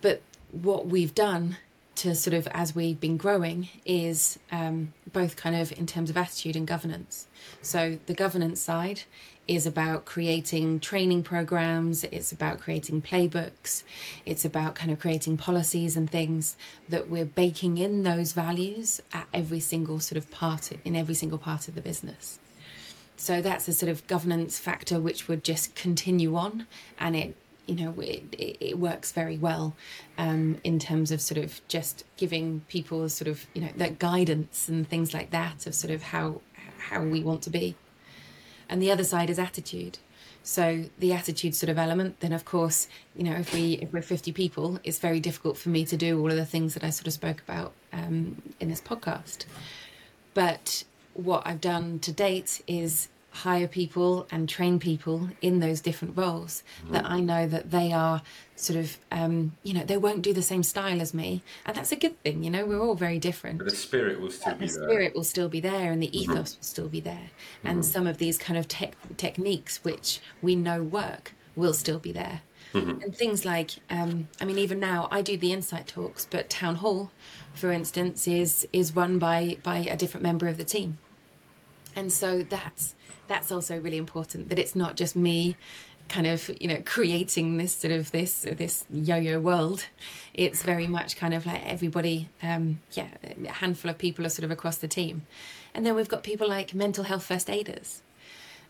But 0.00 0.22
what 0.52 0.86
we've 0.86 1.14
done 1.14 1.58
to 1.96 2.14
sort 2.14 2.34
of, 2.34 2.46
as 2.48 2.76
we've 2.76 3.00
been 3.00 3.16
growing, 3.16 3.68
is 3.84 4.38
um, 4.52 4.94
both 5.12 5.34
kind 5.34 5.56
of 5.56 5.72
in 5.72 5.84
terms 5.84 6.10
of 6.10 6.16
attitude 6.16 6.54
and 6.54 6.66
governance. 6.66 7.26
So 7.60 7.98
the 8.06 8.14
governance 8.14 8.60
side 8.60 9.02
is 9.48 9.66
about 9.66 10.04
creating 10.04 10.78
training 10.78 11.22
programs, 11.22 12.04
it's 12.04 12.30
about 12.30 12.60
creating 12.60 13.00
playbooks, 13.00 13.82
it's 14.26 14.44
about 14.44 14.74
kind 14.74 14.92
of 14.92 15.00
creating 15.00 15.38
policies 15.38 15.96
and 15.96 16.08
things 16.08 16.56
that 16.88 17.08
we're 17.08 17.24
baking 17.24 17.78
in 17.78 18.02
those 18.02 18.32
values 18.32 19.00
at 19.12 19.26
every 19.32 19.58
single 19.60 19.98
sort 19.98 20.18
of 20.18 20.30
part 20.30 20.70
in 20.84 20.94
every 20.94 21.14
single 21.14 21.38
part 21.38 21.66
of 21.66 21.74
the 21.74 21.80
business. 21.80 22.38
So 23.16 23.40
that's 23.40 23.66
a 23.66 23.72
sort 23.72 23.90
of 23.90 24.06
governance 24.06 24.58
factor 24.58 25.00
which 25.00 25.26
would 25.26 25.42
just 25.42 25.74
continue 25.74 26.36
on 26.36 26.66
and 27.00 27.16
it 27.16 27.34
you 27.66 27.74
know 27.74 27.94
it, 28.00 28.22
it 28.38 28.78
works 28.78 29.12
very 29.12 29.36
well 29.36 29.76
um, 30.16 30.56
in 30.64 30.78
terms 30.78 31.10
of 31.10 31.20
sort 31.20 31.38
of 31.38 31.60
just 31.68 32.04
giving 32.16 32.60
people 32.68 33.08
sort 33.08 33.28
of 33.28 33.46
you 33.54 33.60
know 33.60 33.68
that 33.76 33.98
guidance 33.98 34.68
and 34.68 34.88
things 34.88 35.12
like 35.12 35.30
that 35.30 35.66
of 35.66 35.74
sort 35.74 35.92
of 35.92 36.02
how 36.02 36.40
how 36.78 37.02
we 37.02 37.22
want 37.22 37.42
to 37.42 37.50
be 37.50 37.76
and 38.68 38.82
the 38.82 38.90
other 38.90 39.04
side 39.04 39.30
is 39.30 39.38
attitude. 39.38 39.98
So 40.42 40.84
the 40.98 41.12
attitude 41.12 41.54
sort 41.54 41.68
of 41.68 41.78
element 41.78 42.20
then 42.20 42.32
of 42.32 42.44
course 42.44 42.88
you 43.14 43.24
know 43.24 43.34
if 43.34 43.52
we 43.52 43.74
if 43.82 43.92
we're 43.92 44.00
50 44.00 44.32
people 44.32 44.78
it's 44.82 44.98
very 44.98 45.20
difficult 45.20 45.58
for 45.58 45.68
me 45.68 45.84
to 45.84 45.96
do 45.96 46.18
all 46.18 46.30
of 46.30 46.36
the 46.36 46.46
things 46.46 46.72
that 46.74 46.82
i 46.82 46.88
sort 46.90 47.06
of 47.06 47.12
spoke 47.12 47.42
about 47.46 47.72
um, 47.92 48.40
in 48.60 48.68
this 48.70 48.80
podcast. 48.80 49.44
But 50.32 50.84
what 51.14 51.42
i've 51.44 51.60
done 51.60 51.98
to 52.00 52.12
date 52.12 52.62
is 52.66 53.08
hire 53.38 53.68
people 53.68 54.26
and 54.30 54.48
train 54.48 54.78
people 54.80 55.28
in 55.40 55.60
those 55.60 55.80
different 55.80 56.16
roles 56.16 56.64
mm. 56.84 56.92
that 56.92 57.04
I 57.04 57.20
know 57.20 57.46
that 57.46 57.70
they 57.70 57.92
are 57.92 58.22
sort 58.56 58.78
of 58.78 58.98
um, 59.12 59.52
you 59.62 59.72
know 59.72 59.84
they 59.84 59.96
won't 59.96 60.22
do 60.22 60.32
the 60.32 60.42
same 60.42 60.64
style 60.64 61.00
as 61.00 61.14
me 61.14 61.42
and 61.64 61.76
that's 61.76 61.92
a 61.92 61.96
good 61.96 62.20
thing 62.22 62.42
you 62.42 62.50
know 62.50 62.66
we're 62.66 62.80
all 62.80 62.96
very 62.96 63.18
different 63.18 63.58
but 63.58 63.68
the 63.68 63.76
spirit 63.76 64.20
will 64.20 64.30
still 64.30 64.52
but 64.52 64.58
be 64.58 64.66
the 64.66 64.72
there 64.72 64.88
spirit 64.88 65.14
will 65.14 65.24
still 65.24 65.48
be 65.48 65.60
there 65.60 65.92
and 65.92 66.02
the 66.02 66.08
mm-hmm. 66.08 66.32
ethos 66.32 66.50
mm-hmm. 66.50 66.58
will 66.58 66.64
still 66.74 66.88
be 66.88 67.00
there 67.00 67.30
and 67.62 67.78
mm-hmm. 67.78 67.92
some 67.92 68.06
of 68.06 68.18
these 68.18 68.36
kind 68.36 68.58
of 68.58 68.66
tech 68.66 68.94
techniques 69.16 69.84
which 69.84 70.20
we 70.42 70.56
know 70.56 70.82
work 70.82 71.34
will 71.54 71.74
still 71.74 72.00
be 72.00 72.10
there 72.10 72.40
mm-hmm. 72.74 73.00
and 73.02 73.14
things 73.14 73.44
like 73.44 73.70
um, 73.88 74.26
I 74.40 74.44
mean 74.44 74.58
even 74.58 74.80
now 74.80 75.06
I 75.12 75.22
do 75.22 75.36
the 75.36 75.52
insight 75.52 75.86
talks 75.86 76.26
but 76.28 76.50
town 76.50 76.76
hall 76.76 77.12
for 77.54 77.70
instance 77.70 78.26
is 78.26 78.66
is 78.72 78.96
run 78.96 79.20
by 79.20 79.58
by 79.62 79.78
a 79.78 79.96
different 79.96 80.24
member 80.24 80.48
of 80.48 80.56
the 80.56 80.64
team 80.64 80.98
and 81.94 82.12
so 82.12 82.42
that's 82.42 82.96
that's 83.26 83.52
also 83.52 83.78
really 83.78 83.96
important 83.96 84.48
that 84.48 84.58
it's 84.58 84.74
not 84.74 84.96
just 84.96 85.14
me 85.16 85.56
kind 86.08 86.26
of 86.26 86.50
you 86.60 86.68
know 86.68 86.82
creating 86.84 87.58
this 87.58 87.74
sort 87.74 87.92
of 87.92 88.10
this 88.10 88.46
this 88.56 88.84
Yoyo 88.92 89.40
world. 89.40 89.86
It's 90.34 90.62
very 90.62 90.86
much 90.86 91.16
kind 91.16 91.34
of 91.34 91.46
like 91.46 91.64
everybody 91.66 92.28
um 92.42 92.80
yeah 92.92 93.08
a 93.46 93.52
handful 93.52 93.90
of 93.90 93.98
people 93.98 94.26
are 94.26 94.30
sort 94.30 94.44
of 94.44 94.50
across 94.50 94.78
the 94.78 94.88
team. 94.88 95.26
And 95.74 95.84
then 95.84 95.94
we've 95.94 96.08
got 96.08 96.22
people 96.22 96.48
like 96.48 96.74
mental 96.74 97.04
health 97.04 97.24
first 97.24 97.48
aiders 97.50 98.02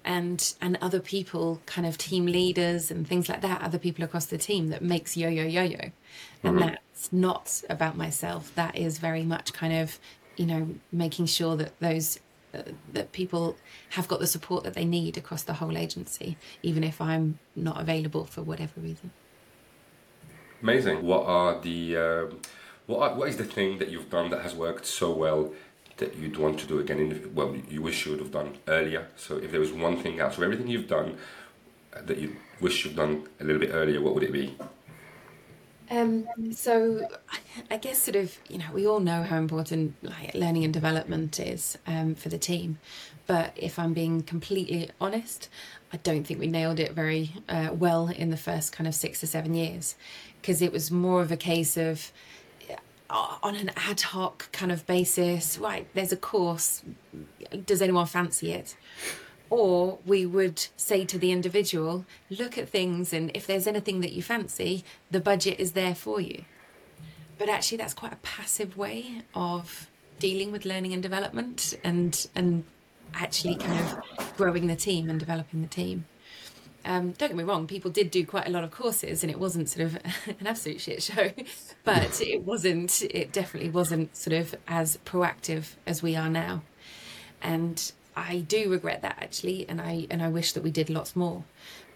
and 0.04 0.54
and 0.60 0.78
other 0.80 1.00
people 1.00 1.60
kind 1.66 1.86
of 1.86 1.98
team 1.98 2.26
leaders 2.26 2.90
and 2.90 3.06
things 3.06 3.28
like 3.28 3.40
that 3.42 3.62
other 3.62 3.78
people 3.78 4.04
across 4.04 4.26
the 4.26 4.38
team 4.38 4.68
that 4.68 4.82
makes 4.82 5.14
Yoyo 5.14 5.50
Yoyo. 5.50 5.92
And 6.42 6.58
mm-hmm. 6.58 6.68
that's 6.68 7.12
not 7.12 7.62
about 7.68 7.96
myself. 7.96 8.54
That 8.54 8.76
is 8.76 8.98
very 8.98 9.22
much 9.22 9.52
kind 9.52 9.74
of 9.74 9.98
you 10.36 10.46
know 10.46 10.68
making 10.90 11.26
sure 11.26 11.56
that 11.56 11.78
those 11.80 12.18
that 12.92 13.12
people 13.12 13.56
have 13.90 14.08
got 14.08 14.20
the 14.20 14.26
support 14.26 14.64
that 14.64 14.74
they 14.74 14.84
need 14.84 15.16
across 15.16 15.42
the 15.42 15.54
whole 15.54 15.76
agency, 15.76 16.36
even 16.62 16.82
if 16.84 17.00
I'm 17.00 17.38
not 17.54 17.80
available 17.80 18.24
for 18.24 18.42
whatever 18.42 18.80
reason. 18.80 19.10
Amazing. 20.62 21.04
What 21.04 21.26
are 21.26 21.60
the 21.60 21.96
uh, 21.96 22.34
what 22.86 23.00
are, 23.00 23.16
what 23.16 23.28
is 23.28 23.36
the 23.36 23.44
thing 23.44 23.78
that 23.78 23.90
you've 23.90 24.10
done 24.10 24.30
that 24.30 24.42
has 24.42 24.54
worked 24.54 24.86
so 24.86 25.12
well 25.12 25.52
that 25.98 26.16
you'd 26.16 26.36
want 26.36 26.58
to 26.60 26.66
do 26.66 26.78
again? 26.78 26.98
In, 26.98 27.34
well, 27.34 27.54
you 27.68 27.82
wish 27.82 28.04
you 28.04 28.12
would 28.12 28.20
have 28.20 28.32
done 28.32 28.58
earlier. 28.66 29.08
So 29.16 29.36
if 29.36 29.50
there 29.50 29.60
was 29.60 29.72
one 29.72 30.02
thing 30.02 30.20
out 30.20 30.36
of 30.36 30.42
everything 30.42 30.68
you've 30.68 30.88
done 30.88 31.18
that 31.92 32.18
you 32.18 32.36
wish 32.60 32.84
you'd 32.84 32.96
done 32.96 33.28
a 33.40 33.44
little 33.44 33.60
bit 33.60 33.70
earlier, 33.72 34.00
what 34.00 34.14
would 34.14 34.22
it 34.22 34.32
be? 34.32 34.56
Um, 35.90 36.26
so 36.52 37.08
I 37.70 37.78
guess 37.78 38.02
sort 38.02 38.16
of 38.16 38.36
you 38.48 38.58
know 38.58 38.66
we 38.74 38.86
all 38.86 39.00
know 39.00 39.22
how 39.22 39.38
important 39.38 39.94
like 40.02 40.34
learning 40.34 40.64
and 40.64 40.72
development 40.72 41.40
is 41.40 41.78
um, 41.86 42.14
for 42.14 42.28
the 42.28 42.38
team, 42.38 42.78
but 43.26 43.52
if 43.56 43.78
I'm 43.78 43.94
being 43.94 44.22
completely 44.22 44.90
honest, 45.00 45.48
I 45.92 45.96
don't 45.98 46.24
think 46.26 46.40
we 46.40 46.46
nailed 46.46 46.78
it 46.78 46.92
very 46.92 47.32
uh, 47.48 47.70
well 47.72 48.08
in 48.08 48.30
the 48.30 48.36
first 48.36 48.72
kind 48.72 48.86
of 48.86 48.94
six 48.94 49.22
or 49.22 49.26
seven 49.26 49.54
years, 49.54 49.94
because 50.40 50.60
it 50.60 50.72
was 50.72 50.90
more 50.90 51.22
of 51.22 51.32
a 51.32 51.36
case 51.36 51.76
of 51.76 52.12
uh, 53.10 53.36
on 53.42 53.54
an 53.56 53.70
ad 53.76 54.00
hoc 54.02 54.52
kind 54.52 54.70
of 54.70 54.86
basis. 54.86 55.58
Right, 55.58 55.86
there's 55.94 56.12
a 56.12 56.16
course. 56.16 56.82
Does 57.64 57.80
anyone 57.80 58.06
fancy 58.06 58.52
it? 58.52 58.76
Or 59.50 59.98
we 60.04 60.26
would 60.26 60.66
say 60.76 61.04
to 61.06 61.18
the 61.18 61.32
individual, 61.32 62.04
look 62.28 62.58
at 62.58 62.68
things, 62.68 63.12
and 63.12 63.30
if 63.34 63.46
there's 63.46 63.66
anything 63.66 64.00
that 64.02 64.12
you 64.12 64.22
fancy, 64.22 64.84
the 65.10 65.20
budget 65.20 65.58
is 65.58 65.72
there 65.72 65.94
for 65.94 66.20
you. 66.20 66.44
But 67.38 67.48
actually, 67.48 67.78
that's 67.78 67.94
quite 67.94 68.12
a 68.12 68.16
passive 68.16 68.76
way 68.76 69.22
of 69.34 69.88
dealing 70.18 70.52
with 70.52 70.64
learning 70.64 70.92
and 70.92 71.02
development 71.02 71.74
and, 71.84 72.26
and 72.34 72.64
actually 73.14 73.54
kind 73.54 73.78
of 73.80 74.36
growing 74.36 74.66
the 74.66 74.76
team 74.76 75.08
and 75.08 75.18
developing 75.18 75.62
the 75.62 75.68
team. 75.68 76.04
Um, 76.84 77.12
don't 77.12 77.28
get 77.28 77.36
me 77.36 77.44
wrong, 77.44 77.66
people 77.66 77.90
did 77.90 78.10
do 78.10 78.24
quite 78.24 78.46
a 78.46 78.50
lot 78.50 78.64
of 78.64 78.70
courses 78.70 79.22
and 79.22 79.30
it 79.30 79.38
wasn't 79.38 79.68
sort 79.68 79.86
of 79.86 79.94
an 80.40 80.46
absolute 80.46 80.80
shit 80.80 81.02
show, 81.02 81.32
but 81.84 82.20
it 82.20 82.42
wasn't, 82.42 83.02
it 83.02 83.32
definitely 83.32 83.70
wasn't 83.70 84.16
sort 84.16 84.36
of 84.36 84.54
as 84.66 84.98
proactive 85.04 85.74
as 85.86 86.02
we 86.02 86.16
are 86.16 86.28
now. 86.28 86.62
And 87.42 87.92
I 88.18 88.40
do 88.40 88.70
regret 88.70 89.02
that 89.02 89.16
actually, 89.20 89.68
and 89.68 89.80
I 89.80 90.06
and 90.10 90.22
I 90.22 90.28
wish 90.28 90.52
that 90.52 90.62
we 90.62 90.70
did 90.70 90.90
lots 90.90 91.14
more. 91.14 91.44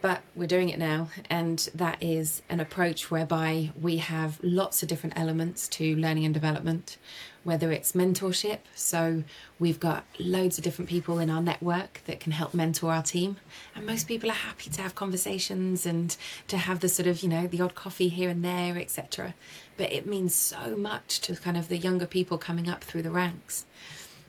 But 0.00 0.22
we're 0.34 0.48
doing 0.48 0.68
it 0.68 0.78
now, 0.78 1.08
and 1.30 1.58
that 1.74 2.02
is 2.02 2.42
an 2.48 2.58
approach 2.58 3.10
whereby 3.10 3.70
we 3.80 3.98
have 3.98 4.38
lots 4.42 4.82
of 4.82 4.88
different 4.88 5.16
elements 5.16 5.68
to 5.68 5.94
learning 5.94 6.24
and 6.24 6.34
development, 6.34 6.96
whether 7.44 7.70
it's 7.70 7.92
mentorship. 7.92 8.58
So 8.74 9.22
we've 9.60 9.78
got 9.78 10.04
loads 10.18 10.58
of 10.58 10.64
different 10.64 10.88
people 10.88 11.20
in 11.20 11.30
our 11.30 11.40
network 11.40 12.02
that 12.06 12.18
can 12.18 12.32
help 12.32 12.52
mentor 12.52 12.92
our 12.92 13.02
team, 13.02 13.36
and 13.74 13.84
most 13.84 14.06
people 14.08 14.30
are 14.30 14.44
happy 14.50 14.70
to 14.70 14.82
have 14.82 14.94
conversations 14.94 15.86
and 15.86 16.16
to 16.48 16.56
have 16.56 16.80
the 16.80 16.88
sort 16.88 17.06
of 17.08 17.22
you 17.22 17.28
know 17.28 17.46
the 17.46 17.60
odd 17.60 17.74
coffee 17.74 18.08
here 18.08 18.28
and 18.28 18.44
there, 18.44 18.78
etc. 18.78 19.34
But 19.76 19.92
it 19.92 20.06
means 20.06 20.34
so 20.34 20.76
much 20.76 21.20
to 21.22 21.36
kind 21.36 21.56
of 21.56 21.68
the 21.68 21.78
younger 21.78 22.06
people 22.06 22.38
coming 22.38 22.68
up 22.68 22.84
through 22.84 23.02
the 23.02 23.10
ranks 23.10 23.66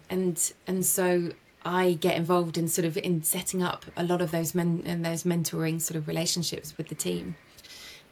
and 0.09 0.53
and 0.67 0.85
so 0.85 1.31
I 1.65 1.93
get 1.93 2.15
involved 2.15 2.57
in 2.57 2.67
sort 2.67 2.85
of 2.85 2.97
in 2.97 3.23
setting 3.23 3.63
up 3.63 3.85
a 3.95 4.03
lot 4.03 4.21
of 4.21 4.31
those 4.31 4.53
men 4.53 4.83
and 4.85 5.05
those 5.05 5.23
mentoring 5.23 5.81
sort 5.81 5.97
of 5.97 6.07
relationships 6.07 6.77
with 6.77 6.89
the 6.89 6.95
team. 6.95 7.35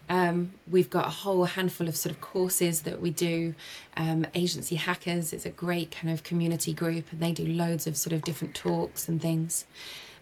Um, 0.10 0.52
we've 0.70 0.90
got 0.90 1.08
a 1.08 1.10
whole 1.10 1.46
handful 1.46 1.88
of 1.88 1.96
sort 1.96 2.14
of 2.14 2.22
courses 2.22 2.82
that 2.82 3.00
we 3.00 3.12
do. 3.12 3.56
Um, 3.96 4.26
Agency 4.36 4.76
Hackers 4.76 5.32
is 5.32 5.46
a 5.46 5.50
great 5.50 5.92
kind 5.92 6.14
of 6.14 6.24
community 6.24 6.74
group, 6.74 7.06
and 7.12 7.22
they 7.22 7.32
do 7.32 7.46
loads 7.46 7.88
of 7.88 7.96
sort 7.96 8.12
of 8.14 8.22
different 8.22 8.54
talks 8.54 9.08
and 9.08 9.22
things. 9.22 9.66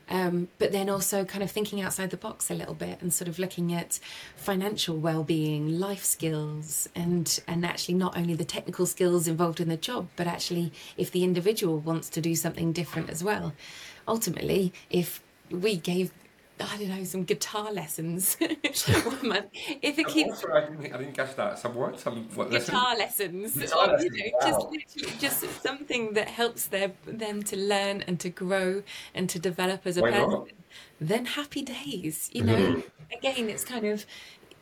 Um, 0.10 0.48
but 0.58 0.72
then 0.72 0.90
also 0.90 1.24
kind 1.24 1.44
of 1.44 1.52
thinking 1.52 1.82
outside 1.82 2.10
the 2.10 2.18
box 2.18 2.50
a 2.50 2.56
little 2.56 2.74
bit 2.74 3.00
and 3.02 3.14
sort 3.14 3.28
of 3.28 3.38
looking 3.38 3.74
at 3.74 4.00
financial 4.36 4.98
well-being, 4.98 5.80
life 5.80 6.04
skills, 6.04 6.90
and 6.96 7.40
and 7.48 7.66
actually 7.66 7.94
not 7.94 8.18
only 8.18 8.34
the 8.34 8.46
technical 8.46 8.86
skills 8.86 9.28
involved 9.28 9.60
in 9.60 9.70
the 9.70 9.78
job, 9.78 10.08
but 10.16 10.26
actually 10.26 10.72
if 10.98 11.12
the 11.12 11.24
individual 11.24 11.78
wants 11.78 12.10
to 12.10 12.22
do 12.22 12.36
something 12.36 12.72
different 12.74 13.10
as 13.10 13.24
well. 13.24 13.54
Ultimately, 14.08 14.74
if 14.90 15.22
we 15.52 15.76
gave 15.76 16.12
I 16.60 16.78
don't 16.78 16.90
know, 16.90 17.04
some 17.04 17.24
guitar 17.24 17.72
lessons. 17.72 18.38
If 19.82 19.98
it 20.00 20.08
Oh, 20.08 20.10
keeps 20.10 20.44
I 20.52 20.62
didn't, 20.62 20.94
I 20.94 20.98
didn't 20.98 21.14
catch 21.14 21.36
that. 21.36 21.60
Some 21.60 21.76
what? 21.76 22.00
Some 22.00 22.30
what 22.36 22.50
guitar 22.50 22.98
lessons, 22.98 23.58
Guitar 23.58 23.90
or, 23.90 23.98
lessons, 23.98 24.04
you 24.04 24.12
know, 24.12 24.32
just 24.42 24.60
wow. 24.60 24.70
literally 24.72 25.18
just 25.20 25.44
something 25.62 26.14
that 26.14 26.28
helps 26.30 26.68
their 26.68 26.94
them 27.06 27.44
to 27.44 27.58
learn 27.58 28.02
and 28.04 28.20
to 28.22 28.30
grow 28.30 28.84
and 29.14 29.30
to 29.30 29.40
develop 29.40 29.86
as 29.86 29.98
a 29.98 30.04
Why 30.04 30.12
person. 30.12 30.30
not? 30.30 30.50
Then 31.00 31.26
happy 31.26 31.62
days, 31.62 32.30
you 32.34 32.44
know. 32.44 32.84
Again, 33.12 33.50
it's 33.50 33.64
kind 33.64 33.86
of 33.86 34.06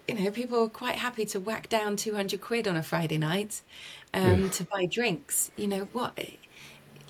you 0.08 0.16
know 0.16 0.32
people 0.32 0.64
are 0.64 0.70
quite 0.70 0.96
happy 0.96 1.26
to 1.28 1.40
whack 1.40 1.70
down 1.70 1.96
two 1.98 2.16
hundred 2.16 2.42
quid 2.42 2.68
on 2.68 2.76
a 2.78 2.84
Friday 2.84 3.18
night 3.18 3.62
um, 4.14 4.50
to 4.52 4.64
buy 4.66 4.86
drinks. 4.86 5.52
You 5.56 5.68
know 5.68 5.90
what? 5.94 6.18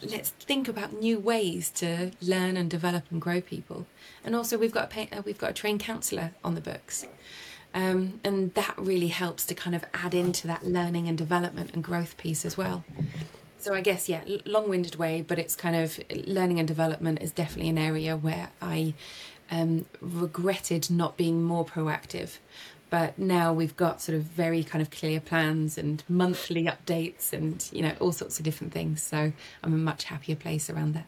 Let's 0.02 0.30
think 0.30 0.68
about 0.68 0.94
new 0.94 1.20
ways 1.20 1.70
to 1.72 2.12
learn 2.22 2.56
and 2.58 2.70
develop 2.70 3.06
and 3.10 3.22
grow 3.22 3.42
people. 3.42 3.88
And 4.24 4.36
also, 4.36 4.58
we've 4.58 4.72
got 4.72 4.96
a 4.96 5.18
uh, 5.18 5.22
we've 5.26 5.38
got 5.38 5.52
a 5.52 5.54
trained 5.54 5.80
counsellor 5.80 6.32
on 6.44 6.56
the 6.56 6.62
books. 6.62 7.06
Um, 7.74 8.20
and 8.24 8.54
that 8.56 8.74
really 8.78 9.10
helps 9.10 9.46
to 9.46 9.54
kind 9.54 9.76
of 9.76 9.86
add 9.94 10.14
into 10.14 10.48
that 10.48 10.66
learning 10.66 11.08
and 11.08 11.18
development 11.18 11.72
and 11.74 11.84
growth 11.84 12.18
piece 12.18 12.46
as 12.46 12.58
well. 12.58 12.84
So 13.60 13.74
I 13.74 13.82
guess 13.82 14.08
yeah, 14.08 14.22
long-winded 14.46 14.96
way, 14.96 15.22
but 15.22 15.38
it's 15.38 15.56
kind 15.56 15.76
of 15.76 16.00
learning 16.26 16.60
and 16.60 16.68
development 16.68 17.22
is 17.22 17.32
definitely 17.32 17.70
an 17.70 17.78
area 17.78 18.16
where 18.16 18.50
I 18.62 18.94
um, 19.52 19.86
regretted 20.02 20.90
not 20.90 21.18
being 21.18 21.44
more 21.44 21.66
proactive. 21.66 22.38
But 22.90 23.20
now 23.20 23.52
we've 23.52 23.76
got 23.76 24.02
sort 24.02 24.18
of 24.18 24.24
very 24.24 24.64
kind 24.64 24.82
of 24.82 24.90
clear 24.90 25.20
plans 25.20 25.78
and 25.78 26.04
monthly 26.08 26.64
updates 26.64 27.34
and 27.34 27.68
you 27.72 27.82
know 27.82 27.94
all 28.00 28.12
sorts 28.12 28.40
of 28.40 28.46
different 28.46 28.74
things. 28.74 29.02
So 29.04 29.34
I'm 29.64 29.74
a 29.74 29.78
much 29.78 30.06
happier 30.06 30.36
place 30.36 30.70
around 30.70 30.94
that. 30.96 31.08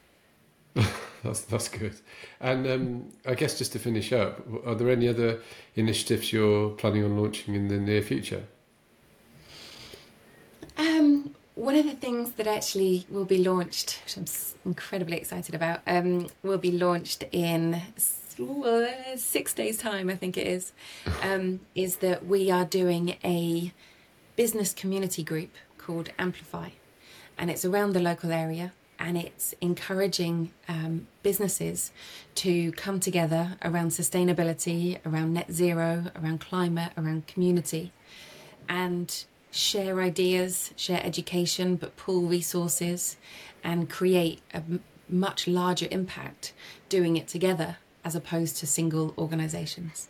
That's 1.23 1.41
that's 1.41 1.67
good. 1.67 1.95
And 2.39 2.65
um, 2.65 3.09
I 3.25 3.33
guess 3.33 3.57
just 3.57 3.73
to 3.73 3.79
finish 3.79 4.13
up, 4.13 4.41
are 4.65 4.75
there 4.75 4.89
any 4.89 5.09
other 5.09 5.41
initiatives 5.75 6.31
you're 6.31 6.69
planning 6.69 7.03
on 7.03 7.17
launching 7.17 7.55
in 7.55 7.67
the 7.67 7.77
near 7.77 8.01
future? 8.01 8.43
Um, 10.77 11.35
one 11.55 11.75
of 11.75 11.85
the 11.85 11.95
things 11.95 12.31
that 12.33 12.47
actually 12.47 13.05
will 13.09 13.25
be 13.25 13.43
launched, 13.43 13.99
which 14.05 14.15
I'm 14.15 14.25
incredibly 14.65 15.17
excited 15.17 15.53
about, 15.53 15.81
um, 15.85 16.29
will 16.41 16.57
be 16.57 16.71
launched 16.71 17.25
in 17.33 17.81
six 19.17 19.53
days' 19.53 19.77
time, 19.77 20.09
I 20.09 20.15
think 20.15 20.37
it 20.37 20.47
is, 20.47 20.71
um, 21.21 21.59
is 21.75 21.97
that 21.97 22.25
we 22.25 22.49
are 22.49 22.65
doing 22.65 23.17
a 23.23 23.73
business 24.35 24.73
community 24.73 25.23
group 25.23 25.51
called 25.77 26.09
Amplify. 26.17 26.69
And 27.37 27.49
it's 27.49 27.65
around 27.65 27.93
the 27.93 27.99
local 27.99 28.31
area 28.31 28.73
and 28.97 29.17
it's 29.17 29.53
encouraging 29.61 30.51
um, 30.67 31.07
businesses 31.23 31.91
to 32.35 32.71
come 32.73 32.99
together 32.99 33.57
around 33.63 33.91
sustainability, 33.91 34.99
around 35.05 35.33
net 35.33 35.51
zero, 35.51 36.05
around 36.21 36.41
climate, 36.41 36.91
around 36.97 37.27
community 37.27 37.93
and 38.67 39.25
share 39.51 39.99
ideas, 39.99 40.71
share 40.75 41.01
education, 41.03 41.75
but 41.75 41.97
pool 41.97 42.21
resources 42.21 43.17
and 43.63 43.89
create 43.89 44.39
a 44.53 44.61
much 45.09 45.47
larger 45.47 45.87
impact 45.89 46.53
doing 46.87 47.17
it 47.17 47.27
together 47.27 47.77
as 48.09 48.15
opposed 48.15 48.57
to 48.57 48.65
single 48.65 49.13
organisations. 49.19 50.07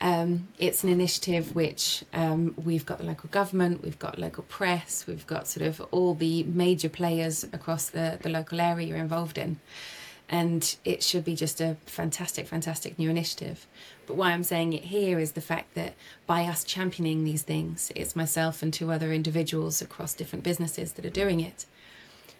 Um, 0.00 0.46
it's 0.56 0.84
an 0.84 0.88
initiative 0.90 1.52
which 1.52 2.04
um, 2.12 2.54
we've 2.64 2.86
got 2.86 2.98
the 2.98 3.04
local 3.04 3.28
government, 3.30 3.82
we've 3.82 3.98
got 3.98 4.20
local 4.20 4.44
press, 4.44 5.04
we've 5.08 5.26
got 5.26 5.48
sort 5.48 5.66
of 5.66 5.80
all 5.90 6.14
the 6.14 6.44
major 6.44 6.88
players 6.88 7.42
across 7.52 7.90
the, 7.90 8.20
the 8.22 8.28
local 8.28 8.60
area 8.60 8.94
involved 8.94 9.36
in. 9.36 9.58
And 10.28 10.76
it 10.84 11.02
should 11.02 11.24
be 11.24 11.34
just 11.34 11.60
a 11.60 11.76
fantastic, 11.86 12.46
fantastic 12.46 13.00
new 13.00 13.10
initiative. 13.10 13.66
But 14.06 14.14
why 14.14 14.30
I'm 14.30 14.44
saying 14.44 14.72
it 14.72 14.84
here 14.84 15.18
is 15.18 15.32
the 15.32 15.40
fact 15.40 15.74
that 15.74 15.94
by 16.24 16.44
us 16.44 16.62
championing 16.62 17.24
these 17.24 17.42
things, 17.42 17.90
it's 17.96 18.14
myself 18.14 18.62
and 18.62 18.72
two 18.72 18.92
other 18.92 19.12
individuals 19.12 19.82
across 19.82 20.14
different 20.14 20.44
businesses 20.44 20.92
that 20.92 21.04
are 21.04 21.10
doing 21.10 21.40
it. 21.40 21.66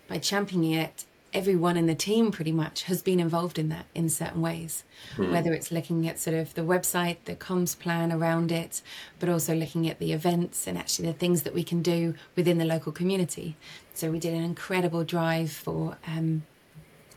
By 0.07 0.18
championing 0.18 0.74
it, 0.74 1.05
everyone 1.33 1.76
in 1.76 1.87
the 1.87 1.95
team 1.95 2.31
pretty 2.31 2.53
much 2.53 2.85
has 2.85 3.03
been 3.03 3.20
involved 3.20 3.59
in 3.59 3.68
that 3.68 3.87
in 3.95 4.09
certain 4.09 4.41
ways, 4.41 4.85
whether 5.16 5.53
it's 5.53 5.70
looking 5.70 6.09
at 6.09 6.18
sort 6.18 6.35
of 6.35 6.55
the 6.55 6.62
website, 6.62 7.16
the 7.26 7.35
comms 7.35 7.79
plan 7.79 8.11
around 8.12 8.51
it, 8.51 8.81
but 9.18 9.29
also 9.29 9.55
looking 9.55 9.89
at 9.89 9.99
the 9.99 10.12
events 10.12 10.66
and 10.66 10.79
actually 10.79 11.07
the 11.07 11.18
things 11.18 11.43
that 11.43 11.55
we 11.55 11.62
can 11.62 11.83
do 11.83 12.14
within 12.35 12.59
the 12.59 12.64
local 12.64 12.93
community. 12.93 13.57
So 13.95 14.11
we 14.11 14.18
did 14.18 14.35
an 14.35 14.43
incredible 14.43 15.05
drive 15.05 15.53
for 15.53 15.99
um, 16.07 16.45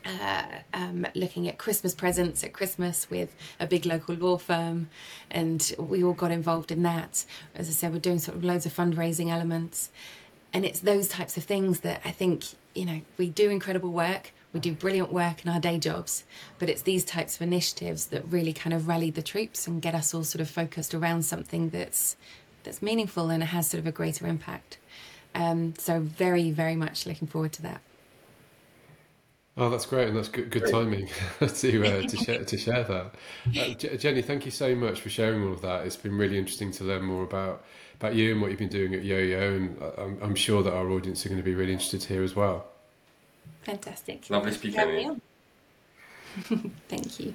uh, 0.04 0.44
um, 0.74 1.06
looking 1.14 1.48
at 1.48 1.58
Christmas 1.58 1.94
presents 1.94 2.42
at 2.44 2.52
Christmas 2.52 3.08
with 3.08 3.34
a 3.60 3.66
big 3.66 3.86
local 3.86 4.14
law 4.14 4.36
firm, 4.36 4.88
and 5.30 5.72
we 5.78 6.02
all 6.02 6.12
got 6.12 6.30
involved 6.30 6.70
in 6.70 6.82
that. 6.82 7.24
As 7.54 7.68
I 7.68 7.72
said, 7.72 7.92
we're 7.92 8.00
doing 8.00 8.18
sort 8.18 8.36
of 8.36 8.44
loads 8.44 8.66
of 8.66 8.74
fundraising 8.74 9.30
elements, 9.30 9.90
and 10.52 10.64
it's 10.64 10.80
those 10.80 11.08
types 11.08 11.36
of 11.36 11.44
things 11.44 11.80
that 11.80 12.02
I 12.04 12.10
think 12.10 12.44
you 12.74 12.84
know 12.84 13.00
we 13.18 13.28
do 13.28 13.50
incredible 13.50 13.90
work. 13.90 14.32
We 14.52 14.60
do 14.60 14.72
brilliant 14.72 15.10
work 15.10 15.44
in 15.44 15.50
our 15.50 15.60
day 15.60 15.78
jobs, 15.78 16.24
but 16.58 16.68
it's 16.68 16.82
these 16.82 17.06
types 17.06 17.36
of 17.36 17.42
initiatives 17.42 18.06
that 18.06 18.22
really 18.28 18.52
kind 18.52 18.74
of 18.74 18.86
rally 18.86 19.10
the 19.10 19.22
troops 19.22 19.66
and 19.66 19.80
get 19.80 19.94
us 19.94 20.12
all 20.12 20.24
sort 20.24 20.42
of 20.42 20.50
focused 20.50 20.94
around 20.94 21.24
something 21.24 21.70
that's 21.70 22.16
that's 22.62 22.82
meaningful 22.82 23.30
and 23.30 23.42
it 23.42 23.46
has 23.46 23.68
sort 23.68 23.80
of 23.80 23.86
a 23.86 23.92
greater 23.92 24.26
impact. 24.26 24.78
Um, 25.34 25.74
so 25.78 26.00
very, 26.00 26.50
very 26.50 26.76
much 26.76 27.06
looking 27.06 27.26
forward 27.28 27.52
to 27.54 27.62
that. 27.62 27.80
Oh, 29.56 29.68
that's 29.68 29.84
great, 29.84 30.08
and 30.08 30.16
that's 30.16 30.28
good, 30.28 30.50
good 30.50 30.66
timing 30.70 31.08
to 31.40 31.46
uh, 31.46 32.02
to 32.08 32.16
share 32.16 32.42
to 32.44 32.56
share 32.56 32.84
that. 32.84 33.14
Uh, 33.58 33.74
J- 33.74 33.96
Jenny, 33.98 34.22
thank 34.22 34.46
you 34.46 34.50
so 34.50 34.74
much 34.74 35.00
for 35.02 35.10
sharing 35.10 35.42
all 35.44 35.52
of 35.52 35.60
that. 35.60 35.86
It's 35.86 35.96
been 35.96 36.16
really 36.16 36.38
interesting 36.38 36.70
to 36.72 36.84
learn 36.84 37.04
more 37.04 37.22
about 37.22 37.62
about 38.00 38.14
you 38.14 38.32
and 38.32 38.40
what 38.40 38.50
you've 38.50 38.58
been 38.58 38.68
doing 38.68 38.94
at 38.94 39.02
Yoyo, 39.02 39.56
and 39.56 39.82
I- 39.82 40.02
I'm, 40.02 40.18
I'm 40.22 40.34
sure 40.34 40.62
that 40.62 40.72
our 40.72 40.88
audience 40.90 41.26
are 41.26 41.28
going 41.28 41.40
to 41.40 41.44
be 41.44 41.54
really 41.54 41.72
interested 41.72 42.02
here 42.04 42.22
as 42.22 42.34
well. 42.34 42.66
Fantastic. 43.62 44.28
Lovely 44.30 44.52
Thank 44.52 44.64
you 44.64 44.72
speaking 44.72 44.80
for 44.80 44.86
with 44.86 44.96
having 44.96 44.96
me 44.96 45.06
on. 45.06 45.20
Thank 46.88 47.20
you. 47.20 47.34